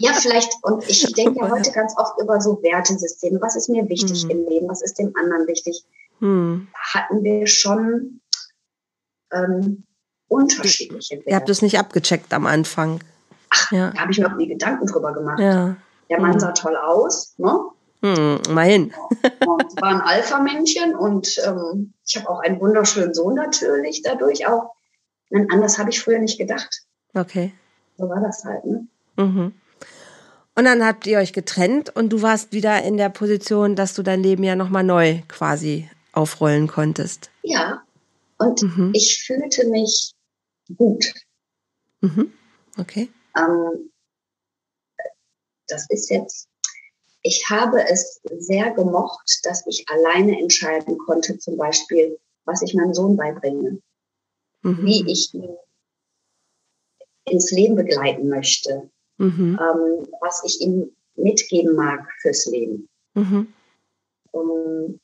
ja, 0.00 0.12
vielleicht, 0.14 0.52
und 0.62 0.88
ich 0.88 1.12
denke 1.12 1.40
ja 1.40 1.50
heute 1.50 1.70
ganz 1.72 1.94
oft 1.98 2.20
über 2.20 2.40
so 2.40 2.62
Wertesysteme. 2.62 3.40
Was 3.40 3.56
ist 3.56 3.68
mir 3.68 3.88
wichtig 3.88 4.22
hm. 4.22 4.30
im 4.30 4.48
Leben? 4.48 4.68
Was 4.68 4.82
ist 4.82 4.98
dem 4.98 5.14
anderen 5.16 5.46
wichtig? 5.46 5.84
Hm. 6.20 6.68
Hatten 6.74 7.22
wir 7.22 7.46
schon 7.46 8.20
ähm, 9.32 9.84
unterschiedliche 10.28 11.16
Werte. 11.16 11.30
Ihr 11.30 11.36
habt 11.36 11.50
es 11.50 11.62
nicht 11.62 11.78
abgecheckt 11.78 12.32
am 12.32 12.46
Anfang. 12.46 13.00
Ach, 13.52 13.72
ja. 13.72 13.90
da 13.90 14.00
habe 14.00 14.12
ich 14.12 14.18
mir 14.18 14.26
auch 14.26 14.36
nie 14.36 14.48
Gedanken 14.48 14.86
drüber 14.86 15.12
gemacht. 15.12 15.38
Ja. 15.38 15.76
Der 16.08 16.20
Mann 16.20 16.32
hm. 16.32 16.40
sah 16.40 16.52
toll 16.52 16.76
aus, 16.76 17.34
ne? 17.38 17.58
Hm, 18.02 18.40
immerhin. 18.48 18.92
und 19.46 19.80
war 19.80 19.90
ein 19.90 20.00
Alpha-Männchen 20.00 20.96
und 20.96 21.36
ähm, 21.46 21.92
ich 22.04 22.16
habe 22.16 22.28
auch 22.28 22.40
einen 22.40 22.60
wunderschönen 22.60 23.14
Sohn 23.14 23.34
natürlich 23.34 24.02
dadurch 24.02 24.46
auch. 24.46 24.74
Und 25.30 25.52
anders 25.52 25.78
habe 25.78 25.90
ich 25.90 26.00
früher 26.00 26.18
nicht 26.18 26.38
gedacht. 26.38 26.82
Okay. 27.14 27.52
So 27.96 28.08
war 28.08 28.20
das 28.20 28.44
halt, 28.44 28.64
ne? 28.64 28.86
Mhm. 29.16 29.52
Und 30.54 30.64
dann 30.64 30.84
habt 30.84 31.06
ihr 31.06 31.18
euch 31.18 31.32
getrennt 31.32 31.94
und 31.94 32.10
du 32.10 32.22
warst 32.22 32.52
wieder 32.52 32.82
in 32.82 32.96
der 32.96 33.08
Position, 33.08 33.76
dass 33.76 33.94
du 33.94 34.02
dein 34.02 34.22
Leben 34.22 34.42
ja 34.42 34.56
nochmal 34.56 34.84
neu 34.84 35.20
quasi 35.28 35.88
aufrollen 36.12 36.66
konntest. 36.66 37.30
Ja. 37.42 37.82
Und 38.38 38.62
mhm. 38.62 38.90
ich 38.94 39.22
fühlte 39.24 39.68
mich 39.68 40.12
gut. 40.76 41.14
Mhm. 42.00 42.32
Okay. 42.78 43.08
Ähm, 43.36 43.90
das 45.68 45.88
ist 45.90 46.10
jetzt, 46.10 46.48
ich 47.22 47.44
habe 47.48 47.82
es 47.88 48.20
sehr 48.38 48.72
gemocht, 48.72 49.40
dass 49.44 49.66
ich 49.66 49.86
alleine 49.88 50.38
entscheiden 50.38 50.98
konnte, 50.98 51.38
zum 51.38 51.56
Beispiel, 51.56 52.18
was 52.44 52.62
ich 52.62 52.74
meinem 52.74 52.94
Sohn 52.94 53.16
beibringe, 53.16 53.80
mhm. 54.62 54.84
wie 54.84 55.10
ich 55.10 55.32
ihn 55.34 55.56
ins 57.24 57.50
Leben 57.52 57.76
begleiten 57.76 58.28
möchte, 58.28 58.90
mhm. 59.18 59.58
ähm, 59.60 60.08
was 60.20 60.42
ich 60.44 60.60
ihm 60.60 60.94
mitgeben 61.14 61.74
mag 61.74 62.06
fürs 62.20 62.46
Leben. 62.46 62.88
Mhm. 63.14 63.52
Um, 64.32 65.00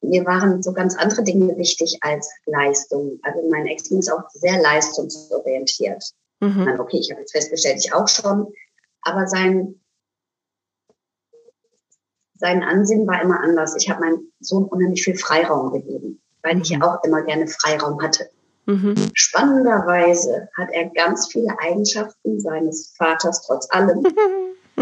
mir 0.00 0.24
waren 0.24 0.62
so 0.62 0.72
ganz 0.72 0.96
andere 0.96 1.24
Dinge 1.24 1.56
wichtig 1.58 1.98
als 2.00 2.30
Leistung. 2.46 3.18
Also 3.22 3.48
mein 3.50 3.66
ex 3.66 3.90
ist 3.90 4.10
auch 4.10 4.28
sehr 4.30 4.60
leistungsorientiert. 4.62 6.02
Mhm. 6.40 6.64
Meine, 6.64 6.80
okay, 6.80 6.98
ich 6.98 7.10
habe 7.10 7.20
jetzt 7.20 7.32
festgestellt, 7.32 7.78
ich 7.78 7.92
auch 7.92 8.08
schon, 8.08 8.52
aber 9.02 9.26
sein 9.26 9.80
sein 12.38 12.62
Ansinnen 12.62 13.06
war 13.06 13.22
immer 13.22 13.40
anders. 13.40 13.74
Ich 13.76 13.88
habe 13.88 14.00
meinem 14.00 14.32
Sohn 14.40 14.64
unheimlich 14.64 15.02
viel 15.02 15.16
Freiraum 15.16 15.72
gegeben, 15.72 16.20
weil 16.42 16.60
ich 16.60 16.68
ja 16.70 16.78
mhm. 16.78 16.82
auch 16.82 17.02
immer 17.04 17.22
gerne 17.22 17.46
Freiraum 17.46 18.02
hatte. 18.02 18.28
Mhm. 18.66 18.94
Spannenderweise 19.14 20.48
hat 20.56 20.68
er 20.72 20.90
ganz 20.90 21.28
viele 21.28 21.56
Eigenschaften 21.60 22.40
seines 22.40 22.92
Vaters 22.96 23.42
trotz 23.46 23.68
allem. 23.70 24.02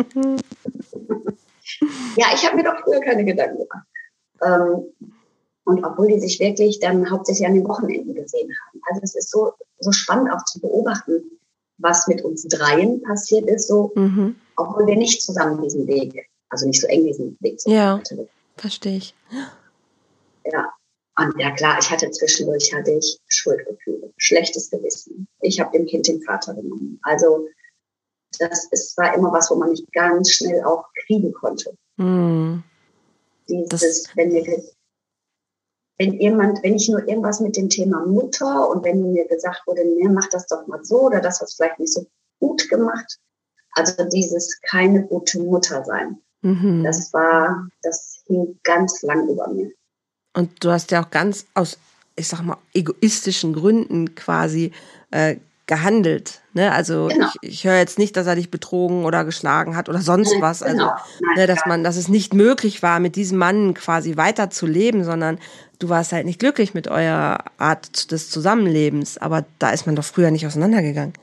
ja, 2.17 2.27
ich 2.35 2.47
habe 2.47 2.57
mir 2.57 2.65
doch 2.65 2.81
früher 2.83 3.01
keine 3.01 3.25
Gedanken 3.25 3.59
gemacht. 3.59 3.87
Ähm, 4.43 4.87
und 5.65 5.85
obwohl 5.85 6.09
die 6.09 6.21
sich 6.21 6.41
wirklich 6.41 6.81
dann 6.81 7.11
hauptsächlich 7.11 7.47
an 7.47 7.55
den 7.55 7.69
Wochenenden 7.69 8.15
gesehen 8.15 8.51
haben. 8.67 8.81
Also 8.91 9.01
es 9.03 9.15
ist 9.15 9.31
so, 9.31 9.53
so 9.79 9.93
spannend 9.93 10.31
auch 10.33 10.45
zu 10.45 10.61
beobachten, 10.61 11.23
was 11.79 12.07
mit 12.07 12.23
uns 12.23 12.45
dreien 12.45 13.03
passiert 13.03 13.49
ist, 13.49 13.69
so, 13.69 13.93
mhm. 13.95 14.37
obwohl 14.57 14.87
wir 14.87 14.97
nicht 14.97 15.23
zusammen 15.23 15.63
diesen 15.63 15.87
Weg, 15.87 16.29
also 16.49 16.67
nicht 16.67 16.81
so 16.81 16.87
eng 16.87 17.05
diesen 17.05 17.37
Weg 17.41 17.61
zusammen 17.61 17.77
Ja, 17.77 18.03
verstehe 18.57 18.97
ich. 18.97 19.15
Ja, 20.45 20.73
und 21.19 21.39
ja 21.39 21.51
klar, 21.53 21.79
ich 21.81 21.91
hatte 21.91 22.11
zwischendurch 22.11 22.73
hatte 22.75 22.93
ich 22.93 23.19
Schuldgefühle, 23.29 24.13
schlechtes 24.17 24.71
Gewissen. 24.71 25.29
Ich 25.41 25.61
habe 25.61 25.77
dem 25.77 25.87
Kind 25.87 26.09
den 26.09 26.23
Vater 26.23 26.55
genommen. 26.55 26.99
Also 27.03 27.47
das 28.39 28.67
ist, 28.73 28.97
war 28.99 29.15
immer 29.15 29.33
was, 29.33 29.51
wo 29.51 29.55
man 29.55 29.71
nicht 29.71 29.91
ganz 29.93 30.33
schnell 30.33 30.63
auch 30.65 30.85
kriegen 31.07 31.33
konnte. 31.33 31.77
Mm. 31.97 32.59
Dieses, 33.49 33.69
das 33.69 34.17
wenn 34.17 34.33
mir 34.33 34.43
wenn 35.99 36.15
jemand, 36.15 36.63
wenn 36.63 36.75
ich 36.75 36.89
nur 36.89 37.07
irgendwas 37.09 37.41
mit 37.41 37.57
dem 37.57 37.69
Thema 37.69 38.05
Mutter 38.05 38.69
und 38.69 38.85
wenn 38.85 39.13
mir 39.13 39.27
gesagt 39.29 39.63
wurde, 39.67 39.85
nee, 39.85 40.09
mach 40.09 40.29
das 40.29 40.47
doch 40.47 40.67
mal 40.67 40.85
so 40.85 41.03
oder 41.03 41.21
das 41.21 41.41
was 41.41 41.55
vielleicht 41.55 41.79
nicht 41.79 41.93
so 41.93 42.07
gut 42.41 42.69
gemacht. 42.69 43.19
Also 43.73 44.05
dieses 44.05 44.61
keine 44.63 45.05
gute 45.07 45.41
Mutter 45.41 45.85
sein. 45.85 46.21
Mhm. 46.43 46.85
Das 46.85 47.13
war, 47.13 47.69
das 47.83 48.23
hing 48.27 48.59
ganz 48.63 49.03
lang 49.03 49.29
über 49.29 49.49
mir. 49.49 49.71
Und 50.35 50.63
du 50.63 50.71
hast 50.71 50.91
ja 50.91 51.03
auch 51.03 51.11
ganz 51.11 51.47
aus, 51.55 51.79
ich 52.17 52.29
sag 52.29 52.43
mal, 52.43 52.59
egoistischen 52.73 53.53
Gründen 53.53 54.15
quasi 54.15 54.73
äh, 55.11 55.37
gehandelt. 55.67 56.43
Ne? 56.53 56.73
Also 56.73 57.09
genau. 57.09 57.29
ich, 57.41 57.51
ich 57.51 57.65
höre 57.65 57.79
jetzt 57.79 57.99
nicht, 57.99 58.17
dass 58.17 58.27
er 58.27 58.35
dich 58.35 58.51
betrogen 58.51 59.05
oder 59.05 59.25
geschlagen 59.25 59.77
hat 59.77 59.89
oder 59.89 60.01
sonst 60.01 60.35
was. 60.41 60.63
Also 60.63 60.77
genau. 60.77 60.93
Nein, 61.21 61.37
ne, 61.37 61.47
dass 61.47 61.67
man, 61.67 61.85
dass 61.85 61.97
es 61.97 62.09
nicht 62.09 62.35
möglich 62.35 62.83
war, 62.83 63.01
mit 63.01 63.17
diesem 63.17 63.39
Mann 63.39 63.75
quasi 63.75 64.17
weiterzuleben, 64.17 65.05
sondern 65.05 65.39
du 65.79 65.89
warst 65.89 66.13
halt 66.13 66.27
nicht 66.27 66.39
glücklich 66.39 66.75
mit 66.75 66.89
eurer 66.89 67.45
Art 67.59 68.11
des 68.11 68.31
Zusammenlebens. 68.31 69.19
Aber 69.19 69.45
da 69.59 69.71
ist 69.71 69.87
man 69.87 69.97
doch 69.97 70.05
früher 70.05 70.31
nicht 70.31 70.47
auseinandergegangen. 70.47 71.15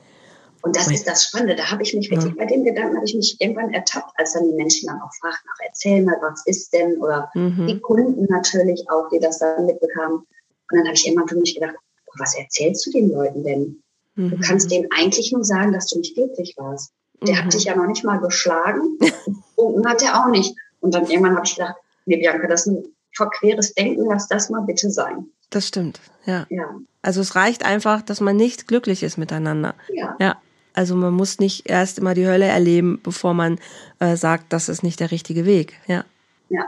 Und 0.62 0.76
das 0.76 0.90
ist 0.90 1.08
das 1.08 1.24
Spannende. 1.24 1.56
Da 1.56 1.70
habe 1.70 1.82
ich 1.82 1.92
mich 1.94 2.08
wirklich, 2.08 2.32
ja. 2.32 2.38
bei 2.38 2.46
dem 2.46 2.64
Gedanken 2.64 2.96
habe 2.96 3.04
ich 3.04 3.14
mich 3.14 3.36
irgendwann 3.40 3.74
ertappt, 3.74 4.12
als 4.16 4.34
dann 4.34 4.48
die 4.48 4.54
Menschen 4.54 4.86
dann 4.86 5.00
auch 5.00 5.12
fragten, 5.20 5.50
ach, 5.52 5.60
erzähl 5.66 6.02
mal, 6.02 6.16
was 6.20 6.46
ist 6.46 6.72
denn? 6.72 7.00
Oder 7.00 7.30
mhm. 7.34 7.66
die 7.66 7.80
Kunden 7.80 8.26
natürlich 8.28 8.88
auch, 8.88 9.08
die 9.08 9.18
das 9.18 9.40
dann 9.40 9.66
mitbekamen. 9.66 10.18
Und 10.18 10.26
dann 10.70 10.84
habe 10.84 10.94
ich 10.94 11.06
irgendwann 11.06 11.28
für 11.28 11.36
mich 11.36 11.54
gedacht, 11.54 11.74
was 12.18 12.36
erzählst 12.36 12.86
du 12.86 12.90
den 12.90 13.10
Leuten 13.10 13.42
denn? 13.42 13.81
Mhm. 14.14 14.30
Du 14.30 14.40
kannst 14.40 14.70
denen 14.70 14.88
eigentlich 14.96 15.32
nur 15.32 15.44
sagen, 15.44 15.72
dass 15.72 15.86
du 15.86 15.98
nicht 15.98 16.14
glücklich 16.14 16.54
warst. 16.56 16.92
Der 17.22 17.34
mhm. 17.34 17.44
hat 17.44 17.54
dich 17.54 17.64
ja 17.64 17.76
noch 17.76 17.86
nicht 17.86 18.04
mal 18.04 18.18
geschlagen 18.18 18.98
und 19.56 19.86
hat 19.86 20.02
er 20.02 20.20
auch 20.20 20.28
nicht. 20.28 20.54
Und 20.80 20.94
dann 20.94 21.06
irgendwann 21.06 21.36
habe 21.36 21.46
ich 21.46 21.54
gedacht, 21.54 21.76
nee, 22.06 22.16
Bianca, 22.16 22.46
das 22.48 22.66
ist 22.66 22.72
ein 22.72 22.84
verqueres 23.14 23.74
Denken, 23.74 24.06
lass 24.08 24.28
das 24.28 24.50
mal 24.50 24.62
bitte 24.62 24.90
sein. 24.90 25.26
Das 25.50 25.68
stimmt, 25.68 26.00
ja. 26.24 26.46
ja. 26.48 26.74
Also 27.02 27.20
es 27.20 27.36
reicht 27.36 27.64
einfach, 27.64 28.02
dass 28.02 28.20
man 28.20 28.36
nicht 28.36 28.66
glücklich 28.68 29.02
ist 29.02 29.18
miteinander. 29.18 29.74
Ja. 29.92 30.16
ja. 30.18 30.36
Also 30.74 30.96
man 30.96 31.12
muss 31.12 31.38
nicht 31.38 31.68
erst 31.68 31.98
immer 31.98 32.14
die 32.14 32.26
Hölle 32.26 32.46
erleben, 32.46 33.00
bevor 33.02 33.34
man 33.34 33.58
äh, 33.98 34.16
sagt, 34.16 34.52
das 34.52 34.68
ist 34.68 34.82
nicht 34.82 35.00
der 35.00 35.10
richtige 35.10 35.44
Weg. 35.44 35.74
Ja. 35.86 36.04
Ja. 36.48 36.64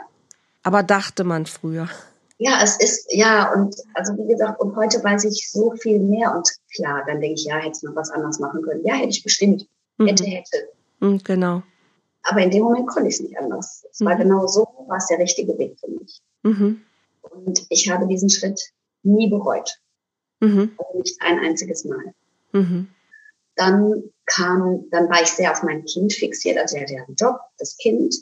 Aber 0.63 0.83
dachte 0.83 1.25
man 1.25 1.47
früher. 1.47 1.89
Ja, 2.39 2.61
es 2.63 2.79
ist, 2.81 3.13
ja, 3.13 3.53
und 3.53 3.77
also 3.95 4.17
wie 4.17 4.27
gesagt, 4.27 4.61
und 4.61 4.75
heute 4.77 5.03
weiß 5.03 5.25
ich 5.25 5.51
so 5.51 5.73
viel 5.73 6.01
mehr 6.01 6.35
und 6.35 6.49
klar, 6.75 7.05
dann 7.07 7.21
denke 7.21 7.35
ich, 7.35 7.45
ja, 7.45 7.57
hätte 7.57 7.77
ich 7.77 7.83
noch 7.85 7.95
was 7.95 8.11
anderes 8.11 8.41
machen 8.41 8.63
können. 8.63 8.85
Ja, 8.85 8.95
hätte 8.95 9.11
ich 9.11 9.23
bestimmt. 9.23 9.69
Mhm. 9.99 10.07
Hätte, 10.09 10.25
hätte. 10.25 10.69
Mhm, 11.01 11.19
genau. 11.23 11.63
Aber 12.25 12.41
in 12.41 12.51
dem 12.51 12.65
Moment 12.65 12.89
konnte 12.89 13.09
ich 13.09 13.17
es 13.17 13.21
nicht 13.21 13.39
anders. 13.39 13.85
Es 13.91 14.01
mhm. 14.01 14.07
war 14.07 14.17
genau 14.17 14.47
so, 14.47 14.67
war 14.89 14.97
es 14.97 15.07
der 15.07 15.19
richtige 15.19 15.57
Weg 15.59 15.79
für 15.79 15.91
mich. 15.91 16.21
Mhm. 16.43 16.83
Und 17.23 17.67
ich 17.69 17.91
habe 17.91 18.07
diesen 18.09 18.31
Schritt 18.31 18.61
nie 19.03 19.31
bereut. 19.31 19.79
Mhm. 20.41 20.73
Also 20.77 20.99
nicht 20.99 21.21
ein 21.21 21.39
einziges 21.39 21.85
Mal. 21.85 22.15
Mhm. 22.53 22.89
Dann 23.57 24.03
kam, 24.27 24.87
dann 24.91 25.09
war 25.09 25.23
ich 25.23 25.29
sehr 25.29 25.53
auf 25.53 25.63
mein 25.63 25.85
Kind 25.85 26.13
fixiert. 26.13 26.59
Also 26.59 26.77
er 26.77 26.83
hatte 26.83 26.95
ja 26.95 27.05
einen 27.05 27.15
Job, 27.15 27.39
das 27.59 27.77
Kind. 27.77 28.15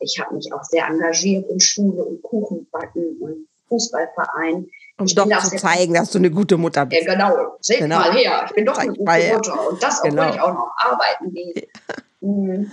Ich 0.00 0.18
habe 0.20 0.34
mich 0.34 0.52
auch 0.52 0.62
sehr 0.62 0.86
engagiert 0.86 1.50
in 1.50 1.60
Schule 1.60 2.04
und 2.04 2.22
Kuchenbacken 2.22 3.18
und 3.20 3.48
Fußballverein. 3.68 4.68
Um 4.98 5.06
ich 5.06 5.14
doch 5.14 5.28
zu 5.44 5.56
zeigen, 5.56 5.94
dass 5.94 6.10
du 6.10 6.18
eine 6.18 6.30
gute 6.30 6.56
Mutter 6.56 6.84
bist. 6.86 7.06
Ja, 7.06 7.14
genau. 7.14 7.56
Seht 7.60 7.78
genau. 7.78 7.98
mal 7.98 8.12
her, 8.12 8.44
ich 8.46 8.54
bin 8.54 8.66
doch 8.66 8.74
Zeig 8.74 8.88
eine 8.88 8.96
gute 8.96 9.12
her. 9.12 9.34
Mutter. 9.34 9.68
Und 9.68 9.82
das, 9.82 9.98
obwohl 9.98 10.10
genau. 10.10 10.34
ich 10.34 10.40
auch 10.40 10.54
noch 10.54 10.72
arbeiten 10.76 11.32
gehe. 11.32 11.68
Mhm. 12.20 12.70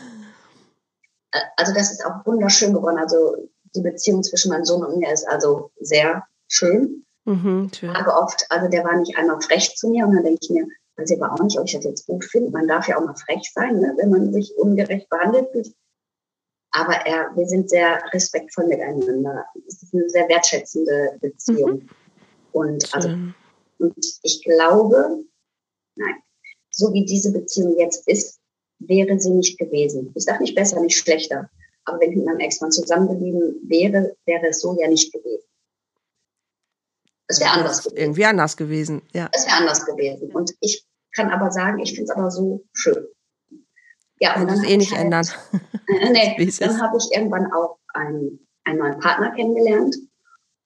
Also 1.58 1.74
das 1.74 1.92
ist 1.92 2.06
auch 2.06 2.26
wunderschön 2.26 2.74
geworden. 2.74 2.98
Also 2.98 3.36
die 3.76 3.82
Beziehung 3.82 4.24
zwischen 4.24 4.50
meinem 4.50 4.66
Sohn 4.66 4.84
und 4.84 4.98
mir 4.98 5.12
ist 5.12 5.28
also 5.28 5.72
sehr 5.80 6.24
schön. 6.48 7.06
Mhm, 7.26 7.70
schön. 7.74 7.90
Aber 7.90 8.22
oft, 8.22 8.46
also 8.50 8.70
der 8.70 8.84
war 8.84 8.96
nicht 8.98 9.18
einmal 9.18 9.42
frech 9.42 9.76
zu 9.76 9.90
mir 9.90 10.06
und 10.06 10.16
dann 10.16 10.24
denke 10.24 10.40
ich 10.42 10.50
mir, 10.50 10.66
weiß 10.98 11.10
ich 11.10 11.22
aber 11.22 11.34
auch 11.34 11.44
nicht, 11.44 11.60
ob 11.60 11.66
ich 11.66 11.74
das 11.74 11.84
jetzt 11.84 12.08
gut 12.08 12.24
finde. 12.24 12.52
Man 12.52 12.68
darf 12.68 12.88
ja 12.88 12.98
auch 12.98 13.06
mal 13.06 13.16
frech 13.16 13.52
sein, 13.54 13.80
ne, 13.80 13.94
wenn 13.98 14.10
man 14.10 14.32
sich 14.32 14.56
ungerecht 14.58 15.10
behandelt 15.10 15.50
fühlt. 15.52 15.76
Aber 16.78 16.94
er, 17.06 17.32
wir 17.36 17.48
sind 17.48 17.70
sehr 17.70 18.02
respektvoll 18.12 18.68
miteinander. 18.68 19.46
Es 19.66 19.82
ist 19.82 19.94
eine 19.94 20.10
sehr 20.10 20.28
wertschätzende 20.28 21.18
Beziehung. 21.22 21.74
Mhm. 21.76 21.90
Und, 22.52 22.94
also, 22.94 23.10
und 23.80 24.20
ich 24.24 24.44
glaube, 24.44 25.24
nein, 25.96 26.16
so 26.70 26.92
wie 26.94 27.06
diese 27.06 27.32
Beziehung 27.32 27.78
jetzt 27.80 28.06
ist, 28.10 28.40
wäre 28.80 29.18
sie 29.20 29.32
nicht 29.32 29.58
gewesen. 29.58 30.12
Ich 30.16 30.26
sage 30.26 30.44
nicht 30.44 30.56
besser, 30.56 30.82
nicht 30.82 30.98
schlechter. 30.98 31.50
Aber 31.86 32.00
wenn 32.02 32.12
ich 32.12 32.18
mit 32.18 32.26
meinem 32.26 32.40
Ex-Mann 32.40 32.72
zusammengeblieben 32.72 33.62
wäre, 33.64 34.18
wäre 34.26 34.48
es 34.48 34.60
so 34.60 34.78
ja 34.78 34.90
nicht 34.90 35.14
gewesen. 35.14 35.46
Es 37.28 37.40
wäre 37.40 37.52
anders 37.52 37.84
gewesen. 37.84 37.98
Irgendwie 37.98 38.26
anders 38.26 38.58
gewesen, 38.58 39.02
ja. 39.14 39.30
Es 39.32 39.46
wäre 39.46 39.58
anders 39.58 39.86
gewesen. 39.86 40.30
Und 40.32 40.54
ich 40.60 40.86
kann 41.14 41.30
aber 41.30 41.52
sagen, 41.52 41.80
ich 41.80 41.96
finde 41.96 42.12
es 42.12 42.18
aber 42.18 42.30
so 42.32 42.66
schön. 42.74 43.08
Ja, 44.20 44.40
und 44.40 44.50
dann 44.50 44.64
eh 44.64 44.78
nicht 44.78 44.92
halt, 44.92 45.02
ändern. 45.02 45.28
Äh, 45.88 46.10
nee, 46.10 46.52
dann 46.60 46.82
habe 46.82 46.98
ich 46.98 47.16
irgendwann 47.16 47.54
auch 47.54 47.78
einen, 47.94 48.40
einen 48.64 48.80
neuen 48.80 49.00
Partner 49.00 49.36
kennengelernt. 49.36 49.96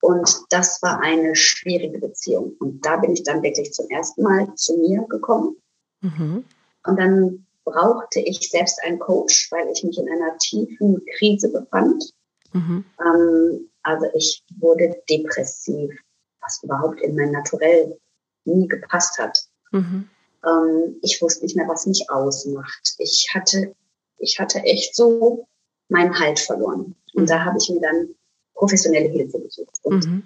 Und 0.02 0.46
das 0.50 0.82
war 0.82 1.02
eine 1.02 1.36
schwierige 1.36 2.00
Beziehung. 2.00 2.56
Und 2.60 2.86
da 2.86 2.96
bin 2.96 3.12
ich 3.12 3.24
dann 3.24 3.44
wirklich 3.44 3.74
zum 3.74 3.90
ersten 3.90 4.24
Mal 4.24 4.56
zu 4.56 4.78
mir 4.78 5.06
gekommen. 5.10 5.58
Mhm. 6.00 6.46
Und 6.86 7.00
dann 7.00 7.46
brauchte 7.66 8.22
ich 8.22 8.50
selbst 8.50 8.82
einen 8.84 9.00
Coach, 9.00 9.52
weil 9.52 9.68
ich 9.70 9.84
mich 9.84 9.98
in 9.98 10.10
einer 10.10 10.38
tiefen 10.38 11.02
Krise 11.18 11.52
befand. 11.52 12.14
Mhm. 12.54 12.86
Ähm, 13.06 13.70
also 13.84 14.06
ich 14.14 14.44
wurde 14.58 14.96
depressiv, 15.10 15.92
was 16.42 16.64
überhaupt 16.64 17.02
in 17.02 17.16
mein 17.16 17.32
Naturell 17.32 18.00
nie 18.46 18.68
gepasst 18.68 19.20
hat. 19.20 19.38
Mhm. 19.72 20.10
Ähm, 20.46 20.98
ich 21.02 21.22
wusste 21.22 21.44
nicht 21.44 21.56
mehr, 21.56 21.68
was 21.68 21.86
mich 21.86 22.10
ausmacht. 22.10 22.96
Ich 22.98 23.28
hatte, 23.34 23.76
ich 24.18 24.40
hatte 24.40 24.60
echt 24.60 24.96
so 24.96 25.48
meinen 25.90 26.18
Halt 26.18 26.40
verloren. 26.40 26.96
Und 27.14 27.24
mhm. 27.24 27.28
da 27.28 27.44
habe 27.44 27.58
ich 27.60 27.70
mir 27.70 27.82
dann 27.82 28.16
professionelle 28.54 29.10
Hilfe 29.10 29.40
gesucht. 29.40 29.80
Und 29.84 30.06
mhm. 30.06 30.24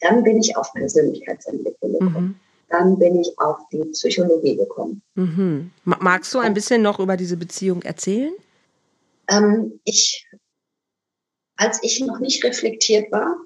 dann 0.00 0.22
bin 0.22 0.38
ich 0.38 0.56
auf 0.56 0.72
Persönlichkeitsentwicklung 0.72 1.92
gekommen. 1.92 2.26
Mhm. 2.26 2.40
Dann 2.68 2.98
bin 2.98 3.18
ich 3.20 3.36
auf 3.38 3.58
die 3.72 3.84
Psychologie 3.86 4.56
gekommen. 4.56 5.02
Mhm. 5.14 5.72
Magst 5.84 6.32
du 6.32 6.38
ein 6.38 6.54
bisschen 6.54 6.82
noch 6.82 7.00
über 7.00 7.16
diese 7.16 7.36
Beziehung 7.36 7.82
erzählen? 7.82 8.32
Ähm, 9.28 9.80
ich, 9.84 10.28
als 11.56 11.82
ich 11.82 12.00
noch 12.00 12.20
nicht 12.20 12.44
reflektiert 12.44 13.10
war, 13.10 13.36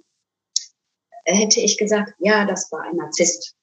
hätte 1.24 1.60
ich 1.60 1.78
gesagt, 1.78 2.12
ja, 2.18 2.44
das 2.44 2.70
war 2.70 2.82
ein 2.82 2.96
Narzisst. 2.96 3.54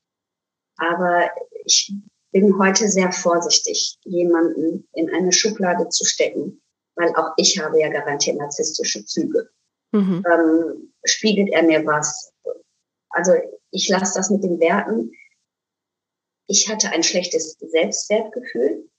Aber 0.78 1.30
ich 1.66 1.94
bin 2.32 2.58
heute 2.60 2.88
sehr 2.88 3.12
vorsichtig, 3.12 3.98
jemanden 4.04 4.88
in 4.94 5.10
eine 5.14 5.32
Schublade 5.32 5.90
zu 5.90 6.06
stecken, 6.06 6.62
weil 6.96 7.14
auch 7.16 7.34
ich 7.38 7.60
habe 7.60 7.80
ja 7.80 7.90
garantiert 7.90 8.38
narzisstische 8.38 9.06
Züge. 9.06 9.50
Mhm. 9.92 10.24
Ähm, 10.32 10.94
spiegelt 11.04 11.50
er 11.52 11.64
mir 11.64 11.86
was? 11.86 12.32
Also 13.10 13.34
ich 13.72 13.90
lasse 13.90 14.14
das 14.16 14.30
mit 14.30 14.44
den 14.44 14.60
Werten. 14.60 15.12
Ich 16.48 16.70
hatte 16.70 16.90
ein 16.90 17.04
schlechtes 17.04 17.58
Selbstwertgefühl 17.60 18.90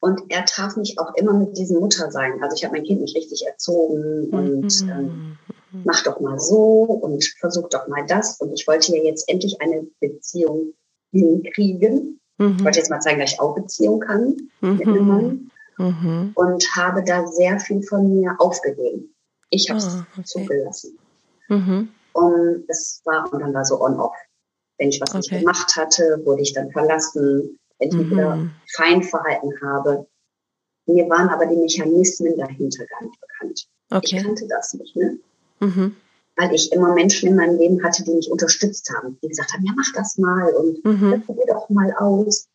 und 0.00 0.22
er 0.28 0.44
traf 0.44 0.76
mich 0.76 0.98
auch 0.98 1.14
immer 1.14 1.34
mit 1.34 1.56
diesem 1.58 1.80
Muttersein. 1.80 2.42
Also 2.42 2.56
ich 2.56 2.64
habe 2.64 2.76
mein 2.76 2.84
Kind 2.84 3.00
nicht 3.00 3.16
richtig 3.16 3.46
erzogen 3.46 4.30
und 4.30 4.82
mhm. 4.82 4.90
ähm, 4.90 5.38
mach 5.84 6.02
doch 6.02 6.20
mal 6.20 6.38
so 6.38 6.82
und 6.84 7.24
versuch 7.38 7.68
doch 7.68 7.86
mal 7.88 8.06
das. 8.06 8.40
Und 8.40 8.52
ich 8.52 8.66
wollte 8.66 8.96
ja 8.96 9.02
jetzt 9.02 9.28
endlich 9.28 9.60
eine 9.60 9.86
Beziehung 10.00 10.74
hinkriegen. 11.12 12.20
Mhm. 12.38 12.56
Ich 12.58 12.64
wollte 12.64 12.78
jetzt 12.78 12.90
mal 12.90 13.00
zeigen, 13.00 13.20
dass 13.20 13.32
ich 13.32 13.40
auch 13.40 13.54
Beziehung 13.54 14.00
kann 14.00 14.36
mhm. 14.60 14.76
mit 14.76 14.86
einem 14.86 15.08
Mann. 15.08 15.50
Mhm. 15.78 16.32
Und 16.34 16.76
habe 16.76 17.02
da 17.02 17.26
sehr 17.26 17.58
viel 17.58 17.82
von 17.82 18.20
mir 18.20 18.36
aufgegeben. 18.38 19.14
Ich 19.48 19.68
habe 19.70 19.78
es 19.78 19.86
oh, 19.86 20.02
okay. 20.12 20.24
zugelassen. 20.24 20.98
Mhm. 21.48 21.88
Und 22.12 22.64
es 22.68 23.00
war, 23.04 23.32
und 23.32 23.40
dann 23.40 23.54
war 23.54 23.64
so 23.64 23.80
on-off. 23.80 24.14
Wenn 24.78 24.88
ich 24.88 25.00
was 25.00 25.10
okay. 25.10 25.18
nicht 25.18 25.30
gemacht 25.30 25.76
hatte, 25.76 26.20
wurde 26.24 26.42
ich 26.42 26.52
dann 26.52 26.70
verlassen. 26.70 27.58
Wenn 27.78 27.88
ich 27.88 27.94
mhm. 27.94 28.10
wieder 28.10 28.50
fein 28.74 29.02
verhalten 29.02 29.52
habe. 29.62 30.06
Mir 30.86 31.08
waren 31.08 31.28
aber 31.28 31.46
die 31.46 31.56
Mechanismen 31.56 32.36
dahinter 32.36 32.84
gar 32.86 33.04
nicht 33.04 33.20
bekannt. 33.20 33.66
Okay. 33.90 34.16
Ich 34.16 34.22
kannte 34.22 34.46
das 34.48 34.74
nicht. 34.74 34.96
Ne? 34.96 35.18
Mhm. 35.60 35.96
Weil 36.36 36.54
ich 36.54 36.72
immer 36.72 36.94
Menschen 36.94 37.28
in 37.28 37.36
meinem 37.36 37.58
Leben 37.58 37.82
hatte, 37.82 38.04
die 38.04 38.14
mich 38.14 38.30
unterstützt 38.30 38.90
haben, 38.94 39.18
die 39.22 39.28
gesagt 39.28 39.52
haben, 39.52 39.64
ja, 39.64 39.72
mach 39.76 39.92
das 39.94 40.16
mal 40.16 40.52
und 40.54 40.84
mhm. 40.84 41.22
probier 41.24 41.46
doch 41.46 41.68
mal 41.68 41.92
aus. 41.98 42.48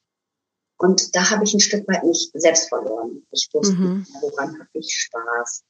Und 0.78 1.16
da 1.16 1.30
habe 1.30 1.44
ich 1.44 1.54
ein 1.54 1.60
Stück 1.60 1.88
weit 1.88 2.04
mich 2.04 2.32
selbst 2.34 2.70
verloren. 2.70 3.24
Ich 3.32 3.48
wusste 3.54 3.76
mhm. 3.76 4.00
nicht 4.00 4.12
mehr, 4.12 4.22
woran 4.22 4.60
habe 4.60 4.70
ich 4.74 4.94
Spaß? 4.94 5.64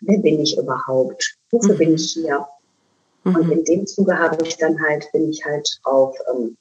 Wer 0.00 0.18
bin 0.18 0.40
ich 0.40 0.56
überhaupt? 0.56 1.36
Wofür 1.50 1.74
mhm. 1.74 1.78
bin 1.78 1.94
ich 1.94 2.12
hier? 2.12 2.46
Mhm. 3.24 3.36
Und 3.36 3.50
in 3.50 3.64
dem 3.64 3.86
Zuge 3.86 4.18
habe 4.18 4.44
ich 4.46 4.56
dann 4.56 4.80
halt, 4.80 5.10
bin 5.12 5.30
ich 5.30 5.44
halt 5.44 5.68
auf 5.84 6.16
ähm, 6.32 6.56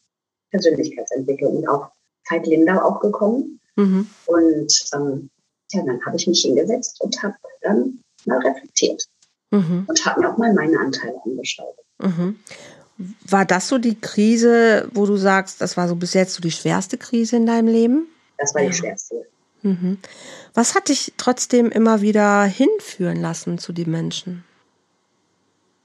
Persönlichkeitsentwicklung 0.52 1.58
und 1.58 1.68
auf 1.68 1.88
Veit 2.30 2.46
Lindau 2.46 2.80
auch 2.82 3.00
gekommen. 3.00 3.60
Mhm. 3.76 4.08
Und 4.26 4.74
ähm, 4.94 5.30
ja, 5.72 5.84
dann 5.86 6.04
habe 6.06 6.18
ich 6.18 6.28
mich 6.28 6.42
hingesetzt 6.42 7.00
und 7.02 7.22
habe 7.24 7.36
dann 7.62 8.02
mal 8.26 8.40
reflektiert 8.40 9.04
mhm. 9.52 9.86
und 9.88 10.06
habe 10.06 10.22
mir 10.22 10.32
auch 10.32 10.38
mal 10.38 10.54
meine 10.54 10.80
Anteile 10.80 11.16
angeschaut. 11.26 11.76
Mhm. 12.00 12.40
War 13.28 13.46
das 13.46 13.68
so 13.70 13.78
die 13.78 14.00
Krise, 14.00 14.90
wo 14.94 15.06
du 15.06 15.16
sagst, 15.16 15.62
das 15.62 15.78
war 15.78 15.88
so 15.88 15.96
bis 15.96 16.14
jetzt 16.14 16.34
so 16.34 16.42
die 16.42 16.52
schwerste 16.52 16.98
Krise 16.98 17.38
in 17.38 17.46
deinem 17.46 17.68
Leben? 17.68 18.08
Das 18.38 18.54
war 18.54 18.62
die 18.62 18.74
schwerste. 18.74 19.26
Mhm. 19.62 19.98
Was 20.54 20.76
hat 20.76 20.90
dich 20.90 21.14
trotzdem 21.18 21.70
immer 21.70 22.02
wieder 22.02 22.44
hinführen 22.44 23.22
lassen 23.22 23.58
zu 23.58 23.74
den 23.74 23.92
Menschen? 23.92 24.44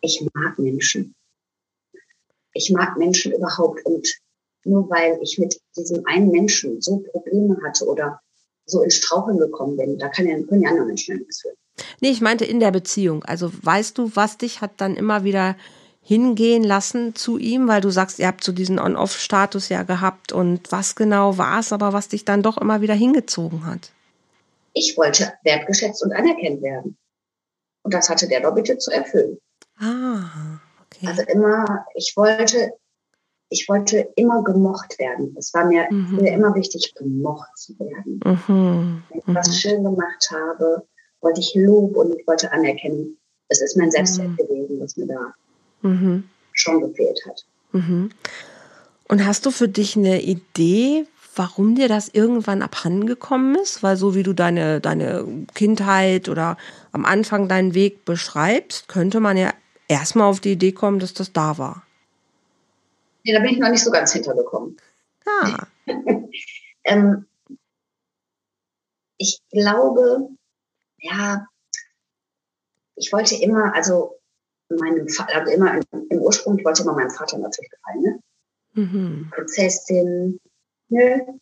Ich 0.01 0.27
mag 0.35 0.59
Menschen. 0.59 1.15
Ich 2.53 2.71
mag 2.71 2.97
Menschen 2.97 3.33
überhaupt. 3.33 3.85
Und 3.85 4.09
nur 4.65 4.89
weil 4.91 5.19
ich 5.23 5.39
mit 5.39 5.61
diesem 5.77 6.05
einen 6.07 6.31
Menschen 6.31 6.81
so 6.81 6.99
Probleme 6.99 7.57
hatte 7.65 7.87
oder 7.87 8.21
so 8.67 8.83
ins 8.83 8.97
Straucheln 8.97 9.39
gekommen 9.39 9.77
bin, 9.77 9.99
da 9.99 10.09
kann 10.09 10.27
ja, 10.27 10.41
können 10.43 10.63
ja 10.63 10.71
andere 10.71 10.87
Menschen 10.87 11.19
nichts 11.19 11.43
für. 11.43 11.55
Nee, 12.01 12.11
ich 12.11 12.21
meinte 12.21 12.45
in 12.45 12.61
der 12.61 12.71
Beziehung. 12.71 13.25
Also 13.25 13.51
weißt 13.63 13.99
du, 13.99 14.11
was 14.15 14.39
dich 14.39 14.61
hat 14.61 14.73
dann 14.79 14.97
immer 14.97 15.25
wieder 15.25 15.57
hingehen 16.05 16.63
lassen 16.63 17.15
zu 17.15 17.39
ihm, 17.39 17.67
weil 17.67 17.81
du 17.81 17.91
sagst, 17.91 18.19
ihr 18.19 18.27
habt 18.27 18.45
so 18.45 18.53
diesen 18.53 18.79
On-Off-Status 18.79 19.71
ja 19.71 19.85
gehabt 19.85 20.33
und 20.33 20.71
was 20.71 20.97
genau 20.97 21.39
war 21.39 21.61
es 21.61 21.73
aber, 21.73 21.95
was 21.95 22.09
dich 22.09 22.27
dann 22.27 22.43
doch 22.43 22.59
immer 22.59 22.83
wieder 22.83 22.95
hingezogen 22.95 23.65
hat? 23.65 23.91
Ich 24.75 24.97
wollte 24.99 25.33
wertgeschätzt 25.45 26.03
und 26.03 26.13
anerkannt 26.13 26.61
werden. 26.61 26.99
Und 27.83 27.95
das 27.95 28.11
hatte 28.11 28.29
der 28.29 28.41
doch 28.41 28.55
bitte 28.55 28.77
zu 28.77 28.91
erfüllen. 28.91 29.39
Ah, 29.79 30.61
okay. 30.85 31.07
Also 31.07 31.23
immer, 31.23 31.87
ich 31.95 32.13
wollte, 32.17 32.73
ich 33.49 33.67
wollte 33.69 34.13
immer 34.17 34.43
gemocht 34.43 34.99
werden. 34.99 35.35
Es 35.39 35.55
war 35.55 35.65
mir, 35.65 35.87
mhm. 35.91 36.17
mir 36.17 36.33
immer 36.35 36.55
wichtig, 36.55 36.95
gemocht 36.97 37.57
zu 37.57 37.79
werden. 37.79 38.21
Mhm. 38.25 39.03
Wenn 39.09 39.19
ich 39.19 39.27
mhm. 39.27 39.35
was 39.35 39.59
schön 39.59 39.85
gemacht 39.85 40.31
habe, 40.31 40.87
wollte 41.25 41.41
ich 41.41 41.55
Lob 41.55 41.97
und 41.97 42.15
ich 42.19 42.27
wollte 42.27 42.53
anerkennen. 42.53 43.17
Es 43.49 43.61
ist 43.61 43.77
mein 43.77 43.91
Selbstwert 43.91 44.31
mhm. 44.31 44.37
gewesen, 44.37 44.81
was 44.81 44.97
mir 44.97 45.07
da 45.07 45.35
mhm. 45.83 46.25
schon 46.53 46.81
gefehlt 46.81 47.21
hat. 47.27 47.45
Mhm. 47.73 48.11
Und 49.09 49.27
hast 49.27 49.45
du 49.47 49.51
für 49.51 49.69
dich 49.69 49.97
eine 49.97 50.23
Idee, 50.23 51.07
warum 51.35 51.75
dir 51.75 51.89
das 51.89 52.09
irgendwann 52.09 52.63
abhandengekommen 52.63 53.57
ist? 53.57 53.83
Weil 53.83 53.97
so 53.97 54.15
wie 54.15 54.23
du 54.23 54.33
deine, 54.33 54.81
deine 54.81 55.27
Kindheit 55.55 56.29
oder 56.29 56.57
am 56.93 57.05
Anfang 57.05 57.49
deinen 57.49 57.75
Weg 57.75 58.05
beschreibst, 58.05 58.89
könnte 58.89 59.21
man 59.21 59.37
ja 59.37 59.53
erstmal 59.89 60.29
auf 60.29 60.41
die 60.41 60.53
Idee 60.53 60.73
kommen, 60.73 61.01
dass 61.01 61.15
das 61.15 61.33
da 61.33 61.59
war. 61.59 61.83
Nee, 63.25 63.33
da 63.33 63.41
bin 63.41 63.51
ich 63.51 63.59
noch 63.59 63.71
nicht 63.71 63.83
so 63.83 63.91
ganz 63.91 64.13
hintergekommen. 64.13 64.77
Ah. 65.27 65.67
ähm, 66.85 67.27
ich 69.17 69.41
glaube, 69.51 70.29
ja, 71.05 71.47
ich 72.97 73.13
wollte 73.13 73.35
immer, 73.37 73.75
also 73.75 74.19
meinem 74.71 75.09
Vater, 75.09 75.41
also 75.41 75.53
immer 75.53 75.81
im, 75.93 76.21
Ursprung, 76.21 76.59
ich 76.59 76.65
wollte 76.65 76.83
immer 76.83 76.95
meinem 76.95 77.11
Vater 77.11 77.39
natürlich 77.39 77.71
gefallen, 77.71 78.03
ne? 78.03 78.21
Mhm. 78.73 79.31
Prinzessin, 79.31 80.41
ne? 80.89 81.41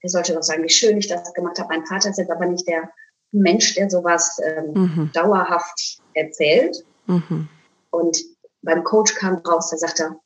Er 0.00 0.10
sollte 0.10 0.34
doch 0.34 0.42
sagen, 0.42 0.64
wie 0.64 0.68
schön 0.68 0.98
ich 0.98 1.08
das 1.08 1.32
gemacht 1.32 1.58
habe. 1.58 1.68
Mein 1.68 1.86
Vater 1.86 2.10
ist 2.10 2.18
jetzt 2.18 2.30
aber 2.30 2.46
nicht 2.46 2.66
der 2.66 2.90
Mensch, 3.32 3.74
der 3.74 3.88
sowas 3.88 4.38
ähm, 4.44 4.72
mhm. 4.74 5.10
dauerhaft 5.14 5.98
erzählt. 6.12 6.84
Mhm. 7.06 7.48
Und 7.90 8.18
beim 8.62 8.84
Coach 8.84 9.14
kam 9.14 9.36
raus, 9.36 9.70
der 9.70 9.78
sagte, 9.78 10.16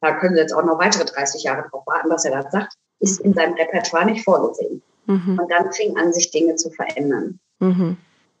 da 0.00 0.18
können 0.18 0.36
Sie 0.36 0.40
jetzt 0.40 0.54
auch 0.54 0.64
noch 0.64 0.78
weitere 0.78 1.04
30 1.04 1.42
Jahre 1.42 1.68
drauf 1.68 1.86
warten, 1.86 2.08
was 2.08 2.24
er 2.24 2.30
da 2.30 2.50
sagt, 2.50 2.74
ist 3.00 3.20
in 3.20 3.34
seinem 3.34 3.54
Repertoire 3.54 4.06
nicht 4.06 4.24
vorgesehen. 4.24 4.82
Mhm. 5.06 5.38
Und 5.38 5.50
dann 5.50 5.72
fing 5.72 5.96
an, 5.96 6.12
sich 6.12 6.30
Dinge 6.30 6.54
zu 6.54 6.70
verändern. 6.70 7.40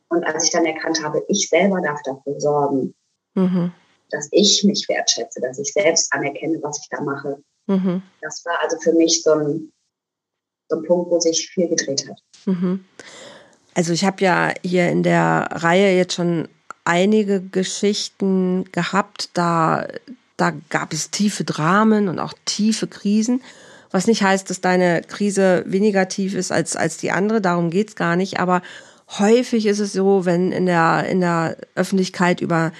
Und 0.08 0.24
als 0.24 0.44
ich 0.44 0.50
dann 0.50 0.64
erkannt 0.64 1.02
habe, 1.02 1.24
ich 1.28 1.48
selber 1.48 1.80
darf 1.80 2.00
dafür 2.02 2.40
sorgen, 2.40 2.94
mhm. 3.34 3.72
dass 4.10 4.28
ich 4.30 4.62
mich 4.64 4.88
wertschätze, 4.88 5.40
dass 5.40 5.58
ich 5.58 5.72
selbst 5.72 6.12
anerkenne, 6.12 6.58
was 6.62 6.78
ich 6.80 6.88
da 6.90 7.00
mache. 7.00 7.42
Mhm. 7.66 8.02
Das 8.20 8.44
war 8.44 8.60
also 8.62 8.78
für 8.78 8.92
mich 8.92 9.22
so 9.22 9.32
ein, 9.32 9.72
so 10.68 10.76
ein 10.76 10.84
Punkt, 10.84 11.10
wo 11.10 11.18
sich 11.18 11.48
viel 11.48 11.68
gedreht 11.68 12.08
hat. 12.08 12.18
Mhm. 12.46 12.84
Also 13.74 13.92
ich 13.92 14.04
habe 14.04 14.24
ja 14.24 14.54
hier 14.62 14.88
in 14.88 15.02
der 15.02 15.48
Reihe 15.50 15.96
jetzt 15.96 16.14
schon 16.14 16.48
einige 16.84 17.42
Geschichten 17.42 18.64
gehabt, 18.72 19.30
da, 19.34 19.86
da 20.36 20.52
gab 20.70 20.92
es 20.92 21.10
tiefe 21.10 21.44
Dramen 21.44 22.08
und 22.08 22.18
auch 22.20 22.32
tiefe 22.44 22.86
Krisen. 22.86 23.42
Was 23.90 24.06
nicht 24.06 24.22
heißt, 24.22 24.48
dass 24.48 24.60
deine 24.60 25.02
Krise 25.02 25.64
weniger 25.66 26.08
tief 26.08 26.34
ist 26.34 26.52
als, 26.52 26.76
als 26.76 26.96
die 26.96 27.10
andere, 27.10 27.40
darum 27.40 27.70
geht's 27.70 27.96
gar 27.96 28.16
nicht. 28.16 28.38
Aber 28.40 28.62
häufig 29.18 29.66
ist 29.66 29.80
es 29.80 29.92
so, 29.92 30.24
wenn 30.24 30.52
in 30.52 30.66
der, 30.66 31.08
in 31.08 31.20
der 31.20 31.56
Öffentlichkeit 31.74 32.40
über 32.40 32.72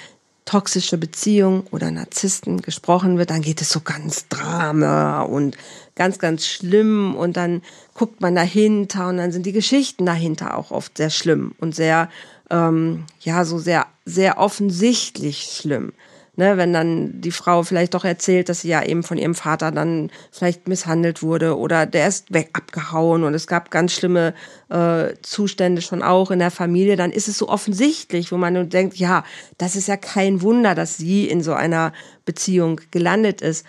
toxische 0.47 0.97
Beziehungen 0.97 1.67
oder 1.73 1.91
Narzissten 1.91 2.63
gesprochen 2.63 3.19
wird, 3.19 3.31
dann 3.31 3.43
geht 3.43 3.61
es 3.61 3.71
so 3.71 3.81
ganz 3.81 4.29
Drama 4.29 5.23
und 5.23 5.57
ganz, 5.97 6.19
ganz 6.19 6.47
schlimm 6.47 7.17
und 7.17 7.37
dann 7.37 7.63
guckt 7.95 8.21
man 8.21 8.37
dahinter 8.37 9.09
und 9.09 9.17
dann 9.17 9.33
sind 9.33 9.45
die 9.45 9.53
Geschichten 9.53 10.07
dahinter 10.07 10.57
auch 10.57 10.71
oft 10.71 10.97
sehr 10.97 11.11
schlimm 11.11 11.55
und 11.59 11.75
sehr, 11.75 12.09
ähm, 12.49 13.05
ja, 13.21 13.45
so 13.45 13.59
sehr, 13.59 13.87
sehr 14.05 14.39
offensichtlich 14.39 15.51
schlimm. 15.53 15.93
Ne, 16.39 16.59
wenn 16.59 16.75
dann 16.75 17.19
die 17.23 17.31
Frau 17.31 17.63
vielleicht 17.63 17.95
doch 17.95 18.05
erzählt, 18.05 18.51
dass 18.51 18.61
sie 18.61 18.69
ja 18.69 18.85
eben 18.85 19.03
von 19.03 19.17
ihrem 19.17 19.35
Vater 19.35 19.73
dann 19.73 20.11
vielleicht 20.31 20.69
misshandelt 20.69 21.23
wurde 21.23 21.57
oder 21.57 21.87
der 21.87 22.07
ist 22.07 22.31
weg 22.31 22.51
abgehauen 22.53 23.25
und 23.25 23.33
es 23.33 23.47
gab 23.47 23.71
ganz 23.71 23.95
schlimme 23.95 24.35
äh, 24.69 25.15
Zustände 25.23 25.81
schon 25.81 26.03
auch 26.03 26.31
in 26.31 26.39
der 26.39 26.51
Familie, 26.51 26.97
dann 26.97 27.11
ist 27.11 27.29
es 27.29 27.39
so 27.39 27.49
offensichtlich, 27.49 28.33
wo 28.33 28.37
man 28.37 28.53
nur 28.53 28.65
denkt, 28.65 28.97
ja, 28.97 29.25
das 29.57 29.77
ist 29.77 29.89
ja 29.89 29.97
kein 29.97 30.43
Wunder, 30.43 30.75
dass 30.75 30.99
sie 30.99 31.27
in 31.27 31.43
so 31.43 31.55
einer 31.55 31.95
Beziehung 32.27 32.83
gelandet 32.91 33.41
ist. 33.41 33.65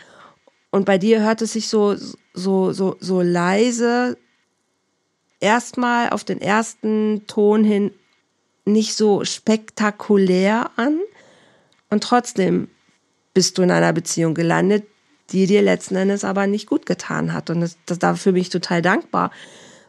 Und 0.70 0.84
bei 0.84 0.98
dir 0.98 1.22
hört 1.22 1.42
es 1.42 1.54
sich 1.54 1.70
so, 1.70 1.96
so, 2.34 2.74
so, 2.74 2.98
so 3.00 3.22
leise 3.22 4.18
erstmal 5.40 6.10
auf 6.10 6.26
den 6.26 6.42
ersten 6.42 7.24
Ton 7.28 7.64
hin 7.64 7.92
nicht 8.66 8.96
so 8.96 9.24
spektakulär 9.24 10.72
an 10.76 11.00
und 11.90 12.04
trotzdem 12.04 12.68
bist 13.34 13.58
du 13.58 13.62
in 13.62 13.72
einer 13.72 13.94
Beziehung 13.94 14.34
gelandet, 14.34 14.86
die 15.32 15.46
dir 15.46 15.62
letzten 15.62 15.96
Endes 15.96 16.24
aber 16.24 16.48
nicht 16.48 16.68
gut 16.68 16.86
getan 16.86 17.34
hat. 17.34 17.50
Und 17.50 17.62
das, 17.62 17.78
das, 17.86 18.00
dafür 18.00 18.32
bin 18.32 18.42
ich 18.42 18.50
total 18.50 18.82
dankbar, 18.82 19.32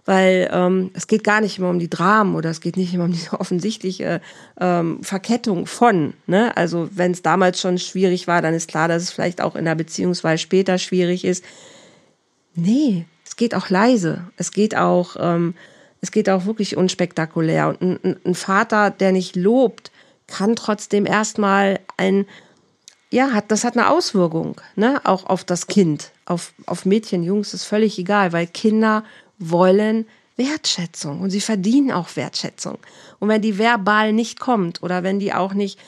weil 0.05 0.49
ähm, 0.53 0.91
es 0.95 1.07
geht 1.07 1.25
gar 1.25 1.41
nicht 1.41 1.59
immer 1.59 1.71
um 1.71 1.79
die 1.79 1.91
Dramen 1.91 2.35
oder 2.35 2.51
es 2.51 2.61
geht 2.61 2.77
nicht 2.77 2.93
immer 2.93 3.05
um 3.05 3.13
diese 3.13 3.41
offensichtliche 3.41 4.21
ähm, 4.61 5.03
Verkettung 5.03 5.67
von. 5.67 6.15
Ne? 6.27 6.57
Also 6.57 6.89
wenn 6.93 7.13
es 7.13 7.23
damals 7.23 7.61
schon 7.61 7.79
schwierig 7.79 8.27
war, 8.27 8.43
dann 8.43 8.55
ist 8.55 8.69
klar, 8.69 8.89
dass 8.89 9.05
es 9.05 9.11
vielleicht 9.11 9.41
auch 9.41 9.55
in 9.55 9.65
der 9.65 9.75
Beziehungsweise 9.75 10.43
später 10.43 10.79
schwierig 10.79 11.25
ist. 11.25 11.45
Nee, 12.55 13.07
es 13.25 13.37
geht 13.37 13.55
auch 13.55 13.71
leise. 13.71 14.25
Es 14.37 14.51
geht 14.51 14.77
auch, 14.77 15.17
ähm, 15.19 15.55
es 16.01 16.11
geht 16.11 16.29
auch 16.29 16.47
wirklich 16.47 16.77
unspektakulär. 16.77 17.69
Und 17.69 18.05
ein, 18.05 18.17
ein 18.25 18.35
Vater, 18.35 18.91
der 18.91 19.13
nicht 19.13 19.37
lobt, 19.37 19.93
kann 20.29 20.55
trotzdem 20.55 21.05
erstmal 21.05 21.81
ein 21.97 22.27
ja, 23.11 23.33
hat, 23.33 23.51
das 23.51 23.65
hat 23.65 23.77
eine 23.77 23.89
Auswirkung, 23.89 24.61
ne, 24.77 25.01
auch 25.05 25.25
auf 25.25 25.45
das 25.45 25.67
Kind, 25.67 26.13
auf, 26.27 26.53
auf 26.67 26.85
Mädchen, 26.85 27.23
Jungs, 27.23 27.55
ist 27.55 27.65
völlig 27.65 27.99
egal, 27.99 28.33
weil 28.33 28.47
Kinder 28.47 29.03
wollen 29.39 30.07
Wertschätzung 30.37 31.21
und 31.21 31.31
sie 31.31 31.41
verdienen 31.41 31.91
auch 31.91 32.15
Wertschätzung. 32.17 32.79
Und 33.19 33.29
wenn 33.29 33.43
die 33.43 33.59
verbal 33.59 34.13
nicht 34.13 34.39
kommt 34.39 34.83
oder 34.83 35.03
wenn 35.03 35.19
die 35.19 35.33
auch 35.33 35.55
nicht, 35.55 35.79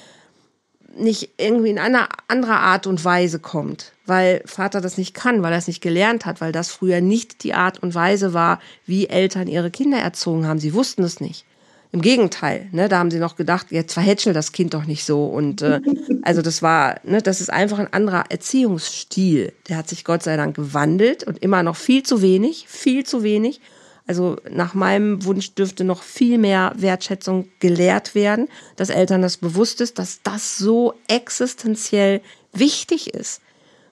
nicht 0.96 1.30
irgendwie 1.36 1.70
in 1.70 1.78
einer 1.78 2.08
anderen 2.26 2.56
Art 2.56 2.86
und 2.86 3.04
Weise 3.04 3.38
kommt, 3.38 3.92
weil 4.06 4.42
Vater 4.46 4.80
das 4.80 4.98
nicht 4.98 5.14
kann, 5.14 5.42
weil 5.42 5.52
er 5.52 5.58
es 5.58 5.68
nicht 5.68 5.82
gelernt 5.82 6.26
hat, 6.26 6.40
weil 6.40 6.52
das 6.52 6.70
früher 6.70 7.00
nicht 7.00 7.44
die 7.44 7.54
Art 7.54 7.80
und 7.80 7.94
Weise 7.94 8.34
war, 8.34 8.60
wie 8.86 9.06
Eltern 9.06 9.46
ihre 9.46 9.70
Kinder 9.70 9.98
erzogen 9.98 10.46
haben. 10.46 10.58
Sie 10.58 10.74
wussten 10.74 11.04
es 11.04 11.20
nicht. 11.20 11.44
Im 11.92 12.02
Gegenteil, 12.02 12.68
ne, 12.70 12.88
da 12.88 13.00
haben 13.00 13.10
sie 13.10 13.18
noch 13.18 13.34
gedacht, 13.34 13.66
jetzt 13.70 13.94
verhätschel 13.94 14.32
das 14.32 14.52
Kind 14.52 14.74
doch 14.74 14.84
nicht 14.84 15.04
so. 15.04 15.26
Und 15.26 15.60
äh, 15.62 15.80
also 16.22 16.40
das 16.40 16.62
war, 16.62 17.00
ne, 17.02 17.20
das 17.20 17.40
ist 17.40 17.50
einfach 17.50 17.80
ein 17.80 17.92
anderer 17.92 18.24
Erziehungsstil. 18.28 19.52
Der 19.68 19.76
hat 19.76 19.88
sich 19.88 20.04
Gott 20.04 20.22
sei 20.22 20.36
Dank 20.36 20.54
gewandelt 20.54 21.24
und 21.24 21.38
immer 21.42 21.64
noch 21.64 21.76
viel 21.76 22.04
zu 22.04 22.22
wenig, 22.22 22.66
viel 22.68 23.04
zu 23.04 23.24
wenig. 23.24 23.60
Also 24.06 24.36
nach 24.50 24.74
meinem 24.74 25.24
Wunsch 25.24 25.54
dürfte 25.54 25.84
noch 25.84 26.02
viel 26.02 26.38
mehr 26.38 26.72
Wertschätzung 26.76 27.48
gelehrt 27.58 28.14
werden, 28.14 28.48
dass 28.76 28.90
Eltern 28.90 29.22
das 29.22 29.36
bewusst 29.36 29.80
ist, 29.80 29.98
dass 29.98 30.20
das 30.22 30.58
so 30.58 30.94
existenziell 31.08 32.20
wichtig 32.52 33.14
ist 33.14 33.40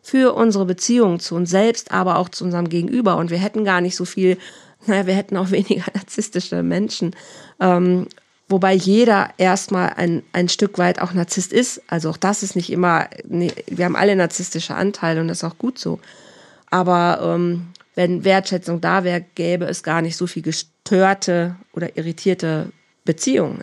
für 0.03 0.35
unsere 0.35 0.65
Beziehung 0.65 1.21
zu 1.21 1.35
uns 1.35 1.51
selbst, 1.51 1.93
aber 1.93 2.17
auch 2.19 2.29
zu 2.29 2.45
unserem 2.45 2.69
Gegenüber. 2.69 3.17
Und 3.17 3.31
wir 3.31 3.39
hätten 3.39 3.65
gar 3.65 3.81
nicht 3.81 3.95
so 3.95 4.05
viel 4.05 4.39
naja, 4.89 5.07
wir 5.07 5.15
hätten 5.15 5.37
auch 5.37 5.51
weniger 5.53 5.85
narzisstische 5.95 6.63
Menschen. 6.63 7.15
Ähm, 7.61 8.09
wobei 8.49 8.75
jeder 8.75 9.31
erstmal 9.37 9.91
ein, 9.97 10.23
ein 10.33 10.49
Stück 10.49 10.79
weit 10.79 11.01
auch 11.01 11.13
Narzisst 11.13 11.53
ist. 11.53 11.83
Also 11.87 12.11
auch 12.11 12.17
das 12.17 12.43
ist 12.43 12.57
nicht 12.57 12.71
immer, 12.71 13.09
nee, 13.27 13.53
wir 13.67 13.85
haben 13.85 13.97
alle 13.97 14.17
narzisstische 14.17 14.75
Anteile 14.75 15.21
und 15.21 15.29
das 15.29 15.39
ist 15.39 15.45
auch 15.45 15.59
gut 15.59 15.79
so. 15.79 16.01
Aber 16.71 17.21
ähm, 17.23 17.69
wenn 17.95 18.25
Wertschätzung 18.25 18.81
da 18.81 19.05
wäre, 19.05 19.25
gäbe 19.35 19.65
es 19.65 19.83
gar 19.83 20.03
nicht 20.03 20.17
so 20.17 20.27
viel 20.27 20.43
gestörte 20.43 21.57
oder 21.73 21.97
irritierte 21.97 22.71
Beziehungen. 23.05 23.63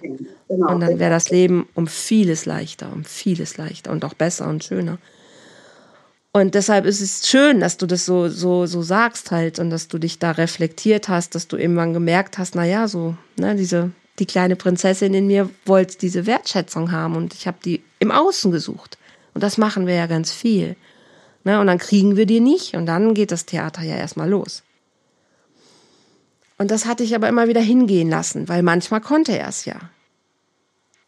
Genau. 0.50 0.74
Und 0.74 0.82
dann 0.82 1.00
wäre 1.00 1.12
das 1.12 1.30
Leben 1.30 1.68
um 1.74 1.88
vieles 1.88 2.46
leichter, 2.46 2.92
um 2.92 3.04
vieles 3.04 3.58
leichter 3.58 3.92
und 3.92 4.04
auch 4.04 4.14
besser 4.14 4.48
und 4.48 4.64
schöner. 4.64 4.98
Und 6.36 6.54
deshalb 6.54 6.84
ist 6.86 7.00
es 7.00 7.30
schön, 7.30 7.62
dass 7.62 7.78
du 7.78 7.86
das 7.86 8.06
so, 8.06 8.28
so, 8.28 8.66
so 8.66 8.82
sagst 8.82 9.32
halt 9.32 9.58
und 9.58 9.70
dass 9.70 9.88
du 9.88 9.98
dich 9.98 10.20
da 10.20 10.32
reflektiert 10.32 11.08
hast, 11.08 11.34
dass 11.34 11.48
du 11.48 11.56
irgendwann 11.56 11.94
gemerkt 11.94 12.38
hast, 12.38 12.56
na 12.56 12.66
ja, 12.66 12.90
so, 12.90 13.16
ne, 13.38 13.56
diese, 13.56 13.92
die 14.20 14.26
kleine 14.26 14.58
Prinzessin 14.58 15.14
in 15.14 15.28
mir 15.28 15.50
wollte 15.66 15.98
diese 15.98 16.26
Wertschätzung 16.26 16.92
haben 16.92 17.16
und 17.16 17.34
ich 17.34 17.48
habe 17.48 17.60
die 17.64 17.82
im 18.00 18.12
Außen 18.12 18.52
gesucht. 18.52 18.98
Und 19.34 19.44
das 19.44 19.58
machen 19.58 19.88
wir 19.88 19.96
ja 19.96 20.08
ganz 20.08 20.34
viel. 20.34 20.76
Ne, 21.46 21.58
und 21.58 21.68
dann 21.68 21.78
kriegen 21.78 22.18
wir 22.18 22.26
die 22.26 22.42
nicht 22.42 22.74
und 22.74 22.86
dann 22.86 23.14
geht 23.14 23.32
das 23.32 23.46
Theater 23.46 23.84
ja 23.84 23.96
erstmal 23.96 24.30
los. 24.30 24.64
Und 26.58 26.70
das 26.70 26.86
hatte 26.86 27.06
ich 27.06 27.16
aber 27.16 27.30
immer 27.30 27.48
wieder 27.48 27.62
hingehen 27.62 28.10
lassen, 28.10 28.50
weil 28.50 28.62
manchmal 28.62 29.00
konnte 29.00 29.40
er 29.40 29.48
es 29.48 29.64
ja. 29.64 29.80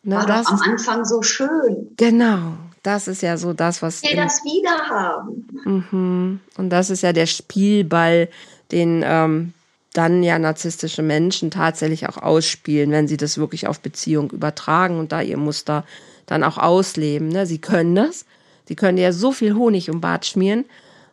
Ne, 0.03 0.15
War 0.15 0.25
das 0.25 0.47
am 0.47 0.61
Anfang 0.61 1.03
so 1.03 1.21
schön. 1.21 1.91
Genau, 1.97 2.53
das 2.87 3.09
ist 3.09 3.21
ja 3.21 3.35
so 3.35 3.51
das, 3.51 3.81
was. 3.81 4.01
Will 4.01 4.15
das 4.15 4.43
wieder 4.45 4.89
haben. 4.89 5.47
Mhm. 5.65 6.39
Und 6.57 6.69
das 6.69 6.89
ist 6.89 7.03
ja 7.03 7.11
der 7.11 7.25
Spielball, 7.25 8.29
den 8.71 9.03
ähm, 9.05 9.53
dann 9.91 10.23
ja 10.23 10.39
narzisstische 10.39 11.01
Menschen 11.01 11.51
tatsächlich 11.51 12.07
auch 12.07 12.17
ausspielen, 12.17 12.91
wenn 12.91 13.09
sie 13.09 13.17
das 13.17 13.37
wirklich 13.37 13.67
auf 13.67 13.81
Beziehung 13.81 14.31
übertragen 14.31 14.99
und 14.99 15.11
da 15.11 15.21
ihr 15.21 15.35
Muster 15.35 15.83
dann 16.27 16.43
auch 16.43 16.57
ausleben. 16.57 17.27
Ne? 17.27 17.45
Sie 17.45 17.57
können 17.57 17.93
das. 17.93 18.25
Sie 18.67 18.75
können 18.75 18.97
ja 18.97 19.11
so 19.11 19.33
viel 19.33 19.55
Honig 19.55 19.89
um 19.89 19.99
Bart 19.99 20.25
schmieren 20.25 20.63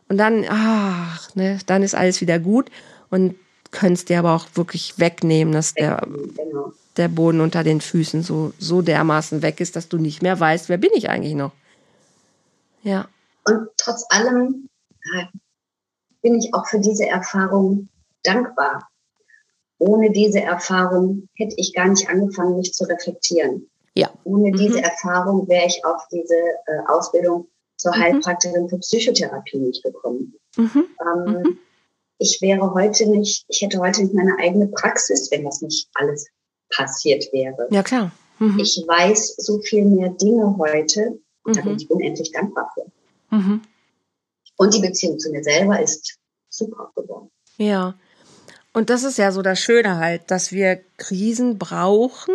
und 0.07 0.17
dann, 0.17 0.45
ach, 0.49 1.35
ne, 1.35 1.57
dann 1.65 1.83
ist 1.83 1.95
alles 1.95 2.21
wieder 2.21 2.39
gut 2.39 2.69
und 3.09 3.35
können 3.71 3.93
es 3.93 4.05
dir 4.05 4.19
aber 4.19 4.33
auch 4.33 4.45
wirklich 4.55 4.97
wegnehmen, 4.97 5.53
dass 5.53 5.73
der, 5.73 6.01
genau. 6.05 6.73
der 6.97 7.07
Boden 7.07 7.41
unter 7.41 7.63
den 7.63 7.81
Füßen 7.81 8.23
so, 8.23 8.53
so 8.59 8.81
dermaßen 8.81 9.41
weg 9.41 9.59
ist, 9.59 9.75
dass 9.75 9.89
du 9.89 9.97
nicht 9.97 10.21
mehr 10.21 10.39
weißt, 10.39 10.69
wer 10.69 10.77
bin 10.77 10.91
ich 10.95 11.09
eigentlich 11.09 11.33
noch. 11.33 11.51
Ja. 12.85 13.07
Und 13.45 13.69
trotz 13.77 14.05
allem 14.09 14.69
ja, 15.13 15.29
bin 16.21 16.35
ich 16.35 16.53
auch 16.53 16.67
für 16.67 16.79
diese 16.79 17.07
Erfahrung 17.07 17.89
dankbar. 18.23 18.87
Ohne 19.77 20.11
diese 20.11 20.41
Erfahrung 20.41 21.27
hätte 21.35 21.55
ich 21.57 21.73
gar 21.73 21.89
nicht 21.89 22.09
angefangen, 22.09 22.57
mich 22.57 22.73
zu 22.73 22.85
reflektieren. 22.85 23.69
Ja. 23.95 24.09
Ohne 24.23 24.49
mhm. 24.49 24.57
diese 24.57 24.81
Erfahrung 24.81 25.47
wäre 25.47 25.65
ich 25.65 25.83
auf 25.83 26.07
diese 26.11 26.35
äh, 26.35 26.87
Ausbildung 26.87 27.47
zur 27.77 27.95
mhm. 27.95 28.01
Heilpraktikerin 28.01 28.69
für 28.69 28.77
Psychotherapie 28.79 29.57
nicht 29.57 29.83
gekommen. 29.83 30.33
Mhm. 30.55 30.85
Ähm, 31.01 31.33
mhm. 31.33 31.57
ich 32.19 32.39
wäre 32.41 32.73
heute 32.73 33.09
nicht, 33.09 33.45
ich 33.47 33.61
hätte 33.61 33.79
heute 33.79 34.03
nicht 34.03 34.13
meine 34.13 34.37
eigene 34.39 34.67
Praxis, 34.67 35.29
wenn 35.31 35.43
das 35.43 35.61
nicht 35.61 35.89
alles 35.95 36.27
passiert 36.69 37.25
wäre. 37.33 37.67
Ja, 37.71 37.83
klar. 37.83 38.11
Mhm. 38.39 38.59
Ich 38.59 38.83
weiß 38.87 39.37
so 39.37 39.59
viel 39.59 39.85
mehr 39.85 40.09
Dinge 40.09 40.55
heute, 40.57 41.19
und 41.45 41.55
da 41.55 41.61
bin 41.61 41.73
mhm. 41.73 41.77
ich 41.77 41.89
unendlich 41.89 42.31
dankbar 42.31 42.69
für. 42.73 43.35
Mhm. 43.35 43.61
Und 44.57 44.73
die 44.73 44.81
Beziehung 44.81 45.19
zu 45.19 45.31
mir 45.31 45.43
selber 45.43 45.81
ist 45.81 46.17
super 46.49 46.91
geworden. 46.95 47.29
Ja. 47.57 47.95
Und 48.73 48.89
das 48.89 49.03
ist 49.03 49.17
ja 49.17 49.31
so 49.31 49.41
das 49.41 49.59
Schöne 49.59 49.97
halt, 49.97 50.29
dass 50.31 50.51
wir 50.51 50.81
Krisen 50.97 51.57
brauchen, 51.57 52.33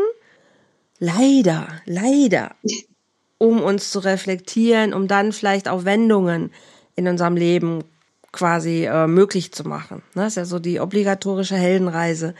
leider, 0.99 1.69
leider, 1.85 2.55
um 3.39 3.63
uns 3.63 3.91
zu 3.91 3.99
reflektieren, 3.99 4.95
um 4.95 5.09
dann 5.09 5.33
vielleicht 5.33 5.69
auch 5.69 5.85
Wendungen 5.85 6.53
in 6.95 7.09
unserem 7.09 7.37
Leben 7.37 7.85
quasi 8.33 8.85
äh, 8.85 9.07
möglich 9.07 9.53
zu 9.53 9.65
machen. 9.65 10.03
Das 10.15 10.29
ist 10.29 10.37
ja 10.37 10.45
so 10.45 10.59
die 10.61 10.79
obligatorische 10.79 11.57
Heldenreise. 11.57 12.35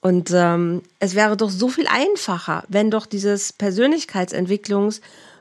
Und 0.00 0.30
ähm, 0.32 0.82
es 1.00 1.14
wäre 1.14 1.36
doch 1.36 1.50
so 1.50 1.68
viel 1.68 1.86
einfacher, 1.88 2.64
wenn 2.68 2.90
doch 2.90 3.06
dieses 3.06 3.52
Persönlichkeitsentwicklungs- 3.52 5.00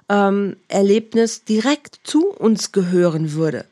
ähm, 0.09 0.57
Erlebnis 0.67 1.43
direkt 1.43 1.99
zu 2.03 2.29
uns 2.29 2.71
gehören 2.71 3.33
würde. 3.33 3.65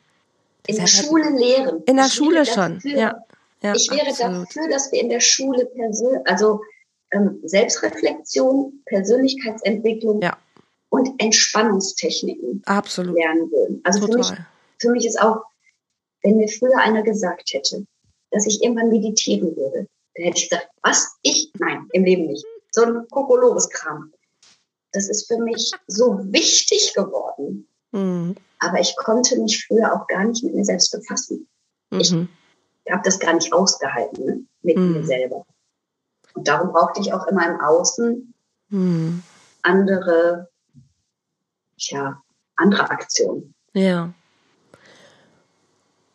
In 0.66 0.76
der 0.76 0.86
Schule 0.86 1.30
lehren. 1.30 1.82
In 1.86 1.96
der 1.96 2.06
ich 2.06 2.14
Schule 2.14 2.46
schon, 2.46 2.74
dafür, 2.74 2.96
ja. 2.96 3.24
ja. 3.62 3.74
Ich 3.74 3.90
wäre 3.90 4.08
absolut. 4.08 4.46
dafür, 4.48 4.68
dass 4.68 4.92
wir 4.92 5.00
in 5.00 5.08
der 5.08 5.20
Schule 5.20 5.66
Persön 5.66 6.20
also 6.24 6.60
ähm, 7.12 7.40
Selbstreflexion, 7.44 8.82
Persönlichkeitsentwicklung 8.86 10.22
ja. 10.22 10.36
und 10.90 11.10
Entspannungstechniken 11.18 12.62
absolut. 12.66 13.16
lernen 13.16 13.50
würden. 13.50 13.80
Also 13.84 14.06
für 14.06 14.16
mich, 14.16 14.32
für 14.80 14.90
mich 14.90 15.06
ist 15.06 15.20
auch, 15.20 15.42
wenn 16.22 16.36
mir 16.36 16.48
früher 16.48 16.78
einer 16.78 17.02
gesagt 17.02 17.52
hätte, 17.52 17.84
dass 18.30 18.46
ich 18.46 18.62
irgendwann 18.62 18.88
meditieren 18.88 19.54
würde, 19.56 19.86
dann 20.14 20.24
hätte 20.24 20.38
ich 20.38 20.48
gesagt, 20.48 20.68
was? 20.82 21.16
Ich? 21.22 21.50
Nein, 21.58 21.88
im 21.92 22.04
Leben 22.04 22.26
nicht. 22.26 22.44
So 22.70 22.84
ein 22.84 23.06
Kokolores-Kram. 23.10 24.11
Das 24.92 25.08
ist 25.08 25.26
für 25.26 25.38
mich 25.38 25.72
so 25.86 26.18
wichtig 26.32 26.92
geworden. 26.94 27.66
Mhm. 27.92 28.36
Aber 28.58 28.80
ich 28.80 28.94
konnte 28.96 29.38
mich 29.40 29.66
früher 29.66 29.92
auch 29.94 30.06
gar 30.06 30.24
nicht 30.24 30.44
mit 30.44 30.54
mir 30.54 30.64
selbst 30.64 30.92
befassen. 30.92 31.48
Mhm. 31.90 32.28
Ich 32.84 32.92
habe 32.92 33.02
das 33.04 33.18
gar 33.18 33.34
nicht 33.34 33.52
ausgehalten 33.52 34.24
ne? 34.24 34.44
mit 34.62 34.76
mhm. 34.76 34.92
mir 34.92 35.04
selber. 35.04 35.44
Und 36.34 36.48
darum 36.48 36.72
brauchte 36.72 37.00
ich 37.00 37.12
auch 37.12 37.26
immer 37.26 37.46
im 37.46 37.60
Außen 37.60 38.34
mhm. 38.68 39.22
andere, 39.62 40.48
tja, 41.78 42.22
andere 42.56 42.90
Aktionen. 42.90 43.54
Ja. 43.74 44.12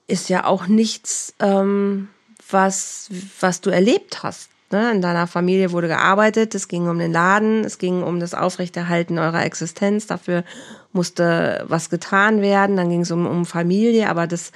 Ist 0.08 0.30
ja 0.30 0.46
auch 0.46 0.68
nichts, 0.68 1.34
ähm, 1.40 2.10
was, 2.50 3.10
was 3.40 3.62
du 3.62 3.70
erlebt 3.70 4.24
hast. 4.24 4.50
Ne? 4.72 4.92
In 4.92 5.02
deiner 5.02 5.28
Familie 5.28 5.72
wurde 5.72 5.88
gearbeitet, 5.88 6.54
es 6.56 6.68
ging 6.68 6.88
um 6.90 7.00
den 7.00 7.12
Laden, 7.14 7.64
es 7.64 7.78
ging 7.78 8.04
um 8.04 8.20
das 8.20 8.34
Aufrechterhalten 8.34 9.18
eurer 9.18 9.46
Existenz, 9.46 10.08
dafür 10.08 10.44
musste 10.92 11.64
was 11.68 11.90
getan 11.90 12.42
werden, 12.42 12.76
dann 12.76 12.90
ging 12.90 13.02
es 13.02 13.12
um, 13.12 13.26
um 13.26 13.46
Familie, 13.46 14.10
aber 14.10 14.28
das 14.28 14.52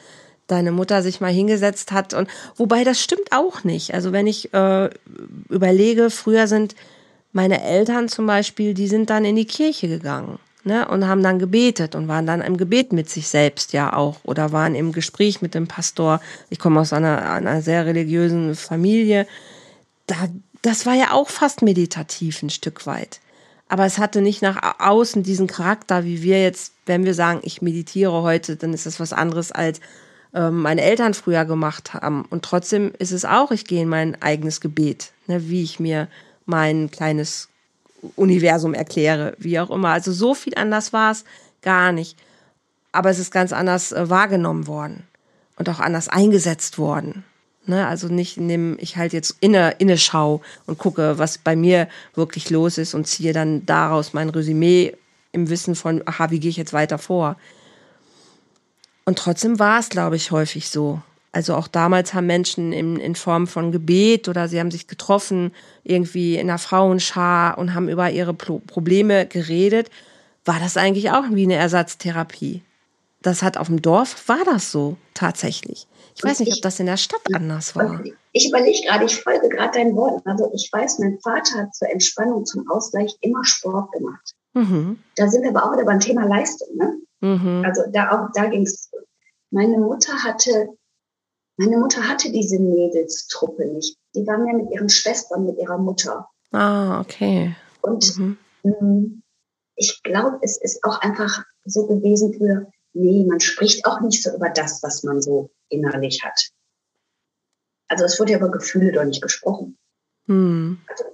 deine 0.47 0.71
Mutter 0.71 1.01
sich 1.01 1.21
mal 1.21 1.31
hingesetzt 1.31 1.93
hat 1.93 2.13
und 2.13 2.27
wobei 2.57 2.83
das 2.83 3.01
stimmt 3.01 3.31
auch 3.31 3.63
nicht. 3.63 3.93
Also 3.93 4.11
wenn 4.11 4.27
ich 4.27 4.53
äh, 4.53 4.89
überlege, 5.49 6.09
früher 6.09 6.47
sind 6.47 6.75
meine 7.31 7.63
Eltern 7.63 8.09
zum 8.09 8.27
Beispiel, 8.27 8.73
die 8.73 8.87
sind 8.87 9.09
dann 9.09 9.23
in 9.23 9.37
die 9.37 9.45
Kirche 9.45 9.87
gegangen 9.87 10.39
ne, 10.63 10.87
und 10.87 11.07
haben 11.07 11.23
dann 11.23 11.39
gebetet 11.39 11.95
und 11.95 12.07
waren 12.07 12.25
dann 12.25 12.41
im 12.41 12.57
Gebet 12.57 12.93
mit 12.93 13.09
sich 13.09 13.27
selbst 13.27 13.73
ja 13.73 13.93
auch 13.93 14.17
oder 14.23 14.51
waren 14.51 14.75
im 14.75 14.91
Gespräch 14.91 15.41
mit 15.41 15.55
dem 15.55 15.67
Pastor. 15.67 16.19
Ich 16.49 16.59
komme 16.59 16.79
aus 16.79 16.93
einer, 16.93 17.31
einer 17.31 17.61
sehr 17.61 17.85
religiösen 17.85 18.55
Familie. 18.55 19.27
Da, 20.11 20.27
das 20.61 20.85
war 20.85 20.93
ja 20.93 21.13
auch 21.13 21.29
fast 21.29 21.61
meditativ 21.61 22.43
ein 22.43 22.49
Stück 22.49 22.85
weit. 22.85 23.21
Aber 23.69 23.85
es 23.85 23.97
hatte 23.97 24.21
nicht 24.21 24.41
nach 24.41 24.79
außen 24.79 25.23
diesen 25.23 25.47
Charakter, 25.47 26.03
wie 26.03 26.21
wir 26.21 26.41
jetzt, 26.41 26.73
wenn 26.85 27.05
wir 27.05 27.13
sagen, 27.13 27.39
ich 27.43 27.61
meditiere 27.61 28.21
heute, 28.21 28.57
dann 28.57 28.73
ist 28.73 28.85
das 28.85 28.99
was 28.99 29.13
anderes 29.13 29.53
als 29.53 29.79
ähm, 30.33 30.61
meine 30.61 30.81
Eltern 30.81 31.13
früher 31.13 31.45
gemacht 31.45 31.93
haben. 31.93 32.25
Und 32.29 32.43
trotzdem 32.43 32.91
ist 32.99 33.13
es 33.13 33.23
auch, 33.23 33.51
ich 33.51 33.63
gehe 33.63 33.83
in 33.83 33.87
mein 33.87 34.21
eigenes 34.21 34.59
Gebet, 34.59 35.13
ne, 35.27 35.47
wie 35.47 35.63
ich 35.63 35.79
mir 35.79 36.09
mein 36.45 36.91
kleines 36.91 37.47
Universum 38.17 38.73
erkläre, 38.73 39.35
wie 39.37 39.57
auch 39.61 39.69
immer. 39.69 39.91
Also 39.91 40.11
so 40.11 40.33
viel 40.33 40.55
anders 40.55 40.91
war 40.91 41.11
es 41.11 41.23
gar 41.61 41.93
nicht. 41.93 42.17
Aber 42.91 43.09
es 43.09 43.19
ist 43.19 43.31
ganz 43.31 43.53
anders 43.53 43.93
äh, 43.93 44.09
wahrgenommen 44.09 44.67
worden 44.67 45.07
und 45.55 45.69
auch 45.69 45.79
anders 45.79 46.09
eingesetzt 46.09 46.77
worden. 46.77 47.23
Ne? 47.65 47.87
Also 47.87 48.07
nicht 48.07 48.37
in 48.37 48.47
dem, 48.47 48.77
ich 48.79 48.97
halt 48.97 49.13
jetzt 49.13 49.37
inne, 49.39 49.75
inne 49.77 49.97
schau 49.97 50.41
und 50.65 50.77
gucke, 50.77 51.17
was 51.17 51.37
bei 51.37 51.55
mir 51.55 51.87
wirklich 52.15 52.49
los 52.49 52.77
ist 52.77 52.93
und 52.93 53.07
ziehe 53.07 53.33
dann 53.33 53.65
daraus 53.65 54.13
mein 54.13 54.29
Resümee 54.29 54.93
im 55.31 55.49
Wissen 55.49 55.75
von, 55.75 56.01
aha, 56.05 56.31
wie 56.31 56.39
gehe 56.39 56.49
ich 56.49 56.57
jetzt 56.57 56.73
weiter 56.73 56.97
vor. 56.97 57.37
Und 59.05 59.17
trotzdem 59.17 59.59
war 59.59 59.79
es, 59.79 59.89
glaube 59.89 60.15
ich, 60.15 60.31
häufig 60.31 60.69
so. 60.69 61.01
Also 61.31 61.55
auch 61.55 61.67
damals 61.67 62.13
haben 62.13 62.27
Menschen 62.27 62.73
in, 62.73 62.97
in 62.97 63.15
Form 63.15 63.47
von 63.47 63.71
Gebet 63.71 64.27
oder 64.27 64.47
sie 64.49 64.59
haben 64.59 64.71
sich 64.71 64.87
getroffen, 64.87 65.53
irgendwie 65.83 66.35
in 66.35 66.49
einer 66.49 66.57
Frauenschar 66.59 67.57
und 67.57 67.73
haben 67.73 67.87
über 67.87 68.11
ihre 68.11 68.33
Pro 68.33 68.59
Probleme 68.59 69.25
geredet. 69.25 69.89
War 70.43 70.59
das 70.59 70.75
eigentlich 70.75 71.11
auch 71.11 71.23
wie 71.31 71.43
eine 71.43 71.55
Ersatztherapie? 71.55 72.63
Das 73.21 73.43
hat 73.43 73.57
auf 73.57 73.67
dem 73.67 73.81
Dorf, 73.81 74.27
war 74.27 74.43
das 74.45 74.71
so 74.71 74.97
tatsächlich. 75.13 75.87
Ich 76.15 76.23
weiß 76.23 76.39
nicht, 76.39 76.49
ich, 76.49 76.57
ob 76.57 76.61
das 76.63 76.79
in 76.79 76.87
der 76.87 76.97
Stadt 76.97 77.21
anders 77.33 77.75
war. 77.75 78.03
Ich 78.31 78.49
überlege 78.49 78.87
gerade, 78.87 79.05
ich 79.05 79.15
folge 79.21 79.47
gerade 79.49 79.77
deinen 79.77 79.95
Worten. 79.95 80.27
Also 80.27 80.51
ich 80.53 80.69
weiß, 80.71 80.99
mein 80.99 81.19
Vater 81.19 81.59
hat 81.59 81.75
zur 81.75 81.89
Entspannung, 81.89 82.45
zum 82.45 82.69
Ausgleich 82.69 83.15
immer 83.21 83.43
Sport 83.43 83.91
gemacht. 83.91 84.33
Mhm. 84.53 84.99
Da 85.15 85.27
sind 85.27 85.43
wir 85.43 85.49
aber 85.51 85.65
auch 85.65 85.73
wieder 85.73 85.85
beim 85.85 85.99
Thema 85.99 86.25
Leistung. 86.25 86.67
Ne? 86.75 86.97
Mhm. 87.21 87.63
Also 87.65 87.83
da 87.91 88.11
auch, 88.11 88.29
da 88.33 88.47
ging 88.47 88.63
es. 88.63 88.89
Meine 89.51 89.77
Mutter 89.77 90.13
hatte 90.23 90.69
meine 91.57 91.77
Mutter 91.77 92.07
hatte 92.07 92.31
diese 92.31 92.57
Mädelstruppe 92.57 93.65
nicht. 93.65 93.95
Die 94.15 94.25
war 94.25 94.39
mehr 94.39 94.55
mit 94.55 94.71
ihren 94.71 94.89
Schwestern, 94.89 95.45
mit 95.45 95.59
ihrer 95.59 95.77
Mutter. 95.77 96.27
Ah, 96.51 96.99
okay. 96.99 97.55
Und 97.81 98.17
mhm. 98.17 98.37
Mm, 98.63 99.21
ich 99.75 100.01
glaube, 100.01 100.39
es 100.41 100.59
ist 100.59 100.83
auch 100.83 101.01
einfach 101.01 101.43
so 101.65 101.85
gewesen 101.85 102.33
für, 102.33 102.71
nee, 102.93 103.25
man 103.25 103.39
spricht 103.39 103.85
auch 103.85 104.01
nicht 104.01 104.23
so 104.23 104.35
über 104.35 104.49
das, 104.49 104.81
was 104.83 105.03
man 105.03 105.21
so 105.21 105.49
innerlich 105.69 106.23
hat. 106.23 106.49
Also 107.87 108.05
es 108.05 108.19
wurde 108.19 108.33
ja 108.33 108.37
über 108.37 108.51
Gefühle 108.51 108.91
doch 108.91 109.03
nicht 109.03 109.21
gesprochen. 109.21 109.77
Mhm. 110.27 110.79
Also 110.87 111.05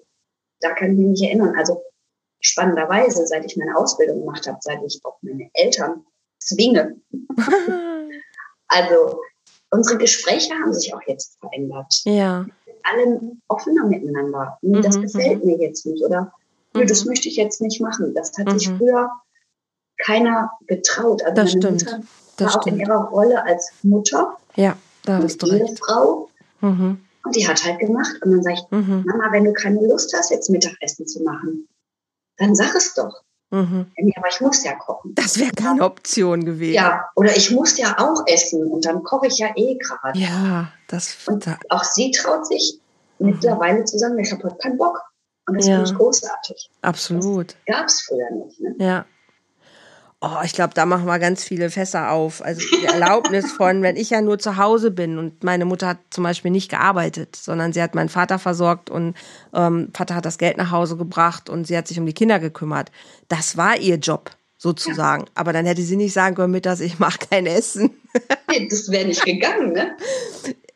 da 0.59 0.73
kann 0.73 0.91
ich 0.91 0.97
mich 0.97 1.07
nicht 1.07 1.23
erinnern. 1.23 1.55
Also 1.57 1.81
spannenderweise, 2.39 3.25
seit 3.25 3.45
ich 3.45 3.57
meine 3.57 3.75
Ausbildung 3.75 4.19
gemacht 4.19 4.47
habe, 4.47 4.57
seit 4.61 4.79
ich 4.85 4.99
auch 5.03 5.17
meine 5.21 5.49
Eltern 5.53 6.05
zwinge. 6.39 6.99
also 8.67 9.19
unsere 9.71 9.97
Gespräche 9.97 10.53
haben 10.53 10.73
sich 10.73 10.93
auch 10.93 11.01
jetzt 11.07 11.37
verändert. 11.39 12.01
Ja. 12.05 12.45
Alle 12.83 13.21
offener 13.47 13.85
miteinander. 13.85 14.57
Nee, 14.61 14.81
das 14.81 14.97
mhm, 14.97 15.01
gefällt 15.03 15.43
mhm. 15.43 15.51
mir 15.51 15.57
jetzt 15.59 15.85
nicht 15.85 16.03
oder 16.03 16.31
nee, 16.73 16.85
das 16.85 17.03
mhm. 17.03 17.09
möchte 17.09 17.27
ich 17.27 17.35
jetzt 17.35 17.61
nicht 17.61 17.81
machen. 17.81 18.13
Das 18.13 18.31
hat 18.37 18.51
sich 18.51 18.69
mhm. 18.69 18.77
früher 18.77 19.09
keiner 20.03 20.51
getraut. 20.67 21.23
Also 21.23 21.35
das 21.35 21.51
stimmt. 21.51 21.85
Mutter 21.85 22.01
das 22.37 22.53
war 22.53 22.61
auch 22.61 22.67
in 22.67 22.79
ihrer 22.79 23.05
Rolle 23.05 23.43
als 23.43 23.71
Mutter. 23.83 24.37
Ja, 24.55 24.77
da 25.03 25.19
bist 25.19 25.41
du 25.41 25.47
recht. 25.47 25.79
Frau. 25.79 26.29
Mhm. 26.61 27.01
Und 27.23 27.35
die 27.35 27.47
hat 27.47 27.63
halt 27.65 27.79
gemacht. 27.79 28.13
Und 28.23 28.31
dann 28.31 28.43
sage 28.43 28.55
ich, 28.55 28.71
mhm. 28.71 29.03
Mama, 29.05 29.31
wenn 29.31 29.43
du 29.43 29.53
keine 29.53 29.85
Lust 29.85 30.15
hast, 30.15 30.31
jetzt 30.31 30.49
Mittagessen 30.49 31.07
zu 31.07 31.23
machen, 31.23 31.67
dann 32.37 32.55
sag 32.55 32.75
es 32.75 32.93
doch. 32.93 33.23
Mhm. 33.49 33.85
aber 34.17 34.27
ich 34.27 34.41
muss 34.41 34.63
ja 34.65 34.75
kochen. 34.75 35.15
Das 35.15 35.39
wäre 35.39 35.51
keine 35.51 35.81
Option 35.81 36.43
gewesen. 36.43 36.73
Ja, 36.73 37.09
oder 37.15 37.33
ich 37.35 37.49
muss 37.51 37.77
ja 37.77 37.95
auch 37.97 38.23
essen 38.27 38.69
und 38.69 38.85
dann 38.85 39.03
koche 39.03 39.27
ich 39.27 39.37
ja 39.37 39.47
eh 39.55 39.75
gerade. 39.75 40.19
Ja, 40.19 40.73
das. 40.89 41.15
Und 41.27 41.47
auch 41.69 41.83
sie 41.85 42.11
traut 42.11 42.45
sich 42.45 42.81
mhm. 43.19 43.27
mittlerweile 43.27 43.85
zu 43.85 43.97
sagen, 43.97 44.19
ich 44.19 44.33
habe 44.33 44.43
heute 44.43 44.57
keinen 44.57 44.77
Bock. 44.77 45.01
Und 45.47 45.57
das 45.57 45.65
ja. 45.65 45.75
finde 45.75 45.91
ich 45.91 45.97
großartig. 45.97 46.69
Absolut. 46.81 47.55
Gab 47.65 47.85
es 47.85 48.01
früher 48.01 48.29
nicht. 48.31 48.59
Ne? 48.59 48.75
Ja. 48.79 49.05
Oh, 50.19 50.37
ich 50.43 50.53
glaube, 50.53 50.73
da 50.73 50.87
machen 50.87 51.05
wir 51.05 51.19
ganz 51.19 51.43
viele 51.43 51.69
Fässer 51.69 52.09
auf. 52.09 52.43
Also 52.43 52.61
die 52.75 52.85
Erlaubnis 52.85 53.51
von, 53.51 53.83
wenn 53.83 53.95
ich 53.95 54.09
ja 54.09 54.21
nur 54.21 54.39
zu 54.39 54.57
Hause 54.57 54.89
bin 54.89 55.19
und 55.19 55.43
meine 55.43 55.65
Mutter 55.65 55.89
hat 55.89 55.99
zum 56.09 56.23
Beispiel 56.23 56.49
nicht 56.49 56.71
gearbeitet, 56.71 57.35
sondern 57.35 57.71
sie 57.71 57.83
hat 57.83 57.93
meinen 57.93 58.09
Vater 58.09 58.39
versorgt 58.39 58.89
und 58.89 59.15
ähm, 59.53 59.89
Vater 59.93 60.15
hat 60.15 60.25
das 60.25 60.39
Geld 60.39 60.57
nach 60.57 60.71
Hause 60.71 60.97
gebracht 60.97 61.51
und 61.51 61.67
sie 61.67 61.77
hat 61.77 61.87
sich 61.87 61.99
um 61.99 62.07
die 62.07 62.13
Kinder 62.13 62.39
gekümmert. 62.39 62.91
Das 63.27 63.57
war 63.57 63.77
ihr 63.77 63.97
Job 63.97 64.31
sozusagen. 64.57 65.23
Ja. 65.23 65.31
Aber 65.35 65.53
dann 65.53 65.67
hätte 65.67 65.83
sie 65.83 65.95
nicht 65.95 66.13
sagen 66.13 66.35
können, 66.35 66.51
mittags, 66.51 66.79
ich 66.79 66.97
mache 66.97 67.19
kein 67.29 67.45
Essen. 67.45 67.91
das 68.69 68.89
wäre 68.89 69.07
nicht 69.07 69.23
gegangen, 69.23 69.73
ne? 69.73 69.95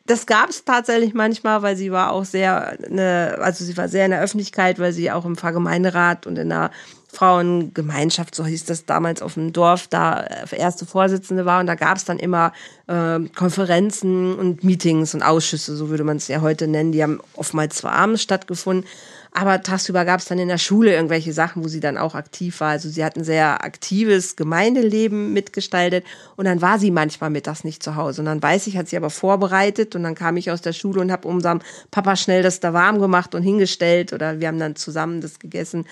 Das 0.06 0.26
gab 0.26 0.50
es 0.50 0.64
tatsächlich 0.64 1.14
manchmal, 1.14 1.62
weil 1.62 1.76
sie 1.76 1.92
war 1.92 2.12
auch 2.12 2.24
sehr, 2.24 2.76
eine, 2.84 3.38
also 3.40 3.64
sie 3.64 3.76
war 3.76 3.88
sehr 3.88 4.04
in 4.04 4.10
der 4.10 4.20
Öffentlichkeit, 4.20 4.78
weil 4.78 4.92
sie 4.92 5.10
auch 5.10 5.24
im 5.24 5.36
Pfarrgemeinderat 5.36 6.26
und 6.26 6.38
in 6.38 6.48
der 6.48 6.70
Frauengemeinschaft, 7.12 8.34
so 8.34 8.46
hieß 8.46 8.64
das 8.64 8.86
damals 8.86 9.20
auf 9.20 9.34
dem 9.34 9.52
Dorf, 9.52 9.86
da 9.86 10.22
äh, 10.22 10.56
erste 10.56 10.86
Vorsitzende 10.86 11.44
war. 11.44 11.60
Und 11.60 11.66
da 11.66 11.74
gab 11.74 11.98
es 11.98 12.06
dann 12.06 12.18
immer 12.18 12.52
äh, 12.86 13.20
Konferenzen 13.36 14.34
und 14.34 14.64
Meetings 14.64 15.14
und 15.14 15.22
Ausschüsse, 15.22 15.76
so 15.76 15.90
würde 15.90 16.04
man 16.04 16.16
es 16.16 16.28
ja 16.28 16.40
heute 16.40 16.66
nennen. 16.66 16.90
Die 16.92 17.02
haben 17.02 17.20
oftmals 17.34 17.76
zwar 17.76 17.92
abends 17.92 18.22
stattgefunden, 18.22 18.88
aber 19.34 19.62
tagsüber 19.62 20.06
gab 20.06 20.20
es 20.20 20.26
dann 20.26 20.38
in 20.38 20.48
der 20.48 20.56
Schule 20.56 20.94
irgendwelche 20.94 21.34
Sachen, 21.34 21.62
wo 21.62 21.68
sie 21.68 21.80
dann 21.80 21.98
auch 21.98 22.14
aktiv 22.14 22.60
war. 22.60 22.70
Also 22.70 22.88
sie 22.88 23.04
hat 23.04 23.16
ein 23.16 23.24
sehr 23.24 23.62
aktives 23.62 24.36
Gemeindeleben 24.36 25.34
mitgestaltet 25.34 26.04
und 26.36 26.46
dann 26.46 26.62
war 26.62 26.78
sie 26.78 26.90
manchmal 26.90 27.28
mittags 27.28 27.62
nicht 27.62 27.82
zu 27.82 27.96
Hause. 27.96 28.22
Und 28.22 28.26
dann 28.26 28.42
weiß 28.42 28.66
ich, 28.68 28.78
hat 28.78 28.88
sie 28.88 28.96
aber 28.96 29.10
vorbereitet 29.10 29.94
und 29.94 30.02
dann 30.02 30.14
kam 30.14 30.38
ich 30.38 30.50
aus 30.50 30.62
der 30.62 30.72
Schule 30.72 31.02
und 31.02 31.12
habe 31.12 31.28
unserem 31.28 31.60
Papa 31.90 32.16
schnell 32.16 32.42
das 32.42 32.60
da 32.60 32.72
warm 32.72 33.00
gemacht 33.00 33.34
und 33.34 33.42
hingestellt 33.42 34.14
oder 34.14 34.40
wir 34.40 34.48
haben 34.48 34.58
dann 34.58 34.76
zusammen 34.76 35.20
das 35.20 35.38
gegessen. 35.38 35.86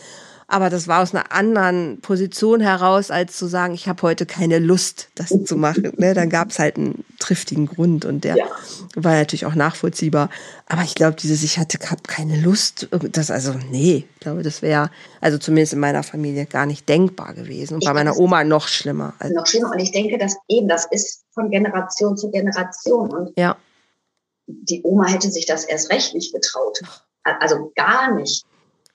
Aber 0.53 0.69
das 0.69 0.89
war 0.89 1.01
aus 1.01 1.15
einer 1.15 1.31
anderen 1.31 2.01
Position 2.01 2.61
heraus, 2.61 3.13
als 3.13 3.39
zu 3.39 3.47
sagen, 3.47 3.73
ich 3.73 3.87
habe 3.87 4.03
heute 4.03 4.27
keine 4.27 4.59
Lust, 4.59 5.09
das 5.15 5.29
zu 5.45 5.55
machen. 5.55 5.93
Ne? 5.97 6.13
Dann 6.13 6.29
gab 6.29 6.51
es 6.51 6.59
halt 6.59 6.77
einen 6.77 7.05
triftigen 7.21 7.67
Grund 7.67 8.05
und 8.05 8.25
der 8.25 8.37
ja. 8.37 8.47
war 8.97 9.13
natürlich 9.13 9.47
auch 9.47 9.55
nachvollziehbar. 9.55 10.29
Aber 10.67 10.83
ich 10.83 10.97
glaube, 10.97 11.15
dieses, 11.15 11.45
ich 11.45 11.59
hatte 11.59 11.79
keine 11.79 12.37
Lust, 12.41 12.89
das, 13.13 13.31
also 13.31 13.55
nee, 13.71 14.09
ich 14.13 14.21
glaube, 14.21 14.43
das 14.43 14.61
wäre, 14.61 14.91
also 15.21 15.39
zumindest 15.39 15.75
in 15.75 15.79
meiner 15.79 16.03
Familie 16.03 16.47
gar 16.47 16.67
nicht 16.67 16.89
denkbar 16.89 17.33
gewesen. 17.35 17.75
Und 17.75 17.85
bei 17.85 17.95
meiner 17.95 18.17
Oma 18.17 18.43
noch 18.43 18.67
schlimmer. 18.67 19.15
Also 19.21 19.33
noch 19.33 19.47
schlimmer. 19.47 19.71
Und 19.71 19.79
ich 19.79 19.93
denke, 19.93 20.19
dass 20.19 20.37
eben, 20.49 20.67
das 20.67 20.85
ist 20.91 21.23
von 21.33 21.51
Generation 21.51 22.17
zu 22.17 22.29
Generation. 22.33 23.09
Und 23.11 23.39
ja. 23.39 23.57
die 24.49 24.83
Oma 24.83 25.07
hätte 25.07 25.31
sich 25.31 25.47
das 25.47 25.63
erst 25.63 25.91
recht 25.93 26.13
nicht 26.13 26.35
getraut. 26.35 26.81
Also 27.23 27.71
gar 27.77 28.13
nicht. 28.17 28.45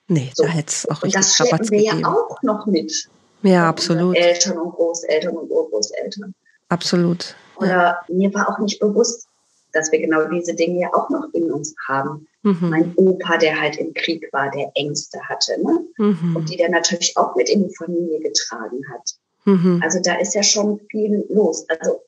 Nee, 0.08 0.30
so. 0.34 0.44
da 0.44 0.48
hätte 0.48 0.68
es 0.68 0.88
auch 0.88 1.02
richtig 1.02 1.20
Das 1.20 1.34
schleppen 1.34 1.70
wir 1.70 1.78
gegeben. 1.78 2.00
ja 2.00 2.08
auch 2.08 2.42
noch 2.42 2.66
mit. 2.66 3.08
Ja, 3.42 3.68
absolut. 3.68 4.16
Eltern 4.16 4.58
und 4.58 4.72
Großeltern 4.72 5.36
und 5.36 5.50
Urgroßeltern. 5.50 6.34
Absolut. 6.68 7.34
Oder 7.56 7.68
ja. 7.68 8.00
mir 8.08 8.32
war 8.34 8.48
auch 8.48 8.58
nicht 8.58 8.80
bewusst, 8.80 9.28
dass 9.72 9.92
wir 9.92 10.00
genau 10.00 10.26
diese 10.28 10.54
Dinge 10.54 10.80
ja 10.80 10.94
auch 10.94 11.10
noch 11.10 11.28
in 11.32 11.52
uns 11.52 11.74
haben. 11.86 12.26
Mhm. 12.42 12.70
Mein 12.70 12.92
Opa, 12.96 13.36
der 13.36 13.60
halt 13.60 13.76
im 13.76 13.92
Krieg 13.94 14.28
war, 14.32 14.50
der 14.50 14.70
Ängste 14.74 15.20
hatte, 15.28 15.60
ne? 15.62 15.80
Mhm. 15.98 16.36
Und 16.36 16.50
die 16.50 16.56
der 16.56 16.70
natürlich 16.70 17.16
auch 17.16 17.34
mit 17.36 17.48
in 17.48 17.68
die 17.68 17.74
Familie 17.74 18.20
getragen 18.20 18.80
hat. 18.92 19.10
Mhm. 19.44 19.80
Also 19.82 20.00
da 20.00 20.14
ist 20.14 20.34
ja 20.34 20.42
schon 20.42 20.80
viel 20.90 21.24
los. 21.28 21.66
Also, 21.68 22.02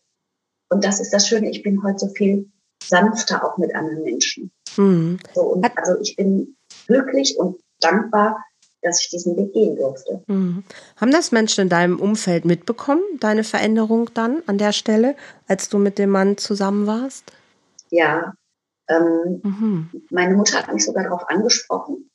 und 0.70 0.84
das 0.84 1.01
ist 1.01 1.12
das 1.12 1.28
Schöne, 1.28 1.51
ich 1.51 1.62
bin 1.62 1.82
heute 1.82 1.99
so 1.99 2.09
viel 2.09 2.51
sanfter 2.82 3.44
auch 3.44 3.59
mit 3.59 3.74
anderen 3.74 4.05
Menschen. 4.05 4.51
Mhm. 4.76 5.18
So, 5.34 5.42
und 5.42 5.64
also 5.76 6.01
ich 6.01 6.16
bin 6.16 6.57
glücklich 6.86 7.36
und 7.38 7.61
dankbar, 7.81 8.43
dass 8.83 9.03
ich 9.03 9.11
diesen 9.11 9.37
Weg 9.37 9.53
gehen 9.53 9.76
durfte. 9.76 10.22
Mhm. 10.26 10.64
Haben 10.97 11.12
das 11.12 11.33
Menschen 11.33 11.62
in 11.62 11.68
deinem 11.68 11.99
Umfeld 11.99 12.45
mitbekommen, 12.45 13.03
deine 13.20 13.45
Veränderung 13.45 14.11
dann 14.14 14.43
an 14.47 14.59
der 14.59 14.72
Stelle, 14.72 15.16
als 15.47 15.68
du 15.68 15.79
mit 15.79 15.99
dem 15.99 16.11
Mann 16.11 16.37
zusammen 16.37 16.87
warst? 16.87 17.24
Ja. 17.91 18.35
Ähm, 18.89 19.41
mhm. 19.43 19.91
Meine 20.11 20.35
Mutter 20.35 20.59
hat 20.59 20.72
mich 20.72 20.85
sogar 20.85 21.05
darauf 21.05 21.29
angesprochen, 21.29 22.11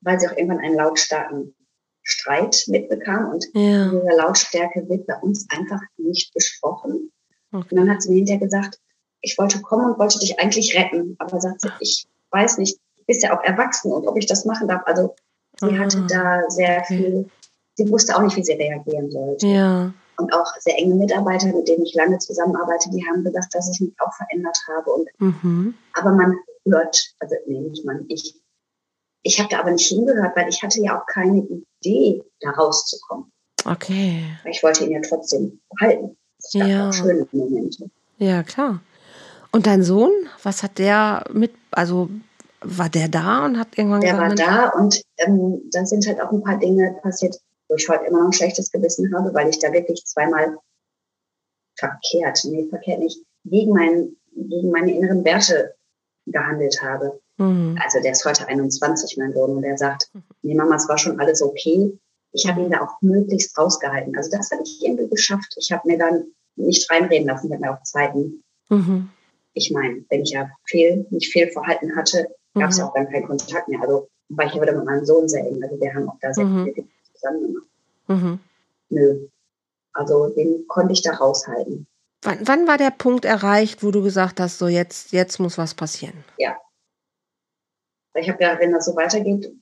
weil 0.00 0.20
sie 0.20 0.28
auch 0.28 0.36
irgendwann 0.36 0.60
einen 0.60 0.76
lautstarken 0.76 1.54
Streit 2.02 2.64
mitbekam 2.66 3.30
und 3.30 3.46
ja. 3.54 3.88
diese 3.88 4.16
Lautstärke 4.16 4.88
wird 4.88 5.06
bei 5.06 5.16
uns 5.16 5.46
einfach 5.50 5.80
nicht 5.96 6.34
besprochen. 6.34 7.12
Okay. 7.52 7.66
Und 7.70 7.76
dann 7.76 7.90
hat 7.90 8.02
sie 8.02 8.10
mir 8.10 8.16
hinterher 8.16 8.40
gesagt, 8.40 8.78
ich 9.20 9.38
wollte 9.38 9.60
kommen 9.60 9.92
und 9.92 9.98
wollte 9.98 10.18
dich 10.18 10.38
eigentlich 10.38 10.76
retten, 10.76 11.14
aber 11.18 11.40
sagte, 11.40 11.72
ich 11.80 12.06
weiß 12.30 12.58
nicht, 12.58 12.78
bist 13.06 13.22
ja 13.22 13.36
auch 13.36 13.42
erwachsen 13.42 13.92
und 13.92 14.06
ob 14.06 14.16
ich 14.16 14.26
das 14.26 14.44
machen 14.44 14.68
darf. 14.68 14.82
Also 14.86 15.14
Sie 15.60 15.76
ah, 15.76 15.78
hatte 15.78 16.06
da 16.08 16.42
sehr 16.48 16.84
viel, 16.84 17.28
sie 17.74 17.90
wusste 17.90 18.16
auch 18.16 18.22
nicht, 18.22 18.36
wie 18.36 18.44
sie 18.44 18.52
reagieren 18.52 19.10
sollte. 19.10 19.46
Ja. 19.46 19.92
Und 20.18 20.32
auch 20.34 20.46
sehr 20.60 20.76
enge 20.78 20.94
Mitarbeiter, 20.94 21.46
mit 21.48 21.68
denen 21.68 21.84
ich 21.84 21.94
lange 21.94 22.18
zusammenarbeite, 22.18 22.90
die 22.90 23.04
haben 23.06 23.24
gesagt, 23.24 23.54
dass 23.54 23.70
ich 23.72 23.80
mich 23.80 23.94
auch 24.00 24.12
verändert 24.14 24.58
habe. 24.68 24.90
Und, 24.90 25.08
mhm. 25.18 25.74
Aber 25.94 26.12
man 26.12 26.36
hört, 26.64 27.14
also 27.18 27.34
nee, 27.46 27.60
nicht 27.60 27.84
man, 27.84 28.04
ich, 28.08 28.40
ich 29.22 29.38
habe 29.38 29.48
da 29.50 29.60
aber 29.60 29.70
nicht 29.70 29.88
hingehört, 29.88 30.36
weil 30.36 30.48
ich 30.48 30.62
hatte 30.62 30.80
ja 30.80 31.00
auch 31.00 31.06
keine 31.06 31.46
Idee, 31.80 32.22
da 32.40 32.50
rauszukommen. 32.50 33.30
Okay. 33.64 34.24
Ich 34.44 34.62
wollte 34.62 34.84
ihn 34.84 34.90
ja 34.90 35.00
trotzdem 35.00 35.60
behalten. 35.70 36.16
Es 36.38 36.52
gab 36.52 36.68
ja. 36.68 36.88
auch 36.88 36.92
schöne 36.92 37.26
Momente. 37.32 37.90
Ja, 38.18 38.42
klar. 38.42 38.80
Und 39.52 39.66
dein 39.66 39.82
Sohn, 39.82 40.10
was 40.42 40.62
hat 40.62 40.78
der 40.78 41.24
mit, 41.32 41.52
also 41.70 42.08
war 42.64 42.88
der 42.88 43.08
da 43.08 43.44
und 43.44 43.58
hat 43.58 43.76
irgendwann 43.76 44.00
Der 44.00 44.12
gesagt, 44.12 44.38
war 44.38 44.46
da 44.46 44.68
und 44.70 45.02
ähm, 45.18 45.62
dann 45.72 45.86
sind 45.86 46.06
halt 46.06 46.20
auch 46.20 46.32
ein 46.32 46.42
paar 46.42 46.58
Dinge 46.58 46.96
passiert, 47.02 47.36
wo 47.68 47.76
ich 47.76 47.88
heute 47.88 48.04
immer 48.06 48.20
noch 48.20 48.26
ein 48.26 48.32
schlechtes 48.32 48.70
Gewissen 48.70 49.14
habe, 49.14 49.32
weil 49.34 49.48
ich 49.48 49.58
da 49.58 49.72
wirklich 49.72 50.04
zweimal 50.04 50.56
verkehrt, 51.76 52.40
nee, 52.44 52.66
verkehrt 52.68 53.00
nicht, 53.00 53.18
gegen, 53.44 53.72
mein, 53.72 54.16
gegen 54.34 54.70
meine 54.70 54.94
inneren 54.94 55.24
Werte 55.24 55.74
gehandelt 56.26 56.82
habe. 56.82 57.20
Mhm. 57.38 57.78
Also 57.82 58.00
der 58.00 58.12
ist 58.12 58.24
heute 58.24 58.46
21, 58.46 59.16
mein 59.18 59.32
Sohn, 59.32 59.56
und 59.56 59.62
der 59.62 59.76
sagt, 59.76 60.10
mhm. 60.12 60.22
nee 60.42 60.54
Mama, 60.54 60.76
es 60.76 60.88
war 60.88 60.98
schon 60.98 61.18
alles 61.20 61.42
okay. 61.42 61.98
Ich 62.32 62.48
habe 62.48 62.62
ihn 62.62 62.70
da 62.70 62.80
auch 62.80 63.00
möglichst 63.02 63.56
rausgehalten. 63.58 64.16
Also 64.16 64.30
das 64.30 64.50
habe 64.50 64.62
ich 64.62 64.82
irgendwie 64.82 65.08
geschafft. 65.08 65.54
Ich 65.56 65.70
habe 65.70 65.86
mir 65.86 65.98
dann 65.98 66.24
nicht 66.56 66.90
reinreden 66.90 67.26
lassen, 67.26 67.46
ich 67.46 67.52
habe 67.52 67.62
mir 67.62 67.72
auch 67.72 67.82
Zeiten. 67.82 68.42
Mhm. 68.68 69.10
Ich 69.54 69.70
meine, 69.70 70.04
wenn 70.08 70.22
ich 70.22 70.30
ja 70.30 70.50
viel, 70.64 71.06
nicht 71.10 71.30
viel 71.30 71.50
verhalten 71.50 71.94
hatte, 71.96 72.28
gab 72.54 72.70
es 72.70 72.78
mhm. 72.78 72.84
auch 72.84 72.94
dann 72.94 73.10
keinen 73.10 73.26
Kontakt 73.26 73.68
mehr. 73.68 73.80
Also 73.80 74.08
war 74.28 74.46
ich 74.46 74.54
ja 74.54 74.62
wieder 74.62 74.74
mit 74.74 74.84
meinem 74.84 75.04
Sohn 75.04 75.28
sehr 75.28 75.46
eng. 75.46 75.62
Also 75.62 75.80
wir 75.80 75.94
haben 75.94 76.08
auch 76.08 76.18
da 76.20 76.32
sehr 76.32 76.44
mhm. 76.44 76.72
viel 76.72 76.86
zusammen 77.14 77.42
gemacht. 77.46 77.66
Mhm. 78.08 78.40
Nö. 78.90 79.28
Also 79.92 80.28
den 80.28 80.66
konnte 80.68 80.92
ich 80.92 81.02
da 81.02 81.12
raushalten. 81.12 81.86
Wann, 82.22 82.38
wann 82.46 82.68
war 82.68 82.78
der 82.78 82.90
Punkt 82.90 83.24
erreicht, 83.24 83.82
wo 83.82 83.90
du 83.90 84.02
gesagt 84.02 84.40
hast, 84.40 84.58
so 84.58 84.68
jetzt, 84.68 85.12
jetzt 85.12 85.38
muss 85.38 85.58
was 85.58 85.74
passieren? 85.74 86.24
Ja. 86.38 86.56
Ich 88.14 88.28
habe 88.28 88.42
ja, 88.42 88.58
wenn 88.58 88.72
das 88.72 88.84
so 88.84 88.94
weitergeht, 88.94 89.52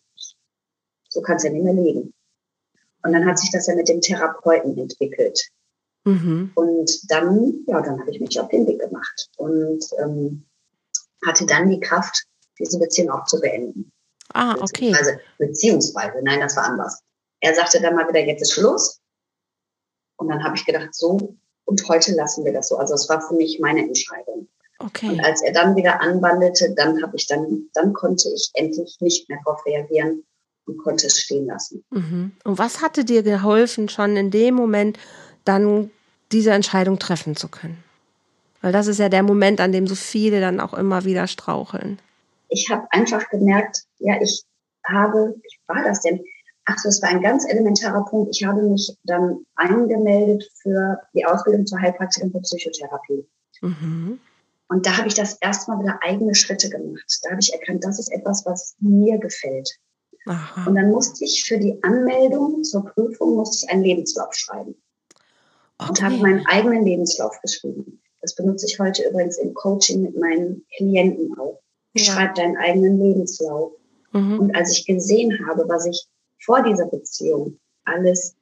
so 1.09 1.22
kann 1.22 1.36
es 1.36 1.45
ja 1.45 1.51
nicht 1.51 1.64
mehr 1.64 1.72
leben. 1.72 2.12
Und 3.03 3.12
dann 3.12 3.24
hat 3.26 3.38
sich 3.38 3.51
das 3.51 3.66
ja 3.66 3.74
mit 3.74 3.88
dem 3.88 4.01
Therapeuten 4.01 4.76
entwickelt. 4.76 5.41
Mhm. 6.05 6.53
Und 6.55 7.11
dann, 7.11 7.64
ja, 7.66 7.80
dann 7.80 7.99
habe 7.99 8.11
ich 8.11 8.20
mich 8.20 8.38
auf 8.41 8.49
den 8.49 8.66
Weg 8.66 8.80
gemacht 8.80 9.30
und 9.36 9.84
ähm, 9.99 10.45
hatte 11.26 11.47
dann 11.47 11.70
die 11.70 11.80
Kraft, 11.80 12.26
diese 12.61 12.78
Beziehung 12.78 13.11
auch 13.11 13.24
zu 13.24 13.40
beenden. 13.40 13.90
Ah, 14.32 14.56
okay. 14.61 14.94
Also 14.94 15.11
beziehungsweise, 15.38 16.18
nein, 16.22 16.40
das 16.40 16.56
war 16.56 16.64
anders. 16.64 17.02
Er 17.40 17.54
sagte 17.54 17.80
dann 17.80 17.96
mal 17.96 18.08
wieder, 18.08 18.20
jetzt 18.20 18.42
ist 18.42 18.52
Schluss. 18.52 19.00
Und 20.16 20.28
dann 20.28 20.44
habe 20.44 20.54
ich 20.56 20.66
gedacht, 20.66 20.94
so, 20.94 21.36
und 21.64 21.88
heute 21.88 22.12
lassen 22.12 22.44
wir 22.44 22.52
das 22.52 22.68
so. 22.68 22.76
Also 22.76 22.94
es 22.94 23.08
war 23.08 23.20
für 23.22 23.34
mich 23.34 23.58
meine 23.61 23.80
Entscheidung. 23.80 24.48
Okay. 24.78 25.08
Und 25.11 25.20
als 25.20 25.42
er 25.42 25.52
dann 25.52 25.76
wieder 25.76 26.00
anwandelte, 26.00 26.74
dann 26.74 27.02
habe 27.02 27.16
ich 27.16 27.26
dann, 27.26 27.68
dann 27.74 27.92
konnte 27.92 28.28
ich 28.34 28.50
endlich 28.54 28.96
nicht 29.00 29.28
mehr 29.28 29.38
darauf 29.44 29.64
reagieren 29.66 30.24
und 30.66 30.78
konnte 30.78 31.06
es 31.06 31.20
stehen 31.20 31.46
lassen. 31.46 31.84
Mhm. 31.90 32.32
Und 32.44 32.58
was 32.58 32.82
hatte 32.82 33.04
dir 33.04 33.22
geholfen, 33.22 33.88
schon 33.88 34.16
in 34.16 34.30
dem 34.30 34.54
Moment 34.54 34.98
dann 35.44 35.90
diese 36.32 36.52
Entscheidung 36.52 36.98
treffen 36.98 37.36
zu 37.36 37.48
können? 37.48 37.82
Weil 38.62 38.72
das 38.72 38.86
ist 38.86 38.98
ja 38.98 39.08
der 39.08 39.22
Moment, 39.22 39.61
an 39.61 39.72
dem 39.72 39.86
so 39.86 39.94
viele 39.94 40.40
dann 40.40 40.61
auch 40.61 40.74
immer 40.74 41.04
wieder 41.04 41.26
straucheln. 41.26 41.98
Ich 42.51 42.68
habe 42.70 42.86
einfach 42.90 43.28
gemerkt, 43.30 43.84
ja, 43.98 44.20
ich 44.20 44.44
habe, 44.86 45.34
wie 45.36 45.59
war 45.66 45.84
das 45.84 46.01
denn? 46.03 46.22
Ach 46.66 46.78
so, 46.78 46.88
es 46.88 47.03
war 47.03 47.09
ein 47.09 47.22
ganz 47.22 47.48
elementarer 47.48 48.05
Punkt. 48.05 48.36
Ich 48.36 48.44
habe 48.44 48.62
mich 48.62 48.94
dann 49.05 49.44
angemeldet 49.57 50.48
für 50.62 51.01
die 51.14 51.24
Ausbildung 51.24 51.66
zur 51.66 51.80
Heilpraktikerin 51.80 52.32
für 52.32 52.40
Psychotherapie. 52.40 53.26
Mhm. 53.62 54.20
Und 54.68 54.86
da 54.86 54.96
habe 54.96 55.09
ich 55.09 55.14
das 55.14 55.36
erstmal 55.40 55.80
wieder 55.80 55.98
eigene 56.03 56.34
Schritte 56.34 56.70
gemacht. 56.70 57.18
Da 57.22 57.30
habe 57.30 57.40
ich 57.40 57.53
erkannt, 57.53 57.84
das 57.84 57.98
ist 57.98 58.12
etwas, 58.12 58.46
was 58.46 58.76
mir 58.78 59.18
gefällt. 59.18 59.68
Aha. 60.26 60.68
Und 60.68 60.76
dann 60.76 60.90
musste 60.90 61.24
ich 61.24 61.44
für 61.44 61.59
die 61.59 61.82
Anmeldung 61.82 62.62
zur 62.62 62.84
Prüfung 62.84 63.36
musste 63.36 63.64
ich 63.64 63.72
einen 63.72 63.82
Lebenslauf 63.82 64.32
schreiben. 64.34 64.76
Okay. 65.78 65.88
Und 65.88 66.03
habe 66.03 66.16
meinen 66.18 66.46
eigenen 66.46 66.84
Lebenslauf 66.84 67.40
geschrieben. 67.40 68.01
Das 68.20 68.34
benutze 68.34 68.66
ich 68.66 68.78
heute 68.78 69.09
übrigens 69.09 69.38
im 69.38 69.55
Coaching 69.55 70.03
mit 70.03 70.16
meinen 70.18 70.64
Klienten 70.76 71.36
auch. 71.38 71.59
Ja. 71.95 72.05
Schreib 72.05 72.34
deinen 72.34 72.57
eigenen 72.57 73.01
Lebenslauf. 73.01 73.72
Mhm. 74.12 74.38
Und 74.38 74.57
als 74.57 74.72
ich 74.72 74.86
gesehen 74.86 75.47
habe, 75.47 75.68
was 75.68 75.86
ich 75.86 76.07
vor 76.45 76.62
dieser 76.62 76.86
Beziehung 76.86 77.59
alles 77.84 78.34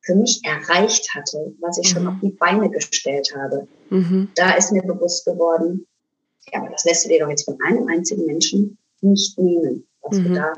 für 0.00 0.14
mich 0.14 0.42
erreicht 0.44 1.14
hatte, 1.14 1.54
was 1.60 1.78
ich 1.78 1.88
mhm. 1.90 1.96
schon 1.96 2.06
auf 2.08 2.14
die 2.22 2.30
Beine 2.30 2.70
gestellt 2.70 3.32
habe, 3.36 3.66
mhm. 3.90 4.28
da 4.34 4.54
ist 4.54 4.72
mir 4.72 4.82
bewusst 4.82 5.24
geworden, 5.24 5.86
ja, 6.52 6.60
aber 6.60 6.70
das 6.70 6.84
lässt 6.84 7.04
du 7.04 7.08
dir 7.08 7.20
doch 7.20 7.30
jetzt 7.30 7.44
von 7.44 7.58
einem 7.64 7.86
einzigen 7.88 8.26
Menschen 8.26 8.78
nicht 9.00 9.38
nehmen, 9.38 9.86
was 10.02 10.16
du 10.16 10.28
mhm. 10.28 10.34
da 10.34 10.52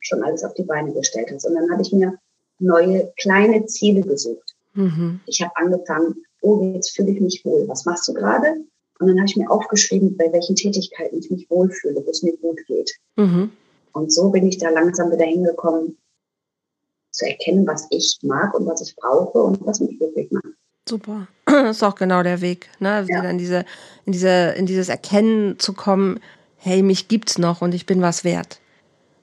schon 0.00 0.22
alles 0.22 0.44
auf 0.44 0.54
die 0.54 0.64
Beine 0.64 0.92
gestellt 0.92 1.30
hast. 1.32 1.46
Und 1.46 1.54
dann 1.54 1.70
habe 1.70 1.82
ich 1.82 1.92
mir 1.92 2.18
neue 2.58 3.12
kleine 3.16 3.64
Ziele 3.66 4.02
gesucht. 4.02 4.54
Mhm. 4.74 5.20
Ich 5.26 5.40
habe 5.42 5.52
angefangen, 5.56 6.22
oh, 6.42 6.72
jetzt 6.74 6.94
fühle 6.94 7.10
ich 7.10 7.20
mich 7.20 7.42
wohl. 7.44 7.66
Was 7.68 7.84
machst 7.84 8.06
du 8.08 8.14
gerade? 8.14 8.56
Und 9.00 9.08
dann 9.08 9.16
habe 9.16 9.26
ich 9.26 9.36
mir 9.36 9.50
aufgeschrieben, 9.50 10.16
bei 10.16 10.30
welchen 10.30 10.56
Tätigkeiten 10.56 11.18
ich 11.18 11.30
mich 11.30 11.48
wohlfühle, 11.48 12.02
wo 12.04 12.10
es 12.10 12.22
mir 12.22 12.36
gut 12.36 12.60
geht. 12.66 12.92
Mhm. 13.16 13.50
Und 13.92 14.12
so 14.12 14.28
bin 14.28 14.46
ich 14.46 14.58
da 14.58 14.68
langsam 14.68 15.10
wieder 15.10 15.24
hingekommen, 15.24 15.96
zu 17.10 17.26
erkennen, 17.26 17.66
was 17.66 17.86
ich 17.90 18.18
mag 18.22 18.54
und 18.54 18.66
was 18.66 18.82
ich 18.82 18.94
brauche 18.94 19.38
und 19.42 19.66
was 19.66 19.80
mich 19.80 19.98
wirklich 19.98 20.30
macht. 20.30 20.54
Super. 20.88 21.26
Das 21.46 21.78
ist 21.78 21.82
auch 21.82 21.96
genau 21.96 22.22
der 22.22 22.40
Weg, 22.40 22.68
ne? 22.78 22.92
Also 22.92 23.12
ja. 23.12 23.22
in 23.24 23.36
diese, 23.36 23.64
in 24.06 24.12
diese, 24.12 24.54
in 24.56 24.66
dieses 24.66 24.88
Erkennen 24.88 25.58
zu 25.58 25.72
kommen, 25.72 26.20
hey, 26.56 26.82
mich 26.82 27.08
gibt's 27.08 27.38
noch 27.38 27.60
und 27.60 27.74
ich 27.74 27.86
bin 27.86 28.02
was 28.02 28.22
wert. 28.22 28.60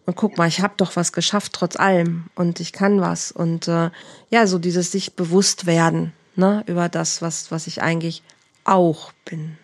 Und 0.06 0.16
guck 0.16 0.38
mal, 0.38 0.48
ich 0.48 0.62
habe 0.62 0.74
doch 0.78 0.96
was 0.96 1.14
geschafft 1.14 1.54
trotz 1.54 1.78
allem 1.78 2.26
und 2.36 2.60
ich 2.60 2.74
kann 2.74 3.00
was. 3.00 3.32
Und 3.32 3.68
äh, 3.68 3.92
ja, 4.30 4.46
so 4.46 4.60
dieses 4.60 4.92
sich 4.92 5.16
bewusst 5.16 5.66
werden, 5.66 6.14
ne, 6.36 6.64
über 6.68 6.90
das, 6.90 7.22
was, 7.22 7.52
was 7.52 7.68
ich 7.68 7.82
eigentlich 7.82 8.24
auch 8.66 9.12
bin. 9.26 9.58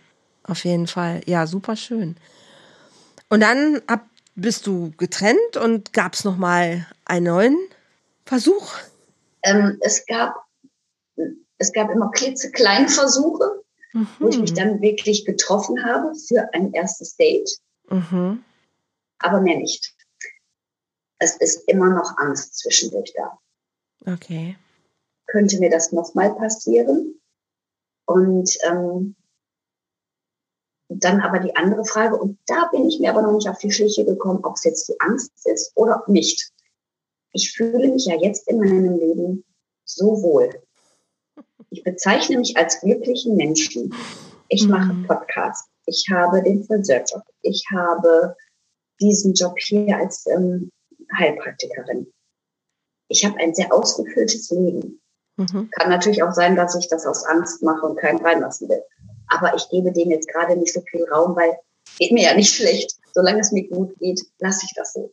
Auf 0.43 0.65
jeden 0.65 0.87
Fall. 0.87 1.21
Ja, 1.25 1.47
super 1.47 1.75
schön. 1.75 2.17
Und 3.29 3.41
dann 3.41 3.81
ab, 3.87 4.05
bist 4.35 4.67
du 4.67 4.91
getrennt 4.97 5.57
und 5.57 5.93
gab 5.93 6.13
es 6.13 6.23
nochmal 6.23 6.87
einen 7.05 7.25
neuen 7.25 7.57
Versuch? 8.25 8.73
Ähm, 9.43 9.77
es 9.81 10.05
gab 10.05 10.43
es 11.63 11.71
gab 11.71 11.89
immer 11.89 12.11
klitzekleine 12.11 12.89
Versuche, 12.89 13.63
mhm. 13.93 14.07
wo 14.19 14.27
ich 14.27 14.39
mich 14.39 14.51
mhm. 14.51 14.55
dann 14.55 14.81
wirklich 14.81 15.25
getroffen 15.25 15.83
habe 15.85 16.13
für 16.15 16.53
ein 16.53 16.73
erstes 16.73 17.15
Date. 17.15 17.49
Mhm. 17.89 18.43
Aber 19.19 19.41
mehr 19.41 19.57
nicht. 19.57 19.93
Es 21.19 21.37
ist 21.37 21.63
immer 21.67 21.89
noch 21.89 22.17
Angst 22.17 22.57
zwischendurch 22.59 23.13
da. 23.15 23.39
Okay. 24.05 24.57
Könnte 25.27 25.57
mir 25.59 25.69
das 25.69 25.93
nochmal 25.93 26.35
passieren? 26.35 27.21
Und 28.05 28.57
ähm, 28.63 29.15
dann 30.89 31.21
aber 31.21 31.39
die 31.39 31.55
andere 31.55 31.85
Frage, 31.85 32.17
und 32.17 32.37
da 32.45 32.69
bin 32.71 32.87
ich 32.87 32.99
mir 32.99 33.09
aber 33.09 33.21
noch 33.21 33.33
nicht 33.33 33.49
auf 33.49 33.57
die 33.57 33.71
Schliche 33.71 34.05
gekommen, 34.05 34.43
ob 34.43 34.55
es 34.55 34.63
jetzt 34.63 34.87
die 34.87 34.99
Angst 34.99 35.31
ist 35.45 35.71
oder 35.75 36.03
nicht 36.07 36.53
ich 37.33 37.51
fühle 37.51 37.91
mich 37.91 38.05
ja 38.05 38.15
jetzt 38.15 38.47
in 38.47 38.59
meinem 38.59 38.97
Leben 38.97 39.43
so 39.85 40.21
wohl. 40.21 40.49
Ich 41.71 41.83
bezeichne 41.83 42.37
mich 42.37 42.55
als 42.55 42.79
glücklichen 42.79 43.35
Menschen. 43.35 43.93
Ich 44.47 44.67
mache 44.67 44.93
mhm. 44.93 45.07
Podcasts. 45.07 45.67
Ich 45.87 46.05
habe 46.11 46.41
den 46.43 46.63
Friseurjob. 46.63 47.23
Ich 47.41 47.65
habe 47.73 48.35
diesen 49.01 49.33
Job 49.33 49.55
hier 49.57 49.97
als 49.97 50.25
ähm, 50.27 50.71
Heilpraktikerin. 51.17 52.11
Ich 53.09 53.25
habe 53.25 53.37
ein 53.39 53.53
sehr 53.53 53.73
ausgefülltes 53.73 54.51
Leben. 54.51 55.01
Mhm. 55.37 55.69
Kann 55.71 55.89
natürlich 55.89 56.21
auch 56.21 56.31
sein, 56.31 56.55
dass 56.55 56.75
ich 56.75 56.87
das 56.87 57.07
aus 57.07 57.25
Angst 57.25 57.63
mache 57.63 57.85
und 57.85 57.97
keinen 57.97 58.23
reinlassen 58.23 58.69
will. 58.69 58.83
Aber 59.33 59.55
ich 59.55 59.69
gebe 59.69 59.91
dem 59.91 60.11
jetzt 60.11 60.27
gerade 60.27 60.55
nicht 60.55 60.73
so 60.73 60.81
viel 60.81 61.03
Raum, 61.11 61.35
weil 61.35 61.57
geht 61.97 62.11
mir 62.11 62.23
ja 62.23 62.35
nicht 62.35 62.55
schlecht. 62.55 62.95
Solange 63.13 63.41
es 63.41 63.51
mir 63.51 63.67
gut 63.67 63.97
geht, 63.99 64.21
lasse 64.39 64.65
ich 64.65 64.73
das 64.75 64.93
so 64.93 65.11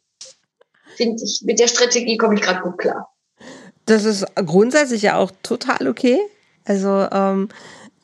finde 1.01 1.25
ich, 1.25 1.41
mit 1.45 1.59
der 1.59 1.69
Strategie 1.69 2.19
komme 2.19 2.35
ich 2.35 2.43
gerade 2.43 2.61
gut 2.61 2.77
klar. 2.77 3.09
Das 3.87 4.05
ist 4.05 4.27
grundsätzlich 4.35 5.03
ja 5.03 5.17
auch 5.17 5.31
total 5.43 5.89
okay. 5.89 6.19
Also 6.67 7.09
ähm, 7.11 7.49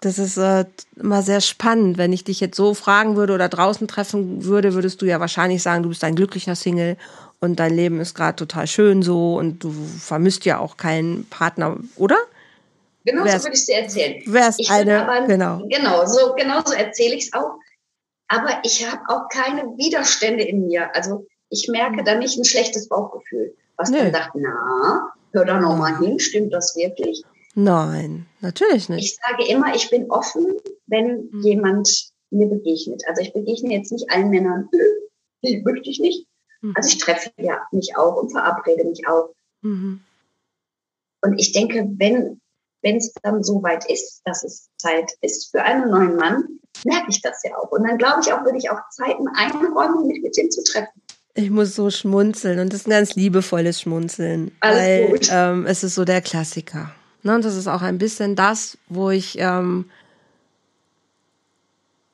das 0.00 0.18
ist 0.18 0.38
äh, 0.38 0.64
immer 0.96 1.22
sehr 1.22 1.42
spannend. 1.42 1.98
Wenn 1.98 2.14
ich 2.14 2.24
dich 2.24 2.40
jetzt 2.40 2.56
so 2.56 2.72
fragen 2.72 3.16
würde 3.16 3.34
oder 3.34 3.50
draußen 3.50 3.86
treffen 3.86 4.44
würde, 4.44 4.72
würdest 4.72 5.02
du 5.02 5.06
ja 5.06 5.20
wahrscheinlich 5.20 5.62
sagen, 5.62 5.82
du 5.82 5.90
bist 5.90 6.04
ein 6.04 6.16
glücklicher 6.16 6.54
Single 6.54 6.96
und 7.38 7.60
dein 7.60 7.74
Leben 7.74 8.00
ist 8.00 8.14
gerade 8.14 8.36
total 8.36 8.66
schön 8.66 9.02
so 9.02 9.36
und 9.36 9.62
du 9.62 9.70
vermisst 10.00 10.46
ja 10.46 10.58
auch 10.58 10.78
keinen 10.78 11.26
Partner, 11.26 11.76
oder? 11.96 12.16
Genau 13.06 13.24
so 13.24 13.44
würde 13.44 13.52
ich 13.52 13.60
es 13.60 13.66
dir 13.66 13.76
erzählen. 13.76 14.22
Wär's 14.26 14.58
ich 14.58 14.68
eine, 14.68 15.08
aber, 15.08 15.26
genau. 15.26 15.62
Genau, 15.68 16.04
so, 16.06 16.34
genau 16.34 16.60
so 16.64 16.74
erzähle 16.74 17.14
ich 17.14 17.26
es 17.26 17.32
auch. 17.32 17.52
Aber 18.28 18.58
ich 18.64 18.90
habe 18.90 19.00
auch 19.08 19.28
keine 19.28 19.62
Widerstände 19.78 20.42
in 20.42 20.66
mir. 20.66 20.94
Also 20.94 21.24
ich 21.48 21.68
merke 21.68 22.02
da 22.02 22.16
nicht 22.16 22.36
ein 22.36 22.44
schlechtes 22.44 22.88
Bauchgefühl. 22.88 23.54
was 23.76 23.90
nee. 23.90 23.98
dann 23.98 24.12
sagt, 24.12 24.32
na, 24.34 25.12
hör 25.32 25.44
doch 25.44 25.60
noch 25.60 25.76
mal 25.76 25.96
hin, 25.98 26.18
stimmt 26.18 26.52
das 26.52 26.74
wirklich? 26.74 27.22
Nein, 27.54 28.26
natürlich 28.40 28.88
nicht. 28.88 29.04
Ich 29.04 29.16
sage 29.16 29.48
immer, 29.48 29.74
ich 29.74 29.88
bin 29.88 30.10
offen, 30.10 30.56
wenn 30.88 31.28
mhm. 31.30 31.42
jemand 31.42 32.10
mir 32.30 32.48
begegnet. 32.48 33.04
Also 33.06 33.22
ich 33.22 33.32
begegne 33.32 33.72
jetzt 33.72 33.92
nicht 33.92 34.10
allen 34.10 34.30
Männern, 34.30 34.68
die 35.44 35.62
möchte 35.62 35.88
ich 35.88 36.00
nicht. 36.00 36.26
Mhm. 36.60 36.72
Also 36.74 36.88
ich 36.88 36.98
treffe 36.98 37.30
ja 37.38 37.62
mich 37.70 37.96
auch 37.96 38.16
und 38.20 38.30
verabrede 38.30 38.84
mich 38.84 39.06
auch. 39.06 39.30
Mhm. 39.62 40.00
Und 41.22 41.38
ich 41.38 41.52
denke, 41.52 41.88
wenn 41.98 42.40
wenn 42.86 42.98
es 42.98 43.12
dann 43.22 43.42
so 43.42 43.62
weit 43.64 43.84
ist, 43.90 44.22
dass 44.24 44.44
es 44.44 44.68
Zeit 44.76 45.10
ist 45.20 45.50
für 45.50 45.60
einen 45.60 45.90
neuen 45.90 46.14
Mann, 46.14 46.44
merke 46.84 47.06
ich 47.08 47.20
das 47.20 47.42
ja 47.42 47.50
auch. 47.58 47.72
Und 47.72 47.82
dann 47.82 47.98
glaube 47.98 48.20
ich 48.22 48.32
auch, 48.32 48.44
würde 48.44 48.58
ich 48.58 48.70
auch 48.70 48.78
Zeiten 48.90 49.26
einräumen, 49.34 50.06
mich 50.06 50.22
mit 50.22 50.38
ihm 50.38 50.50
zu 50.52 50.62
treffen. 50.62 51.02
Ich 51.34 51.50
muss 51.50 51.74
so 51.74 51.90
schmunzeln 51.90 52.60
und 52.60 52.72
das 52.72 52.82
ist 52.82 52.86
ein 52.86 52.90
ganz 52.90 53.16
liebevolles 53.16 53.80
Schmunzeln, 53.80 54.52
Alles 54.60 54.78
weil 54.78 55.06
gut. 55.08 55.28
Ähm, 55.32 55.66
es 55.66 55.82
ist 55.82 55.96
so 55.96 56.04
der 56.04 56.22
Klassiker. 56.22 56.92
Ne? 57.24 57.34
Und 57.34 57.44
das 57.44 57.56
ist 57.56 57.66
auch 57.66 57.82
ein 57.82 57.98
bisschen 57.98 58.36
das, 58.36 58.78
wo 58.88 59.10
ich 59.10 59.36
ähm, 59.40 59.86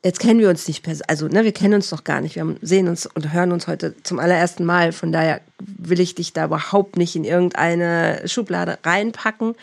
jetzt 0.02 0.20
kennen 0.20 0.40
wir 0.40 0.48
uns 0.48 0.66
nicht 0.66 0.82
persönlich, 0.82 1.10
also 1.10 1.28
ne, 1.28 1.44
wir 1.44 1.52
kennen 1.52 1.74
uns 1.74 1.90
doch 1.90 2.02
gar 2.02 2.22
nicht. 2.22 2.34
Wir 2.34 2.56
sehen 2.62 2.88
uns 2.88 3.06
und 3.06 3.32
hören 3.32 3.52
uns 3.52 3.68
heute 3.68 3.94
zum 4.02 4.18
allerersten 4.18 4.64
Mal. 4.64 4.92
Von 4.92 5.12
daher 5.12 5.42
will 5.60 6.00
ich 6.00 6.14
dich 6.14 6.32
da 6.32 6.46
überhaupt 6.46 6.96
nicht 6.96 7.14
in 7.14 7.24
irgendeine 7.24 8.22
Schublade 8.26 8.78
reinpacken. 8.82 9.54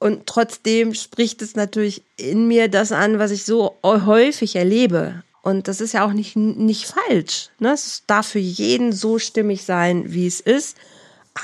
Und 0.00 0.26
trotzdem 0.26 0.94
spricht 0.94 1.42
es 1.42 1.54
natürlich 1.54 2.02
in 2.16 2.48
mir 2.48 2.68
das 2.68 2.90
an, 2.90 3.18
was 3.18 3.30
ich 3.30 3.44
so 3.44 3.76
häufig 3.84 4.56
erlebe. 4.56 5.22
Und 5.42 5.68
das 5.68 5.80
ist 5.80 5.92
ja 5.92 6.06
auch 6.06 6.12
nicht, 6.12 6.36
nicht 6.36 6.86
falsch. 6.86 7.50
Ne? 7.58 7.72
Es 7.72 8.02
darf 8.06 8.28
für 8.28 8.38
jeden 8.38 8.92
so 8.92 9.18
stimmig 9.18 9.62
sein, 9.62 10.04
wie 10.06 10.26
es 10.26 10.40
ist. 10.40 10.76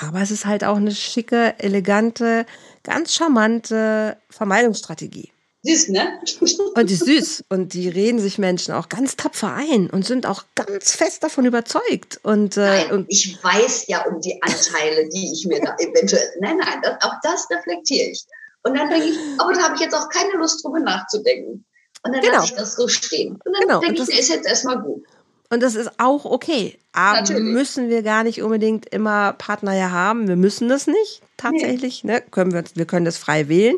Aber 0.00 0.20
es 0.22 0.30
ist 0.30 0.46
halt 0.46 0.64
auch 0.64 0.76
eine 0.76 0.94
schicke, 0.94 1.54
elegante, 1.58 2.46
ganz 2.82 3.14
charmante 3.14 4.16
Vermeidungsstrategie. 4.30 5.30
Süß, 5.62 5.88
ne? 5.88 6.20
Und 6.74 6.90
die 6.90 6.94
ist 6.94 7.04
süß. 7.04 7.44
Und 7.50 7.74
die 7.74 7.88
reden 7.88 8.20
sich 8.20 8.38
Menschen 8.38 8.72
auch 8.72 8.88
ganz 8.88 9.16
tapfer 9.16 9.52
ein 9.52 9.90
und 9.90 10.06
sind 10.06 10.24
auch 10.24 10.44
ganz 10.54 10.94
fest 10.94 11.24
davon 11.24 11.44
überzeugt. 11.44 12.20
Und, 12.22 12.56
äh, 12.56 12.86
nein, 12.88 13.06
ich 13.08 13.36
weiß 13.42 13.86
ja 13.88 14.06
um 14.06 14.20
die 14.20 14.40
Anteile, 14.42 15.08
die 15.08 15.32
ich 15.32 15.46
mir 15.46 15.60
da 15.60 15.74
eventuell. 15.78 16.28
Nein, 16.40 16.58
nein, 16.58 16.82
auch 17.00 17.14
das 17.22 17.48
reflektiere 17.50 18.10
ich. 18.10 18.24
Und 18.66 18.74
dann 18.76 18.90
denke 18.90 19.06
ich, 19.06 19.16
aber 19.38 19.52
da 19.52 19.62
habe 19.62 19.74
ich 19.76 19.80
jetzt 19.80 19.94
auch 19.94 20.08
keine 20.08 20.32
Lust 20.38 20.64
drüber 20.64 20.80
nachzudenken. 20.80 21.64
Und 22.02 22.12
dann 22.12 22.20
genau. 22.20 22.34
lasse 22.34 22.46
ich 22.52 22.54
das 22.58 22.74
so 22.74 22.88
stehen. 22.88 23.34
Und 23.44 23.52
dann 23.52 23.62
genau. 23.62 23.80
denke 23.80 23.94
ich, 23.94 24.08
das 24.08 24.18
ist 24.18 24.28
jetzt 24.28 24.46
erstmal 24.46 24.80
gut. 24.80 25.04
Und 25.50 25.62
das 25.62 25.76
ist 25.76 25.90
auch 25.98 26.24
okay. 26.24 26.76
Aber 26.92 27.20
Natürlich. 27.20 27.44
müssen 27.44 27.88
wir 27.88 28.02
gar 28.02 28.24
nicht 28.24 28.42
unbedingt 28.42 28.86
immer 28.86 29.34
Partner 29.34 29.74
ja 29.74 29.92
haben. 29.92 30.26
Wir 30.26 30.34
müssen 30.34 30.68
das 30.68 30.88
nicht 30.88 31.22
tatsächlich. 31.36 32.02
Nee. 32.02 32.14
Ne? 32.14 32.22
Können 32.30 32.52
wir, 32.52 32.64
wir 32.74 32.84
können 32.86 33.04
das 33.04 33.18
frei 33.18 33.48
wählen. 33.48 33.76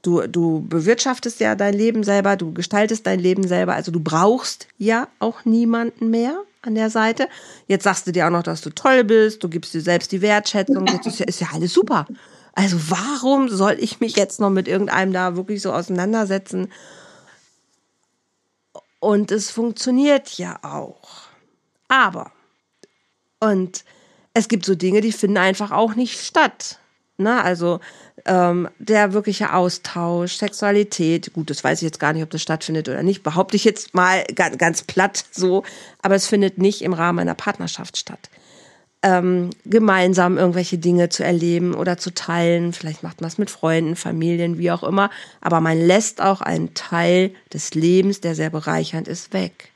Du, 0.00 0.26
du 0.26 0.64
bewirtschaftest 0.66 1.38
ja 1.40 1.54
dein 1.54 1.74
Leben 1.74 2.02
selber, 2.02 2.36
du 2.36 2.52
gestaltest 2.52 3.06
dein 3.06 3.20
Leben 3.20 3.46
selber. 3.46 3.74
Also 3.74 3.92
du 3.92 4.00
brauchst 4.00 4.66
ja 4.78 5.08
auch 5.18 5.44
niemanden 5.44 6.08
mehr 6.08 6.42
an 6.62 6.74
der 6.74 6.88
Seite. 6.90 7.28
Jetzt 7.66 7.84
sagst 7.84 8.06
du 8.06 8.12
dir 8.12 8.26
auch 8.26 8.30
noch, 8.30 8.42
dass 8.42 8.62
du 8.62 8.70
toll 8.70 9.04
bist, 9.04 9.44
du 9.44 9.48
gibst 9.48 9.74
dir 9.74 9.82
selbst 9.82 10.10
die 10.12 10.22
Wertschätzung. 10.22 10.86
Jetzt 10.86 11.06
ist 11.06 11.18
ja, 11.18 11.26
ist 11.26 11.40
ja 11.40 11.48
alles 11.52 11.74
super. 11.74 12.06
Also 12.54 12.90
warum 12.90 13.48
soll 13.48 13.76
ich 13.78 14.00
mich 14.00 14.16
jetzt 14.16 14.40
noch 14.40 14.50
mit 14.50 14.68
irgendeinem 14.68 15.12
da 15.12 15.36
wirklich 15.36 15.62
so 15.62 15.72
auseinandersetzen? 15.72 16.70
Und 19.00 19.32
es 19.32 19.50
funktioniert 19.50 20.38
ja 20.38 20.58
auch. 20.62 21.22
Aber, 21.88 22.30
und 23.40 23.84
es 24.34 24.48
gibt 24.48 24.64
so 24.64 24.74
Dinge, 24.74 25.00
die 25.00 25.12
finden 25.12 25.38
einfach 25.38 25.72
auch 25.72 25.94
nicht 25.94 26.20
statt. 26.20 26.78
Ne? 27.18 27.42
Also 27.42 27.80
ähm, 28.24 28.68
der 28.78 29.12
wirkliche 29.12 29.52
Austausch, 29.52 30.36
Sexualität, 30.36 31.32
gut, 31.32 31.50
das 31.50 31.64
weiß 31.64 31.78
ich 31.78 31.86
jetzt 31.86 32.00
gar 32.00 32.12
nicht, 32.12 32.22
ob 32.22 32.30
das 32.30 32.42
stattfindet 32.42 32.88
oder 32.88 33.02
nicht, 33.02 33.22
behaupte 33.22 33.56
ich 33.56 33.64
jetzt 33.64 33.94
mal 33.94 34.24
ganz, 34.34 34.58
ganz 34.58 34.82
platt 34.82 35.24
so, 35.32 35.64
aber 36.00 36.14
es 36.14 36.26
findet 36.26 36.58
nicht 36.58 36.82
im 36.82 36.92
Rahmen 36.92 37.18
einer 37.18 37.34
Partnerschaft 37.34 37.96
statt 37.96 38.30
ähm, 39.02 39.50
gemeinsam 39.64 40.38
irgendwelche 40.38 40.78
Dinge 40.78 41.08
zu 41.08 41.24
erleben 41.24 41.74
oder 41.74 41.98
zu 41.98 42.14
teilen. 42.14 42.72
Vielleicht 42.72 43.02
macht 43.02 43.20
man 43.20 43.28
es 43.28 43.38
mit 43.38 43.50
Freunden, 43.50 43.96
Familien, 43.96 44.58
wie 44.58 44.70
auch 44.70 44.82
immer. 44.82 45.10
Aber 45.40 45.60
man 45.60 45.78
lässt 45.78 46.20
auch 46.20 46.40
einen 46.40 46.74
Teil 46.74 47.32
des 47.52 47.74
Lebens, 47.74 48.20
der 48.20 48.34
sehr 48.34 48.50
bereichernd 48.50 49.08
ist, 49.08 49.32
weg. 49.32 49.72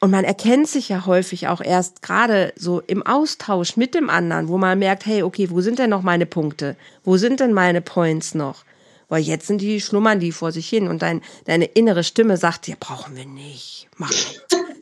Und 0.00 0.10
man 0.10 0.24
erkennt 0.24 0.66
sich 0.66 0.88
ja 0.88 1.06
häufig 1.06 1.46
auch 1.46 1.60
erst 1.60 2.02
gerade 2.02 2.52
so 2.56 2.80
im 2.80 3.06
Austausch 3.06 3.76
mit 3.76 3.94
dem 3.94 4.10
anderen, 4.10 4.48
wo 4.48 4.58
man 4.58 4.78
merkt, 4.80 5.06
hey, 5.06 5.22
okay, 5.22 5.48
wo 5.48 5.60
sind 5.60 5.78
denn 5.78 5.90
noch 5.90 6.02
meine 6.02 6.26
Punkte? 6.26 6.76
Wo 7.04 7.16
sind 7.16 7.38
denn 7.38 7.52
meine 7.52 7.80
Points 7.80 8.34
noch? 8.34 8.64
Weil 9.08 9.22
jetzt 9.22 9.46
sind 9.46 9.60
die, 9.60 9.80
schlummern 9.80 10.18
die 10.18 10.32
vor 10.32 10.50
sich 10.50 10.68
hin 10.68 10.88
und 10.88 11.02
dein, 11.02 11.22
deine 11.44 11.66
innere 11.66 12.02
Stimme 12.02 12.36
sagt, 12.36 12.66
ja, 12.66 12.74
brauchen 12.80 13.14
wir 13.14 13.26
nicht. 13.26 13.88
Mach 13.96 14.10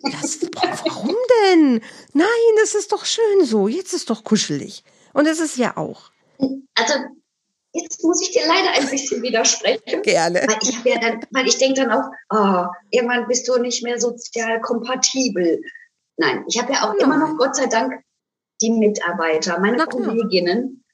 das, 0.02 0.40
warum 0.84 1.16
denn? 1.44 1.80
Nein, 2.12 2.26
das 2.60 2.74
ist 2.74 2.92
doch 2.92 3.04
schön 3.04 3.44
so. 3.44 3.68
Jetzt 3.68 3.92
ist 3.92 4.10
doch 4.10 4.24
kuschelig. 4.24 4.84
Und 5.12 5.26
es 5.26 5.40
ist 5.40 5.56
ja 5.56 5.76
auch. 5.76 6.10
Also, 6.74 6.94
jetzt 7.72 8.02
muss 8.02 8.22
ich 8.22 8.30
dir 8.32 8.46
leider 8.46 8.70
ein 8.80 8.88
bisschen 8.90 9.22
widersprechen. 9.22 10.02
Gerne. 10.02 10.46
Weil 10.46 10.58
ich, 10.62 10.84
ja 10.84 10.98
dann, 11.00 11.20
weil 11.30 11.46
ich 11.46 11.58
denke 11.58 11.82
dann 11.82 11.92
auch, 11.92 12.08
oh, 12.30 12.66
irgendwann 12.90 13.26
bist 13.26 13.48
du 13.48 13.58
nicht 13.58 13.82
mehr 13.82 14.00
sozial 14.00 14.60
kompatibel. 14.60 15.60
Nein, 16.16 16.44
ich 16.48 16.60
habe 16.60 16.72
ja 16.72 16.82
auch 16.82 16.94
Nein. 16.94 17.00
immer 17.00 17.18
noch, 17.18 17.36
Gott 17.38 17.56
sei 17.56 17.66
Dank, 17.66 18.02
die 18.60 18.70
Mitarbeiter, 18.70 19.58
meine 19.58 19.78
Na, 19.78 19.86
Kolleginnen, 19.86 20.84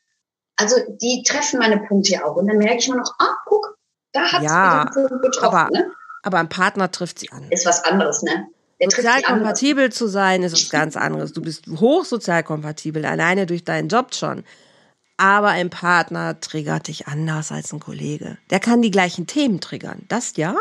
also 0.57 0.77
die 0.89 1.23
treffen 1.27 1.59
meine 1.59 1.79
Punkte 1.79 2.13
ja 2.13 2.25
auch. 2.25 2.37
Und 2.37 2.47
dann 2.47 2.59
merke 2.59 2.79
ich 2.79 2.89
immer 2.89 2.99
noch, 2.99 3.15
ah, 3.19 3.37
guck, 3.45 3.77
da 4.13 4.33
hat 4.33 4.43
es 4.43 4.51
ja, 4.51 4.85
den 4.85 5.09
Punkt 5.09 5.25
getroffen. 5.25 5.57
Aber, 5.57 5.71
ne? 5.71 5.91
aber 6.23 6.39
ein 6.39 6.49
Partner 6.49 6.91
trifft 6.91 7.19
sie 7.19 7.31
an. 7.31 7.51
Ist 7.51 7.67
was 7.67 7.85
anderes, 7.85 8.23
ne? 8.23 8.49
Sozial 8.81 9.23
kompatibel 9.23 9.91
zu 9.91 10.07
sein, 10.07 10.43
ist 10.43 10.53
was 10.53 10.71
ganz 10.71 10.97
anderes. 10.97 11.33
Du 11.33 11.41
bist 11.41 11.67
hochsozial 11.67 12.43
kompatibel, 12.43 13.05
alleine 13.05 13.47
durch 13.47 13.65
deinen 13.65 13.89
Job 13.89 14.15
schon. 14.15 14.45
Aber 15.17 15.49
ein 15.49 15.71
Partner 15.71 16.41
triggert 16.41 16.89
dich 16.89 17.09
anders 17.09 17.51
als 17.51 17.73
ein 17.73 17.81
Kollege. 17.81 18.37
Der 18.51 18.61
kann 18.61 18.83
die 18.83 18.91
gleichen 18.91 19.27
Themen 19.27 19.61
triggern. 19.61 20.05
Das 20.09 20.37
ja. 20.37 20.57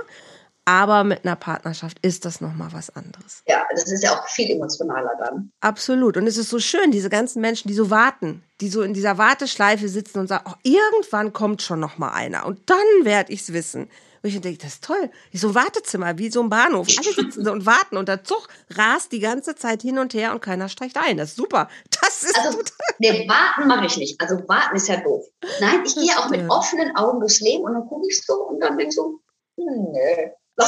Aber 0.68 1.04
mit 1.04 1.26
einer 1.26 1.36
Partnerschaft 1.36 2.00
ist 2.02 2.26
das 2.26 2.42
nochmal 2.42 2.70
was 2.72 2.90
anderes. 2.90 3.44
Ja, 3.48 3.64
das 3.72 3.92
ist 3.92 4.04
ja 4.04 4.14
auch 4.14 4.28
viel 4.28 4.50
emotionaler 4.50 5.12
dann. 5.20 5.52
Absolut. 5.60 6.18
Und 6.18 6.26
es 6.26 6.38
ist 6.38 6.50
so 6.50 6.58
schön, 6.58 6.90
diese 6.90 7.10
ganzen 7.10 7.40
Menschen, 7.40 7.68
die 7.68 7.76
so 7.76 7.92
warten, 7.92 8.44
die 8.62 8.70
so 8.70 8.82
in 8.82 8.96
dieser 8.96 9.20
Warteschleife 9.20 9.88
sitzen 9.90 10.20
und 10.20 10.28
sagen, 10.28 10.46
oh, 10.50 10.56
irgendwann 10.64 11.34
kommt 11.34 11.62
schon 11.62 11.80
nochmal 11.80 12.14
einer. 12.14 12.48
Und 12.48 12.68
dann 12.68 12.78
werde 13.04 13.32
ich 13.32 13.42
es 13.42 13.54
wissen. 13.54 13.90
Und 14.26 14.30
ich 14.34 14.42
denke, 14.42 14.58
das 14.64 14.74
ist 14.74 14.84
toll. 14.84 15.12
Wie 15.30 15.38
so 15.38 15.50
ein 15.50 15.54
Wartezimmer, 15.54 16.18
wie 16.18 16.32
so 16.32 16.42
ein 16.42 16.50
Bahnhof. 16.50 16.88
Alle 16.98 17.14
sitzen 17.14 17.48
und 17.48 17.68
warten 17.68 17.96
und 17.96 18.10
der 18.10 18.24
Zug 18.24 18.48
rast 18.72 19.12
die 19.12 19.20
ganze 19.20 19.54
Zeit 19.54 19.84
hin 19.84 20.00
und 20.00 20.16
her 20.16 20.32
und 20.32 20.42
keiner 20.42 20.68
steigt 20.68 20.98
ein. 20.98 21.18
Das 21.18 21.30
ist 21.30 21.36
super. 21.36 21.70
Das 22.02 22.24
ist 22.24 22.36
also, 22.40 22.58
Nee, 22.98 23.30
warten 23.30 23.68
mache 23.68 23.86
ich 23.86 23.98
nicht. 23.98 24.20
Also 24.20 24.38
warten 24.48 24.78
ist 24.78 24.88
ja 24.88 24.98
doof. 24.98 25.24
Nein, 25.62 25.84
ich 25.86 25.94
gehe 25.94 26.18
auch 26.18 26.28
mit 26.32 26.50
offenen 26.50 26.96
Augen 26.96 27.20
durchs 27.20 27.40
Leben 27.40 27.66
und 27.66 27.74
dann 27.74 27.86
gucke 27.86 28.08
ich 28.10 28.20
so 28.26 28.34
und 28.34 28.60
dann 28.62 28.80
denke 28.80 28.90
ich 28.90 28.96
so, 28.96 29.20
hm, 29.58 29.92
nee 29.92 30.32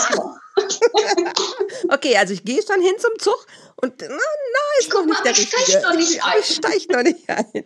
okay, 1.89 2.17
also 2.17 2.33
ich 2.33 2.43
gehe 2.43 2.61
schon 2.61 2.81
hin 2.81 2.95
zum 2.99 3.17
Zug 3.19 3.47
und 3.77 3.93
na, 4.01 4.07
na 4.09 4.59
ist 4.79 4.93
noch 4.93 5.05
nicht 5.05 5.23
der 5.23 5.31
ich 5.31 5.39
richtige. 5.39 5.81
Noch 5.81 5.95
nicht 5.95 6.21
ein. 6.25 6.39
Ich 6.41 6.55
steige 6.55 6.91
noch 6.91 7.03
nicht 7.03 7.29
ein. 7.29 7.63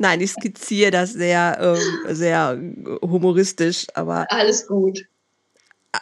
Nein, 0.00 0.20
ich 0.20 0.32
skizziere 0.32 0.90
das 0.90 1.12
sehr, 1.12 1.56
ähm, 1.60 1.78
sehr 2.14 2.60
humoristisch, 3.00 3.86
aber. 3.94 4.26
Alles 4.30 4.66
gut. 4.66 5.06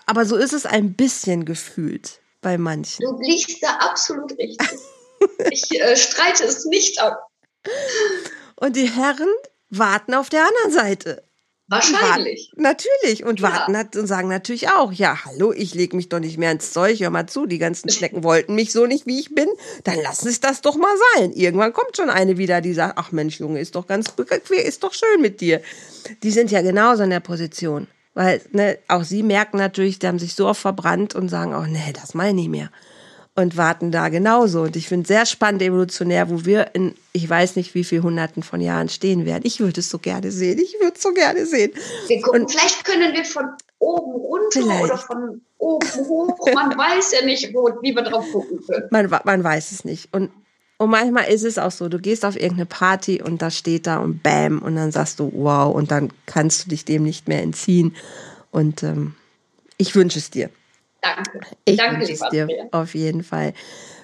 Aber 0.07 0.25
so 0.25 0.37
ist 0.37 0.53
es 0.53 0.67
ein 0.67 0.95
bisschen 0.95 1.45
gefühlt 1.45 2.21
bei 2.41 2.59
manchen. 2.59 3.05
Du 3.05 3.19
liegst 3.21 3.63
da 3.63 3.77
absolut 3.79 4.37
richtig. 4.39 4.79
ich 5.51 5.81
äh, 5.81 5.97
streite 5.97 6.45
es 6.45 6.65
nicht 6.65 7.01
ab. 7.01 7.29
Und 8.57 8.77
die 8.77 8.89
Herren 8.89 9.29
warten 9.69 10.15
auf 10.15 10.29
der 10.29 10.47
anderen 10.47 10.73
Seite. 10.73 11.25
Wahrscheinlich. 11.71 12.51
Warten, 12.51 12.63
natürlich. 12.63 13.25
Und 13.25 13.39
ja. 13.39 13.53
warten 13.53 13.77
hat, 13.77 13.95
und 13.95 14.09
sagen 14.09 14.29
natürlich 14.29 14.71
auch, 14.71 14.91
ja, 14.91 15.25
hallo, 15.25 15.53
ich 15.53 15.73
lege 15.73 15.95
mich 15.95 16.09
doch 16.09 16.19
nicht 16.19 16.37
mehr 16.37 16.51
ins 16.51 16.73
Zeug, 16.73 16.99
hör 16.99 17.11
mal 17.11 17.29
zu, 17.29 17.47
die 17.47 17.59
ganzen 17.59 17.91
Schnecken 17.91 18.25
wollten 18.25 18.57
mich 18.57 18.73
so 18.73 18.87
nicht, 18.87 19.07
wie 19.07 19.21
ich 19.21 19.33
bin, 19.37 19.49
dann 19.85 19.97
lass 20.03 20.25
es 20.25 20.41
das 20.41 20.63
doch 20.63 20.75
mal 20.75 20.95
sein. 21.15 21.33
Irgendwann 21.33 21.73
kommt 21.73 21.97
schon 21.97 22.11
eine 22.11 22.39
wieder, 22.39 22.61
die 22.61 22.75
sagt, 22.75 22.99
ach 22.99 23.13
Mensch, 23.13 23.39
Junge, 23.39 23.61
ist 23.61 23.77
doch 23.77 23.87
ganz 23.87 24.11
bequem, 24.11 24.41
ist 24.59 24.83
doch 24.83 24.93
schön 24.93 25.21
mit 25.21 25.41
dir. 25.41 25.63
Die 26.25 26.33
sind 26.33 26.51
ja 26.51 26.61
genauso 26.61 27.05
in 27.05 27.11
der 27.11 27.21
Position. 27.21 27.87
Weil, 28.15 28.41
ne, 28.53 28.79
auch 28.89 29.05
sie 29.05 29.23
merken 29.23 29.59
natürlich, 29.59 29.99
die 29.99 30.07
haben 30.07 30.19
sich 30.19 30.35
so 30.35 30.49
oft 30.49 30.61
verbrannt 30.61 31.15
und 31.15 31.29
sagen 31.29 31.55
auch, 31.55 31.67
nee, 31.67 31.93
das 31.93 32.15
meine 32.15 32.31
ich 32.31 32.49
nicht 32.49 32.49
mehr 32.49 32.71
und 33.35 33.57
warten 33.57 33.91
da 33.91 34.09
genauso. 34.09 34.63
Und 34.63 34.77
ich 34.77 34.89
finde 34.89 35.07
sehr 35.07 35.27
spannend 35.27 35.63
evolutionär, 35.63 36.31
wo 36.31 36.45
wir 36.45 36.75
in, 36.75 36.95
ich 37.13 37.29
weiß 37.29 37.57
nicht, 37.57 37.75
wie 37.75 37.85
viel 37.85 38.03
Hunderten 38.03 38.43
von 38.43 38.61
Jahren 38.61 38.89
stehen 38.89 39.25
werden. 39.25 39.43
Ich 39.45 39.61
würde 39.61 39.81
es 39.81 39.89
so 39.89 39.99
gerne 39.99 40.31
sehen. 40.31 40.59
Ich 40.59 40.75
würde 40.81 40.95
es 40.97 41.03
so 41.03 41.13
gerne 41.13 41.47
sehen. 41.47 41.73
Wir 42.07 42.21
gucken, 42.21 42.43
und 42.43 42.51
vielleicht 42.51 42.85
können 42.85 43.15
wir 43.15 43.25
von 43.25 43.47
oben 43.79 44.13
runter 44.13 44.63
vielleicht. 44.63 44.85
oder 44.85 44.99
von 44.99 45.41
oben 45.59 45.89
hoch. 45.89 46.49
Man 46.55 46.71
weiß 46.79 47.13
ja 47.13 47.25
nicht, 47.25 47.53
wo, 47.55 47.71
wie 47.83 47.95
wir 47.95 48.03
drauf 48.03 48.27
gucken 48.31 48.61
können. 48.67 48.89
Man, 48.91 49.21
man 49.25 49.45
weiß 49.45 49.73
es 49.73 49.85
nicht. 49.85 50.13
Und 50.13 50.31
und 50.81 50.89
manchmal 50.89 51.27
ist 51.27 51.45
es 51.45 51.59
auch 51.59 51.73
so, 51.73 51.91
du 51.91 51.99
gehst 51.99 52.25
auf 52.25 52.37
irgendeine 52.37 52.65
Party 52.65 53.21
und 53.21 53.43
da 53.43 53.51
steht 53.51 53.87
da 53.87 53.99
und 53.99 54.23
bam, 54.23 54.61
und 54.61 54.77
dann 54.77 54.91
sagst 54.91 55.21
du, 55.21 55.31
wow, 55.35 55.75
und 55.75 55.91
dann 55.91 56.11
kannst 56.25 56.65
du 56.65 56.71
dich 56.71 56.87
dem 56.87 57.03
nicht 57.03 57.29
mehr 57.29 57.43
entziehen. 57.43 57.95
Und 58.51 58.83
ähm, 58.83 59.15
ich 59.77 59.95
wünsche 59.95 60.19
es 60.19 60.31
dir. 60.31 60.49
Danke. 61.03 61.41
Ich 61.67 61.77
Danke, 61.77 62.01
wünsche 62.01 62.15
es 62.15 62.27
dir 62.31 62.49
auf 62.73 62.95
jeden 62.95 63.23
Fall. 63.23 63.53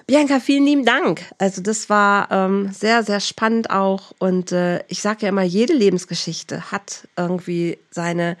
Bianca, 0.05 0.39
vielen 0.39 0.65
lieben 0.65 0.85
Dank. 0.85 1.23
Also 1.39 1.63
das 1.63 1.89
war 1.89 2.29
ähm, 2.29 2.69
sehr, 2.71 3.01
sehr 3.01 3.21
spannend 3.21 3.71
auch. 3.71 4.13
Und 4.19 4.51
äh, 4.51 4.83
ich 4.87 5.01
sage 5.01 5.23
ja 5.23 5.29
immer, 5.29 5.41
jede 5.41 5.73
Lebensgeschichte 5.73 6.71
hat 6.71 7.07
irgendwie 7.17 7.79
seine 7.89 8.37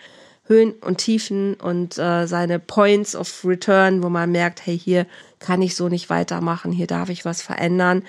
Höhen 0.47 0.73
und 0.73 0.97
Tiefen 0.97 1.55
und 1.55 1.97
äh, 1.97 2.25
seine 2.25 2.59
Points 2.59 3.15
of 3.15 3.43
Return, 3.43 4.01
wo 4.01 4.09
man 4.09 4.31
merkt, 4.31 4.65
hey, 4.65 4.77
hier 4.77 5.05
kann 5.39 5.61
ich 5.61 5.75
so 5.75 5.89
nicht 5.89 6.09
weitermachen, 6.09 6.71
hier 6.71 6.87
darf 6.87 7.09
ich 7.09 7.25
was 7.25 7.41
verändern. 7.41 8.03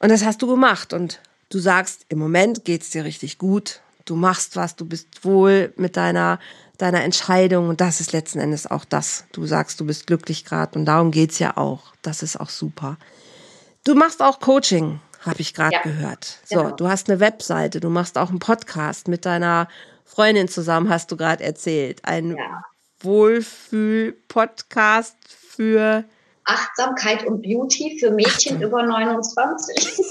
Und 0.00 0.10
das 0.10 0.24
hast 0.24 0.42
du 0.42 0.46
gemacht. 0.46 0.92
Und 0.92 1.20
du 1.48 1.58
sagst, 1.58 2.06
im 2.08 2.18
Moment 2.18 2.64
geht's 2.64 2.90
dir 2.90 3.04
richtig 3.04 3.38
gut. 3.38 3.80
Du 4.04 4.16
machst 4.16 4.56
was, 4.56 4.76
du 4.76 4.84
bist 4.84 5.24
wohl 5.24 5.72
mit 5.76 5.96
deiner 5.96 6.38
deiner 6.78 7.04
Entscheidung 7.04 7.68
und 7.68 7.80
das 7.80 8.00
ist 8.00 8.12
letzten 8.12 8.40
Endes 8.40 8.68
auch 8.68 8.84
das. 8.84 9.24
Du 9.32 9.46
sagst, 9.46 9.80
du 9.80 9.86
bist 9.86 10.06
glücklich 10.06 10.44
gerade 10.44 10.78
und 10.78 10.84
darum 10.86 11.10
geht's 11.10 11.38
ja 11.38 11.56
auch. 11.56 11.92
Das 12.02 12.22
ist 12.22 12.38
auch 12.38 12.50
super. 12.50 12.96
Du 13.84 13.94
machst 13.94 14.22
auch 14.22 14.40
Coaching, 14.40 15.00
habe 15.20 15.40
ich 15.40 15.54
gerade 15.54 15.74
ja, 15.74 15.82
gehört. 15.82 16.38
So, 16.44 16.62
genau. 16.62 16.76
du 16.76 16.88
hast 16.88 17.08
eine 17.08 17.20
Webseite, 17.20 17.80
du 17.80 17.90
machst 17.90 18.18
auch 18.18 18.30
einen 18.30 18.38
Podcast 18.38 19.08
mit 19.08 19.24
deiner 19.24 19.68
Freundin 20.04 20.48
zusammen, 20.48 20.88
hast 20.88 21.10
du 21.10 21.16
gerade 21.16 21.42
erzählt. 21.42 22.04
Ein 22.04 22.36
ja. 22.36 22.62
Wohlfühl-Podcast 23.00 25.16
für 25.26 26.04
Achtsamkeit 26.44 27.24
und 27.24 27.42
Beauty 27.42 27.98
für 27.98 28.10
Mädchen 28.10 28.60
über 28.60 28.82
29. 28.82 30.02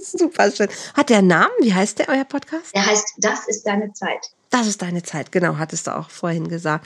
Super 0.00 0.50
schön. 0.50 0.68
Hat 0.94 1.10
der 1.10 1.18
einen 1.18 1.28
Namen? 1.28 1.52
Wie 1.60 1.72
heißt 1.72 2.00
der, 2.00 2.08
euer 2.08 2.24
Podcast? 2.24 2.74
Der 2.74 2.86
heißt 2.86 3.14
Das 3.18 3.46
ist 3.46 3.64
deine 3.66 3.92
Zeit. 3.92 4.30
Das 4.50 4.66
ist 4.66 4.82
deine 4.82 5.04
Zeit, 5.04 5.30
genau, 5.30 5.58
hattest 5.58 5.86
du 5.86 5.96
auch 5.96 6.10
vorhin 6.10 6.48
gesagt. 6.48 6.84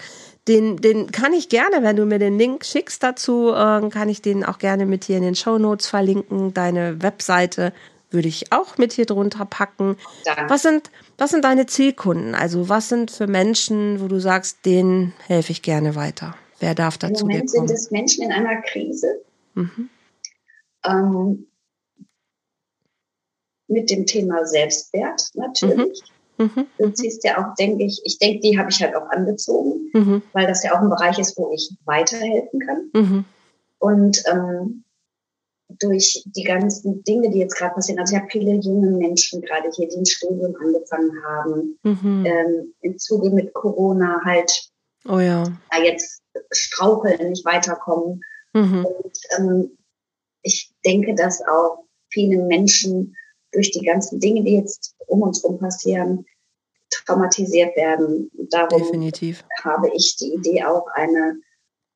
Den, 0.48 0.76
den 0.76 1.10
kann 1.10 1.32
ich 1.32 1.48
gerne, 1.48 1.82
wenn 1.82 1.96
du 1.96 2.04
mir 2.04 2.18
den 2.18 2.38
Link 2.38 2.66
schickst 2.66 3.02
dazu, 3.02 3.52
äh, 3.52 3.88
kann 3.88 4.10
ich 4.10 4.20
den 4.20 4.44
auch 4.44 4.58
gerne 4.58 4.84
mit 4.84 5.04
hier 5.04 5.16
in 5.16 5.22
den 5.22 5.34
Show 5.34 5.56
Notes 5.56 5.86
verlinken. 5.86 6.52
Deine 6.52 7.00
Webseite 7.00 7.72
würde 8.14 8.28
ich 8.28 8.52
auch 8.52 8.78
mit 8.78 8.92
hier 8.92 9.06
drunter 9.06 9.44
packen. 9.44 9.96
Danke. 10.24 10.48
Was 10.48 10.62
sind, 10.62 10.90
was 11.18 11.30
sind 11.30 11.44
deine 11.44 11.66
zielkunden? 11.66 12.34
Also 12.34 12.68
was 12.68 12.88
sind 12.88 13.10
für 13.10 13.26
Menschen, 13.26 14.00
wo 14.00 14.08
du 14.08 14.20
sagst, 14.20 14.64
denen 14.64 15.12
helfe 15.26 15.52
ich 15.52 15.62
gerne 15.62 15.94
weiter? 15.94 16.34
Wer 16.60 16.74
darf 16.74 16.96
dazu 16.96 17.24
Im 17.24 17.28
Moment 17.28 17.50
sind 17.50 17.70
es 17.70 17.90
Menschen 17.90 18.24
in 18.24 18.32
einer 18.32 18.62
Krise. 18.62 19.20
Mhm. 19.54 19.90
Ähm, 20.86 21.46
mit 23.66 23.90
dem 23.90 24.06
Thema 24.06 24.46
Selbstwert 24.46 25.30
natürlich. 25.34 26.02
Mhm. 26.02 26.14
Mhm. 26.36 26.66
Du 26.78 26.90
ziehst 26.90 27.24
ja 27.24 27.38
auch, 27.38 27.54
denke 27.54 27.84
ich, 27.84 28.00
ich 28.04 28.18
denke, 28.18 28.40
die 28.40 28.58
habe 28.58 28.70
ich 28.70 28.82
halt 28.82 28.96
auch 28.96 29.08
angezogen, 29.10 29.90
mhm. 29.92 30.22
weil 30.32 30.46
das 30.46 30.64
ja 30.64 30.74
auch 30.74 30.80
ein 30.80 30.90
Bereich 30.90 31.18
ist, 31.18 31.36
wo 31.36 31.52
ich 31.52 31.70
weiterhelfen 31.84 32.60
kann. 32.60 32.90
Mhm. 32.92 33.24
Und 33.78 34.22
ähm, 34.30 34.84
durch 35.84 36.22
die 36.26 36.44
ganzen 36.44 37.02
Dinge, 37.04 37.30
die 37.30 37.38
jetzt 37.38 37.56
gerade 37.56 37.74
passieren, 37.74 37.98
also 37.98 38.14
ich 38.14 38.20
habe 38.20 38.30
viele 38.30 38.54
junge 38.54 38.90
Menschen 38.90 39.42
gerade 39.42 39.70
hier, 39.74 39.88
die 39.88 39.96
ein 39.96 40.06
Studium 40.06 40.56
angefangen 40.56 41.12
haben, 41.24 41.78
mhm. 41.82 42.24
ähm, 42.26 42.74
im 42.80 42.98
Zuge 42.98 43.30
mit 43.30 43.52
Corona 43.52 44.20
halt 44.24 44.70
oh 45.06 45.18
ja. 45.18 45.44
da 45.70 45.82
jetzt 45.82 46.22
straucheln, 46.50 47.30
nicht 47.30 47.44
weiterkommen. 47.44 48.20
Mhm. 48.54 48.86
Und 48.86 49.18
ähm, 49.38 49.78
ich 50.42 50.72
denke, 50.84 51.14
dass 51.14 51.42
auch 51.46 51.84
viele 52.10 52.42
Menschen 52.42 53.14
durch 53.52 53.70
die 53.70 53.84
ganzen 53.84 54.20
Dinge, 54.20 54.42
die 54.42 54.56
jetzt 54.56 54.94
um 55.06 55.22
uns 55.22 55.42
herum 55.42 55.58
passieren, 55.58 56.24
traumatisiert 56.90 57.76
werden. 57.76 58.30
Darum 58.50 58.82
Definitiv. 58.82 59.44
habe 59.62 59.90
ich 59.94 60.16
die 60.16 60.34
Idee, 60.34 60.64
auch 60.64 60.86
eine 60.94 61.40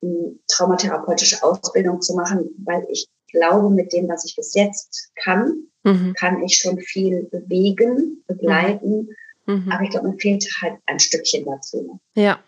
hm, 0.01 0.39
traumatherapeutische 0.47 1.43
Ausbildung 1.43 2.01
zu 2.01 2.15
machen, 2.15 2.49
weil 2.65 2.85
ich 2.89 3.07
glaube, 3.31 3.69
mit 3.69 3.93
dem, 3.93 4.07
was 4.07 4.25
ich 4.25 4.35
bis 4.35 4.53
jetzt 4.53 5.11
kann, 5.15 5.63
mhm. 5.83 6.13
kann 6.17 6.41
ich 6.43 6.57
schon 6.57 6.79
viel 6.79 7.23
bewegen, 7.31 8.23
begleiten. 8.27 9.09
Mhm. 9.45 9.65
mhm. 9.65 9.71
Aber 9.71 9.83
ich 9.83 9.89
glaube, 9.89 10.09
mir 10.09 10.17
fehlt 10.17 10.45
halt 10.61 10.79
ein 10.85 10.99
Stückchen 10.99 11.45
dazu. 11.45 11.99
Ja. 12.15 12.39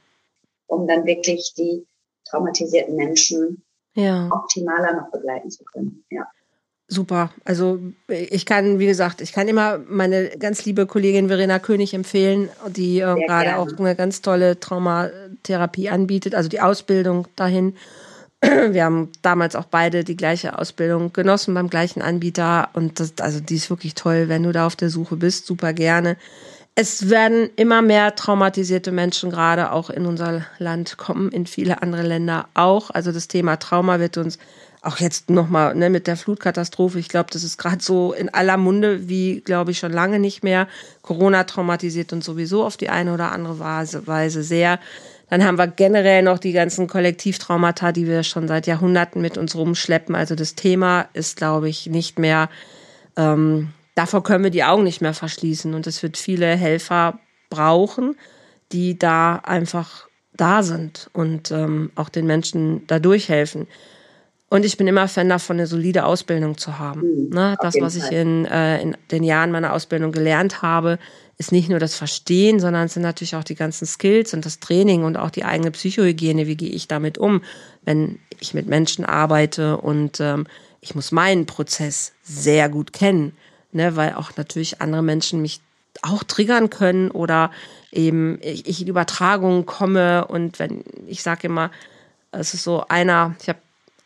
Um 0.67 0.88
dann 0.88 1.05
wirklich 1.05 1.53
die 1.57 1.86
traumatisierten 2.25 2.95
Menschen 2.95 3.63
ja. 3.95 4.29
optimaler 4.32 4.95
noch 4.95 5.11
begleiten 5.11 5.49
zu 5.49 5.63
können. 5.65 6.03
Ja 6.09 6.27
super. 6.91 7.32
Also 7.45 7.79
ich 8.07 8.45
kann, 8.45 8.77
wie 8.77 8.86
gesagt, 8.86 9.21
ich 9.21 9.32
kann 9.32 9.47
immer 9.47 9.79
meine 9.88 10.29
ganz 10.38 10.65
liebe 10.65 10.86
Kollegin 10.86 11.29
Verena 11.29 11.57
König 11.57 11.93
empfehlen, 11.93 12.49
die 12.67 12.99
äh, 12.99 13.25
gerade 13.25 13.57
auch 13.57 13.69
eine 13.79 13.95
ganz 13.95 14.21
tolle 14.21 14.59
Traumatherapie 14.59 15.89
anbietet, 15.89 16.36
also 16.36 16.49
die 16.49 16.59
Ausbildung 16.59 17.27
dahin. 17.36 17.75
Wir 18.41 18.85
haben 18.85 19.11
damals 19.21 19.55
auch 19.55 19.65
beide 19.65 20.03
die 20.03 20.17
gleiche 20.17 20.57
Ausbildung 20.57 21.13
genossen 21.13 21.53
beim 21.53 21.69
gleichen 21.69 22.01
Anbieter 22.01 22.69
und 22.73 22.99
das, 22.99 23.13
also 23.19 23.39
die 23.39 23.55
ist 23.55 23.69
wirklich 23.69 23.93
toll, 23.93 24.29
wenn 24.29 24.43
du 24.43 24.51
da 24.51 24.65
auf 24.65 24.75
der 24.75 24.89
Suche 24.89 25.15
bist, 25.15 25.45
super 25.45 25.73
gerne. 25.73 26.17
Es 26.73 27.09
werden 27.09 27.49
immer 27.55 27.81
mehr 27.81 28.15
traumatisierte 28.15 28.91
Menschen 28.91 29.29
gerade 29.29 29.71
auch 29.71 29.89
in 29.89 30.05
unser 30.05 30.45
Land 30.57 30.97
kommen, 30.97 31.29
in 31.29 31.45
viele 31.45 31.83
andere 31.83 32.01
Länder 32.01 32.47
auch. 32.53 32.89
Also 32.89 33.11
das 33.11 33.27
Thema 33.27 33.57
Trauma 33.57 33.99
wird 33.99 34.17
uns 34.17 34.39
auch 34.81 34.97
jetzt 34.97 35.29
nochmal 35.29 35.75
ne, 35.75 35.91
mit 35.91 36.07
der 36.07 36.17
Flutkatastrophe, 36.17 36.97
ich 36.97 37.09
glaube, 37.09 37.29
das 37.31 37.43
ist 37.43 37.57
gerade 37.59 37.83
so 37.83 38.13
in 38.13 38.33
aller 38.33 38.57
Munde 38.57 39.07
wie, 39.07 39.41
glaube 39.41 39.71
ich, 39.71 39.77
schon 39.77 39.91
lange 39.91 40.17
nicht 40.17 40.43
mehr. 40.43 40.67
Corona 41.03 41.43
traumatisiert 41.43 42.13
uns 42.13 42.25
sowieso 42.25 42.65
auf 42.65 42.77
die 42.77 42.89
eine 42.89 43.13
oder 43.13 43.31
andere 43.31 43.59
Weise 43.59 44.41
sehr. 44.41 44.79
Dann 45.32 45.45
haben 45.45 45.57
wir 45.57 45.67
generell 45.67 46.23
noch 46.23 46.39
die 46.39 46.51
ganzen 46.51 46.88
Kollektivtraumata, 46.88 47.93
die 47.93 48.05
wir 48.05 48.23
schon 48.23 48.49
seit 48.49 48.67
Jahrhunderten 48.67 49.21
mit 49.21 49.38
uns 49.38 49.55
rumschleppen. 49.55 50.13
Also 50.13 50.36
das 50.36 50.55
Thema 50.55 51.07
ist, 51.13 51.38
glaube 51.38 51.69
ich, 51.69 51.88
nicht 51.88 52.19
mehr, 52.19 52.49
ähm, 53.15 53.69
davor 53.95 54.23
können 54.23 54.43
wir 54.43 54.51
die 54.51 54.65
Augen 54.65 54.84
nicht 54.84 54.99
mehr 54.99 55.13
verschließen. 55.13 55.73
Und 55.73 55.88
es 55.88 56.03
wird 56.03 56.17
viele 56.17 56.47
Helfer 56.47 57.17
brauchen, 57.49 58.17
die 58.73 58.99
da 58.99 59.38
einfach 59.38 60.09
da 60.34 60.63
sind 60.63 61.09
und 61.13 61.49
ähm, 61.51 61.93
auch 61.95 62.09
den 62.09 62.27
Menschen 62.27 62.86
da 62.88 62.99
durchhelfen. 62.99 63.67
Und 64.49 64.65
ich 64.65 64.75
bin 64.75 64.86
immer 64.86 65.07
Fan 65.07 65.29
davon, 65.29 65.55
eine 65.55 65.67
solide 65.67 66.03
Ausbildung 66.03 66.57
zu 66.57 66.77
haben. 66.77 67.03
Mhm, 67.03 67.29
ne? 67.29 67.55
Das, 67.61 67.75
was 67.79 67.95
ich 67.95 68.11
in, 68.11 68.43
äh, 68.47 68.82
in 68.82 68.97
den 69.11 69.23
Jahren 69.23 69.51
meiner 69.51 69.71
Ausbildung 69.71 70.11
gelernt 70.11 70.61
habe, 70.61 70.99
ist 71.41 71.51
nicht 71.51 71.69
nur 71.69 71.79
das 71.79 71.95
Verstehen, 71.95 72.59
sondern 72.59 72.85
es 72.85 72.93
sind 72.93 73.01
natürlich 73.01 73.35
auch 73.35 73.43
die 73.43 73.55
ganzen 73.55 73.87
Skills 73.87 74.35
und 74.35 74.45
das 74.45 74.59
Training 74.59 75.03
und 75.03 75.17
auch 75.17 75.31
die 75.31 75.43
eigene 75.43 75.71
Psychohygiene. 75.71 76.45
Wie 76.45 76.55
gehe 76.55 76.69
ich 76.69 76.87
damit 76.87 77.17
um, 77.17 77.41
wenn 77.83 78.19
ich 78.39 78.53
mit 78.53 78.67
Menschen 78.67 79.05
arbeite 79.05 79.77
und 79.77 80.19
ähm, 80.19 80.45
ich 80.81 80.93
muss 80.93 81.11
meinen 81.11 81.47
Prozess 81.47 82.13
sehr 82.21 82.69
gut 82.69 82.93
kennen, 82.93 83.35
ne? 83.71 83.95
weil 83.95 84.13
auch 84.13 84.37
natürlich 84.37 84.81
andere 84.81 85.01
Menschen 85.01 85.41
mich 85.41 85.61
auch 86.03 86.23
triggern 86.23 86.69
können 86.69 87.09
oder 87.09 87.49
eben 87.91 88.37
ich, 88.43 88.67
ich 88.67 88.83
in 88.83 88.87
Übertragungen 88.87 89.65
komme 89.65 90.27
und 90.27 90.59
wenn 90.59 90.83
ich 91.07 91.23
sage 91.23 91.47
immer, 91.47 91.71
es 92.31 92.53
ist 92.53 92.63
so 92.63 92.85
einer, 92.87 93.35
ich 93.41 93.49
habe 93.49 93.59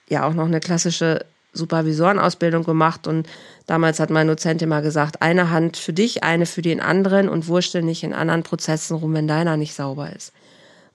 ja 0.08 0.26
auch 0.26 0.34
noch 0.34 0.46
eine 0.46 0.62
klassische 0.62 1.26
Supervisorenausbildung 1.56 2.64
gemacht 2.64 3.08
und 3.08 3.28
damals 3.66 4.00
hat 4.00 4.10
mein 4.10 4.28
Dozent 4.28 4.62
immer 4.62 4.82
gesagt, 4.82 5.22
eine 5.22 5.50
Hand 5.50 5.78
für 5.78 5.94
dich, 5.94 6.24
eine 6.24 6.46
für 6.46 6.62
den 6.62 6.82
anderen 6.82 7.30
und 7.30 7.48
wurschtel 7.48 7.82
nicht 7.82 8.04
in 8.04 8.14
anderen 8.14 8.44
Prozessen 8.44 8.96
rum, 8.96 9.14
wenn 9.14 9.28
deiner 9.28 9.58
nicht 9.58 9.74
sauber 9.74 10.14
ist. 10.16 10.34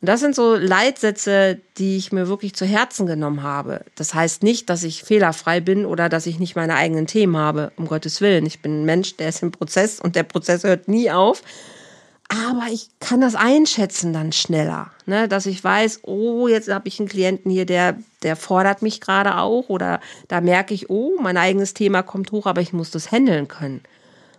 Und 0.00 0.08
das 0.08 0.20
sind 0.20 0.34
so 0.34 0.54
Leitsätze, 0.54 1.58
die 1.76 1.98
ich 1.98 2.10
mir 2.10 2.26
wirklich 2.26 2.54
zu 2.54 2.64
Herzen 2.64 3.06
genommen 3.06 3.42
habe. 3.42 3.84
Das 3.96 4.14
heißt 4.14 4.42
nicht, 4.42 4.70
dass 4.70 4.82
ich 4.82 5.02
fehlerfrei 5.02 5.60
bin 5.60 5.84
oder 5.84 6.08
dass 6.08 6.26
ich 6.26 6.38
nicht 6.38 6.56
meine 6.56 6.74
eigenen 6.74 7.06
Themen 7.06 7.36
habe, 7.36 7.72
um 7.76 7.86
Gottes 7.86 8.22
Willen. 8.22 8.46
Ich 8.46 8.62
bin 8.62 8.82
ein 8.82 8.84
Mensch, 8.86 9.18
der 9.18 9.28
ist 9.28 9.42
im 9.42 9.50
Prozess 9.50 10.00
und 10.00 10.16
der 10.16 10.22
Prozess 10.22 10.64
hört 10.64 10.88
nie 10.88 11.10
auf 11.10 11.42
aber 12.30 12.68
ich 12.70 12.88
kann 13.00 13.20
das 13.20 13.34
einschätzen 13.34 14.12
dann 14.12 14.30
schneller, 14.30 14.92
ne? 15.04 15.26
dass 15.26 15.46
ich 15.46 15.62
weiß, 15.62 16.00
oh, 16.04 16.46
jetzt 16.46 16.70
habe 16.70 16.86
ich 16.86 17.00
einen 17.00 17.08
Klienten 17.08 17.50
hier, 17.50 17.66
der, 17.66 17.96
der 18.22 18.36
fordert 18.36 18.82
mich 18.82 19.00
gerade 19.00 19.36
auch 19.36 19.68
oder 19.68 20.00
da 20.28 20.40
merke 20.40 20.72
ich, 20.72 20.88
oh, 20.90 21.18
mein 21.20 21.36
eigenes 21.36 21.74
Thema 21.74 22.02
kommt 22.02 22.30
hoch, 22.30 22.46
aber 22.46 22.60
ich 22.60 22.72
muss 22.72 22.92
das 22.92 23.10
handeln 23.10 23.48
können. 23.48 23.80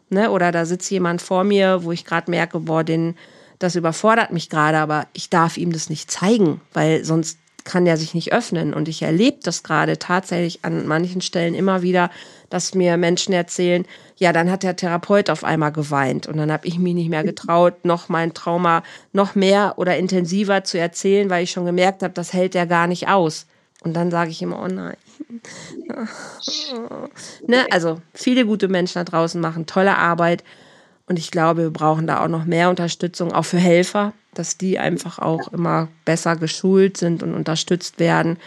Ne? 0.09 0.31
Oder 0.31 0.53
da 0.53 0.65
sitzt 0.65 0.89
jemand 0.89 1.21
vor 1.21 1.43
mir, 1.43 1.83
wo 1.83 1.91
ich 1.91 2.05
gerade 2.05 2.31
merke, 2.31 2.61
boah, 2.61 2.85
den, 2.85 3.17
das 3.59 3.75
überfordert 3.75 4.31
mich 4.31 4.49
gerade, 4.49 4.77
aber 4.77 5.07
ich 5.11 5.29
darf 5.29 5.57
ihm 5.57 5.73
das 5.73 5.89
nicht 5.89 6.09
zeigen, 6.09 6.61
weil 6.73 7.03
sonst 7.03 7.39
kann 7.65 7.83
der 7.83 7.97
sich 7.97 8.13
nicht 8.13 8.31
öffnen. 8.31 8.73
Und 8.73 8.87
ich 8.87 9.01
erlebe 9.01 9.39
das 9.43 9.63
gerade 9.63 9.99
tatsächlich 9.99 10.63
an 10.63 10.87
manchen 10.87 11.21
Stellen 11.21 11.53
immer 11.53 11.81
wieder, 11.81 12.09
dass 12.51 12.75
mir 12.75 12.97
Menschen 12.97 13.33
erzählen, 13.33 13.85
ja, 14.17 14.31
dann 14.33 14.51
hat 14.51 14.61
der 14.61 14.75
Therapeut 14.75 15.29
auf 15.31 15.43
einmal 15.43 15.71
geweint 15.71 16.27
und 16.27 16.37
dann 16.37 16.51
habe 16.51 16.67
ich 16.67 16.77
mich 16.77 16.93
nicht 16.93 17.09
mehr 17.09 17.23
getraut, 17.23 17.73
noch 17.85 18.09
mein 18.09 18.35
Trauma 18.35 18.83
noch 19.13 19.33
mehr 19.33 19.73
oder 19.77 19.97
intensiver 19.97 20.63
zu 20.63 20.77
erzählen, 20.77 21.29
weil 21.29 21.43
ich 21.43 21.51
schon 21.51 21.65
gemerkt 21.65 22.03
habe, 22.03 22.13
das 22.13 22.33
hält 22.33 22.53
er 22.53 22.67
gar 22.67 22.85
nicht 22.85 23.07
aus. 23.07 23.47
Und 23.83 23.95
dann 23.95 24.11
sage 24.11 24.29
ich 24.29 24.41
immer, 24.43 24.61
oh 24.61 24.67
nein, 24.67 24.95
ne, 27.47 27.65
also 27.71 27.99
viele 28.13 28.45
gute 28.45 28.67
Menschen 28.67 28.99
da 28.99 29.03
draußen 29.03 29.41
machen 29.41 29.65
tolle 29.65 29.97
Arbeit. 29.97 30.43
Und 31.07 31.17
ich 31.17 31.31
glaube, 31.31 31.63
wir 31.63 31.71
brauchen 31.71 32.05
da 32.05 32.23
auch 32.23 32.27
noch 32.27 32.45
mehr 32.45 32.69
Unterstützung, 32.69 33.33
auch 33.33 33.45
für 33.45 33.57
Helfer, 33.57 34.13
dass 34.33 34.57
die 34.57 34.77
einfach 34.77 35.19
auch 35.19 35.51
immer 35.51 35.87
besser 36.05 36.35
geschult 36.35 36.97
sind 36.97 37.23
und 37.23 37.33
unterstützt 37.33 37.99
werden. 37.99 38.37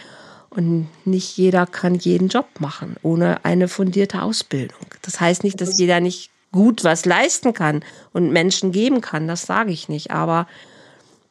Und 0.55 0.87
nicht 1.03 1.37
jeder 1.37 1.65
kann 1.65 1.95
jeden 1.95 2.29
Job 2.29 2.47
machen 2.59 2.95
ohne 3.03 3.43
eine 3.43 3.67
fundierte 3.67 4.21
Ausbildung. 4.21 4.85
Das 5.01 5.19
heißt 5.19 5.43
nicht, 5.43 5.59
dass 5.59 5.77
jeder 5.77 5.99
nicht 5.99 6.31
gut 6.51 6.85
was 6.85 7.05
leisten 7.05 7.53
kann 7.53 7.83
und 8.13 8.31
Menschen 8.31 8.71
geben 8.71 9.01
kann. 9.01 9.27
Das 9.27 9.45
sage 9.45 9.71
ich 9.71 9.89
nicht. 9.89 10.11
Aber 10.11 10.47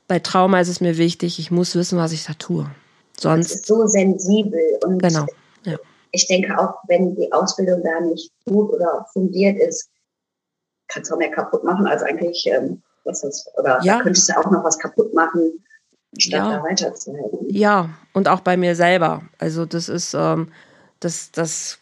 bei 0.06 0.18
Trauma 0.18 0.60
ist 0.60 0.68
es 0.68 0.82
mir 0.82 0.98
wichtig, 0.98 1.38
ich 1.38 1.50
muss 1.50 1.74
wissen, 1.74 1.98
was 1.98 2.12
ich 2.12 2.24
da 2.24 2.34
tue. 2.34 2.70
Sonst. 3.18 3.50
Das 3.50 3.56
ist 3.56 3.66
so 3.66 3.86
sensibel 3.86 4.60
und 4.84 5.00
genau. 5.00 5.26
Ja. 5.62 5.78
ich 6.10 6.26
denke 6.26 6.58
auch, 6.58 6.74
wenn 6.88 7.14
die 7.14 7.32
Ausbildung 7.32 7.82
da 7.82 8.00
nicht 8.00 8.30
gut 8.44 8.70
oder 8.72 9.06
fundiert 9.12 9.58
ist, 9.58 9.88
kannst 10.88 11.10
du 11.10 11.14
auch 11.14 11.18
mehr 11.18 11.30
kaputt 11.30 11.64
machen 11.64 11.86
als 11.86 12.02
eigentlich, 12.02 12.46
ähm, 12.46 12.82
was 13.04 13.22
das, 13.22 13.46
oder 13.56 13.80
ja. 13.82 14.02
könntest 14.02 14.28
du 14.28 14.38
auch 14.38 14.50
noch 14.50 14.64
was 14.64 14.78
kaputt 14.78 15.14
machen, 15.14 15.64
statt 16.18 16.40
ja. 16.40 16.56
da 16.58 16.62
weiterzuhelfen. 16.62 17.38
Ja, 17.48 17.90
und 18.12 18.28
auch 18.28 18.40
bei 18.40 18.56
mir 18.56 18.76
selber. 18.76 19.22
Also 19.38 19.66
das 19.66 19.88
ist, 19.88 20.14
ähm, 20.14 20.48
das, 21.00 21.30
das, 21.32 21.78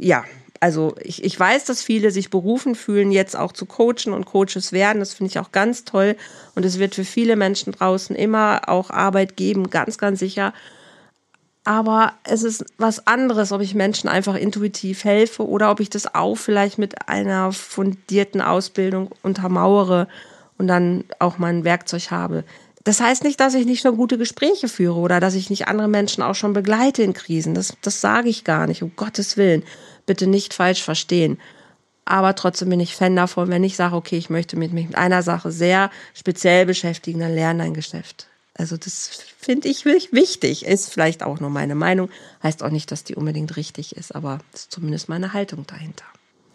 ja, 0.00 0.24
also 0.60 0.94
ich, 1.02 1.24
ich 1.24 1.40
weiß, 1.40 1.64
dass 1.64 1.82
viele 1.82 2.10
sich 2.10 2.28
berufen 2.28 2.74
fühlen, 2.74 3.10
jetzt 3.10 3.34
auch 3.34 3.52
zu 3.52 3.64
coachen 3.64 4.12
und 4.12 4.26
Coaches 4.26 4.72
werden. 4.72 5.00
Das 5.00 5.14
finde 5.14 5.30
ich 5.30 5.38
auch 5.38 5.52
ganz 5.52 5.84
toll. 5.84 6.16
Und 6.54 6.66
es 6.66 6.78
wird 6.78 6.94
für 6.94 7.04
viele 7.04 7.34
Menschen 7.34 7.72
draußen 7.72 8.14
immer 8.14 8.68
auch 8.68 8.90
Arbeit 8.90 9.36
geben, 9.36 9.70
ganz, 9.70 9.96
ganz 9.96 10.18
sicher. 10.18 10.52
Aber 11.64 12.14
es 12.24 12.42
ist 12.42 12.64
was 12.76 13.06
anderes, 13.06 13.52
ob 13.52 13.62
ich 13.62 13.74
Menschen 13.74 14.08
einfach 14.08 14.34
intuitiv 14.34 15.04
helfe 15.04 15.46
oder 15.46 15.70
ob 15.70 15.80
ich 15.80 15.90
das 15.90 16.14
auch 16.14 16.36
vielleicht 16.36 16.78
mit 16.78 17.08
einer 17.08 17.52
fundierten 17.52 18.40
Ausbildung 18.40 19.10
untermauere 19.22 20.08
und 20.58 20.68
dann 20.68 21.04
auch 21.18 21.38
mein 21.38 21.64
Werkzeug 21.64 22.10
habe. 22.10 22.44
Das 22.84 23.00
heißt 23.00 23.24
nicht, 23.24 23.38
dass 23.40 23.54
ich 23.54 23.66
nicht 23.66 23.82
schon 23.82 23.96
gute 23.96 24.16
Gespräche 24.16 24.68
führe 24.68 24.98
oder 24.98 25.20
dass 25.20 25.34
ich 25.34 25.50
nicht 25.50 25.68
andere 25.68 25.88
Menschen 25.88 26.22
auch 26.22 26.34
schon 26.34 26.54
begleite 26.54 27.02
in 27.02 27.12
Krisen. 27.12 27.54
Das, 27.54 27.74
das 27.82 28.00
sage 28.00 28.30
ich 28.30 28.44
gar 28.44 28.66
nicht, 28.66 28.82
um 28.82 28.96
Gottes 28.96 29.36
Willen. 29.36 29.64
Bitte 30.06 30.26
nicht 30.26 30.54
falsch 30.54 30.82
verstehen. 30.82 31.38
Aber 32.06 32.34
trotzdem 32.34 32.70
bin 32.70 32.80
ich 32.80 32.96
Fan 32.96 33.14
davon, 33.14 33.50
wenn 33.50 33.62
ich 33.62 33.76
sage, 33.76 33.94
okay, 33.94 34.16
ich 34.16 34.30
möchte 34.30 34.56
mich 34.56 34.72
mit 34.72 34.96
einer 34.96 35.22
Sache 35.22 35.52
sehr 35.52 35.90
speziell 36.14 36.66
beschäftigen, 36.66 37.20
dann 37.20 37.34
lerne 37.34 37.64
dein 37.64 37.74
Geschäft. 37.74 38.26
Also 38.54 38.76
das 38.76 39.10
finde 39.38 39.68
ich 39.68 39.84
wichtig. 39.84 40.66
Ist 40.66 40.90
vielleicht 40.90 41.22
auch 41.22 41.38
nur 41.38 41.50
meine 41.50 41.74
Meinung. 41.74 42.08
Heißt 42.42 42.62
auch 42.62 42.70
nicht, 42.70 42.90
dass 42.90 43.04
die 43.04 43.14
unbedingt 43.14 43.56
richtig 43.56 43.96
ist, 43.96 44.14
aber 44.14 44.38
das 44.52 44.62
ist 44.62 44.72
zumindest 44.72 45.08
meine 45.08 45.34
Haltung 45.34 45.66
dahinter. 45.66 46.04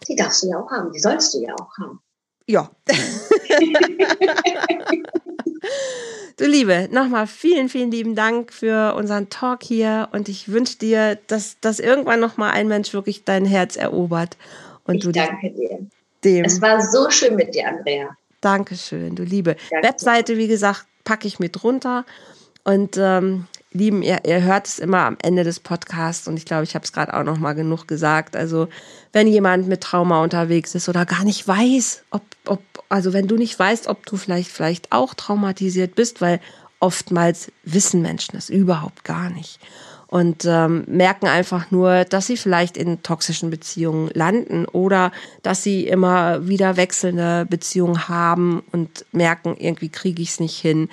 Die 0.07 0.15
darfst 0.15 0.43
du 0.43 0.49
ja 0.49 0.59
auch 0.59 0.69
haben. 0.71 0.91
Die 0.91 0.99
sollst 0.99 1.33
du 1.33 1.41
ja 1.41 1.53
auch 1.55 1.77
haben. 1.79 1.99
Ja. 2.47 2.69
Du 6.37 6.45
Liebe, 6.45 6.89
nochmal 6.91 7.27
vielen, 7.27 7.69
vielen 7.69 7.91
lieben 7.91 8.13
Dank 8.13 8.51
für 8.51 8.93
unseren 8.95 9.29
Talk 9.29 9.63
hier 9.63 10.09
und 10.11 10.27
ich 10.27 10.51
wünsche 10.51 10.77
dir, 10.77 11.17
dass, 11.27 11.57
dass 11.61 11.79
irgendwann 11.79 12.19
nochmal 12.19 12.51
ein 12.51 12.67
Mensch 12.67 12.93
wirklich 12.93 13.23
dein 13.23 13.45
Herz 13.45 13.77
erobert. 13.77 14.35
Und 14.85 14.95
ich 14.95 15.03
du 15.03 15.11
danke 15.11 15.51
dir. 15.51 15.79
Dem 16.25 16.43
es 16.43 16.61
war 16.61 16.81
so 16.81 17.09
schön 17.09 17.35
mit 17.35 17.55
dir, 17.55 17.69
Andrea. 17.69 18.17
Dankeschön, 18.41 19.15
du 19.15 19.23
Liebe. 19.23 19.55
Danke. 19.69 19.87
Webseite, 19.87 20.37
wie 20.37 20.47
gesagt, 20.47 20.85
packe 21.05 21.25
ich 21.27 21.39
mit 21.39 21.63
runter. 21.63 22.05
Und 22.65 22.97
ähm, 22.97 23.47
lieben, 23.75 24.01
ihr, 24.01 24.19
ihr 24.25 24.41
hört 24.41 24.67
es 24.67 24.79
immer 24.79 25.01
am 25.01 25.17
Ende 25.21 25.43
des 25.43 25.59
Podcasts 25.59 26.27
und 26.27 26.37
ich 26.37 26.45
glaube, 26.45 26.63
ich 26.63 26.73
habe 26.75 26.85
es 26.85 26.93
gerade 26.93 27.13
auch 27.13 27.23
noch 27.23 27.37
mal 27.37 27.53
genug 27.53 27.87
gesagt. 27.87 28.35
Also 28.35 28.67
wenn 29.11 29.27
jemand 29.27 29.67
mit 29.67 29.81
Trauma 29.81 30.23
unterwegs 30.23 30.73
ist 30.73 30.89
oder 30.89 31.05
gar 31.05 31.23
nicht 31.23 31.47
weiß, 31.47 32.03
ob, 32.09 32.23
ob, 32.45 32.61
also 32.89 33.13
wenn 33.13 33.27
du 33.27 33.35
nicht 33.35 33.57
weißt, 33.59 33.87
ob 33.87 34.05
du 34.05 34.17
vielleicht, 34.17 34.49
vielleicht 34.49 34.91
auch 34.91 35.13
traumatisiert 35.13 35.95
bist, 35.95 36.21
weil 36.21 36.39
oftmals 36.79 37.51
wissen 37.63 38.01
Menschen 38.01 38.35
das 38.35 38.49
überhaupt 38.49 39.03
gar 39.03 39.29
nicht 39.29 39.59
und 40.07 40.45
ähm, 40.45 40.83
merken 40.87 41.27
einfach 41.27 41.71
nur, 41.71 42.05
dass 42.05 42.27
sie 42.27 42.37
vielleicht 42.37 42.77
in 42.77 43.01
toxischen 43.03 43.49
Beziehungen 43.49 44.09
landen 44.13 44.65
oder 44.65 45.11
dass 45.43 45.63
sie 45.63 45.87
immer 45.87 46.47
wieder 46.47 46.77
wechselnde 46.77 47.45
Beziehungen 47.49 48.07
haben 48.07 48.63
und 48.71 49.05
merken, 49.11 49.55
irgendwie 49.57 49.89
kriege 49.89 50.21
ich 50.21 50.29
es 50.29 50.39
nicht 50.39 50.57
hin 50.57 50.89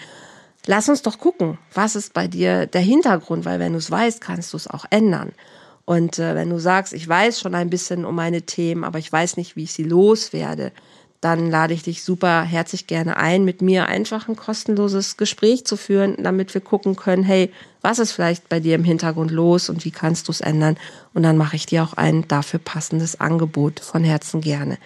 lass 0.66 0.88
uns 0.88 1.02
doch 1.02 1.18
gucken, 1.18 1.58
was 1.74 1.96
ist 1.96 2.14
bei 2.14 2.28
dir 2.28 2.66
der 2.66 2.80
Hintergrund, 2.80 3.44
weil 3.44 3.58
wenn 3.58 3.72
du 3.72 3.78
es 3.78 3.90
weißt, 3.90 4.20
kannst 4.20 4.52
du 4.52 4.56
es 4.56 4.68
auch 4.68 4.84
ändern. 4.90 5.32
Und 5.84 6.18
äh, 6.18 6.34
wenn 6.34 6.50
du 6.50 6.58
sagst, 6.58 6.92
ich 6.92 7.08
weiß 7.08 7.40
schon 7.40 7.54
ein 7.54 7.70
bisschen 7.70 8.04
um 8.04 8.14
meine 8.14 8.42
Themen, 8.42 8.84
aber 8.84 8.98
ich 8.98 9.12
weiß 9.12 9.36
nicht, 9.36 9.56
wie 9.56 9.64
ich 9.64 9.72
sie 9.72 9.82
loswerde, 9.82 10.72
dann 11.22 11.50
lade 11.50 11.72
ich 11.72 11.84
dich 11.84 12.02
super 12.02 12.42
herzlich 12.42 12.88
gerne 12.88 13.16
ein, 13.16 13.44
mit 13.44 13.62
mir 13.62 13.86
einfach 13.86 14.28
ein 14.28 14.34
kostenloses 14.34 15.16
Gespräch 15.16 15.64
zu 15.64 15.76
führen, 15.76 16.16
damit 16.18 16.52
wir 16.52 16.60
gucken 16.60 16.96
können, 16.96 17.22
hey, 17.22 17.52
was 17.80 18.00
ist 18.00 18.10
vielleicht 18.10 18.48
bei 18.48 18.58
dir 18.58 18.74
im 18.74 18.82
Hintergrund 18.82 19.30
los 19.30 19.68
und 19.68 19.84
wie 19.84 19.92
kannst 19.92 20.26
du 20.26 20.32
es 20.32 20.40
ändern? 20.40 20.76
Und 21.14 21.22
dann 21.22 21.36
mache 21.36 21.54
ich 21.54 21.64
dir 21.64 21.84
auch 21.84 21.92
ein 21.92 22.26
dafür 22.26 22.58
passendes 22.58 23.20
Angebot 23.20 23.78
von 23.78 24.02
Herzen 24.02 24.40
gerne. 24.40 24.78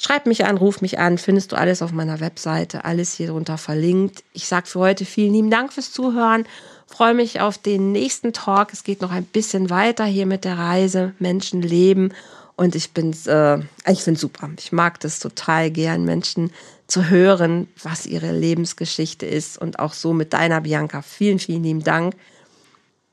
Schreib 0.00 0.26
mich 0.26 0.44
an, 0.44 0.56
ruf 0.56 0.80
mich 0.80 1.00
an, 1.00 1.18
findest 1.18 1.50
du 1.50 1.56
alles 1.56 1.82
auf 1.82 1.90
meiner 1.90 2.20
Webseite, 2.20 2.84
alles 2.84 3.14
hier 3.14 3.28
drunter 3.28 3.58
verlinkt. 3.58 4.22
Ich 4.32 4.46
sage 4.46 4.68
für 4.68 4.78
heute 4.78 5.04
vielen 5.04 5.32
lieben 5.32 5.50
Dank 5.50 5.72
fürs 5.72 5.92
Zuhören. 5.92 6.46
Freue 6.86 7.14
mich 7.14 7.40
auf 7.40 7.58
den 7.58 7.90
nächsten 7.90 8.32
Talk. 8.32 8.72
Es 8.72 8.84
geht 8.84 9.02
noch 9.02 9.10
ein 9.10 9.24
bisschen 9.24 9.70
weiter 9.70 10.04
hier 10.04 10.24
mit 10.24 10.44
der 10.44 10.56
Reise 10.56 11.14
Menschen 11.18 11.62
leben 11.62 12.14
und 12.54 12.76
ich 12.76 12.92
bin, 12.92 13.12
äh, 13.26 13.58
ich 13.90 14.02
finde 14.02 14.20
super. 14.20 14.48
Ich 14.56 14.70
mag 14.70 15.00
das 15.00 15.18
total 15.18 15.70
gern, 15.72 16.04
Menschen 16.04 16.52
zu 16.86 17.08
hören, 17.08 17.68
was 17.82 18.06
ihre 18.06 18.32
Lebensgeschichte 18.32 19.26
ist 19.26 19.58
und 19.58 19.80
auch 19.80 19.92
so 19.92 20.12
mit 20.12 20.32
deiner 20.32 20.60
Bianca. 20.60 21.02
Vielen, 21.02 21.40
vielen 21.40 21.64
lieben 21.64 21.82
Dank. 21.82 22.14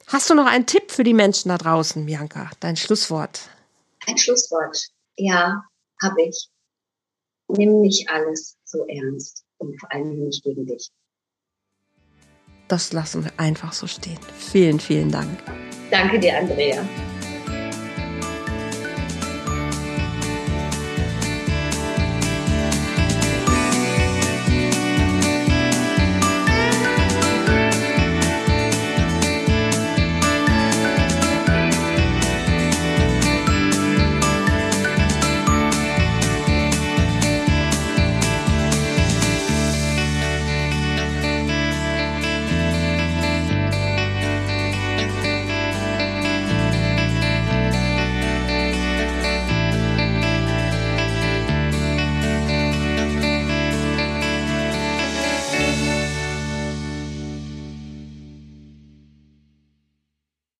Hast 0.07 0.29
du 0.29 0.35
noch 0.35 0.45
einen 0.45 0.67
Tipp 0.67 0.91
für 0.91 1.03
die 1.03 1.15
Menschen 1.15 1.49
da 1.49 1.57
draußen, 1.57 2.05
Bianca? 2.05 2.51
Dein 2.59 2.75
Schlusswort. 2.75 3.41
Ein 4.07 4.19
Schlusswort. 4.19 4.87
Ja, 5.17 5.63
habe 6.01 6.21
ich 6.23 6.49
nimm 7.47 7.81
nicht 7.81 8.09
alles 8.09 8.57
so 8.63 8.85
ernst 8.87 9.45
und 9.57 9.79
vor 9.79 9.91
allem 9.93 10.25
nicht 10.25 10.43
gegen 10.43 10.65
dich. 10.65 10.91
Das 12.67 12.93
lassen 12.93 13.23
wir 13.23 13.31
einfach 13.37 13.73
so 13.73 13.85
stehen. 13.85 14.17
Vielen, 14.37 14.79
vielen 14.79 15.11
Dank. 15.11 15.39
Danke 15.91 16.19
dir, 16.19 16.37
Andrea. 16.39 16.83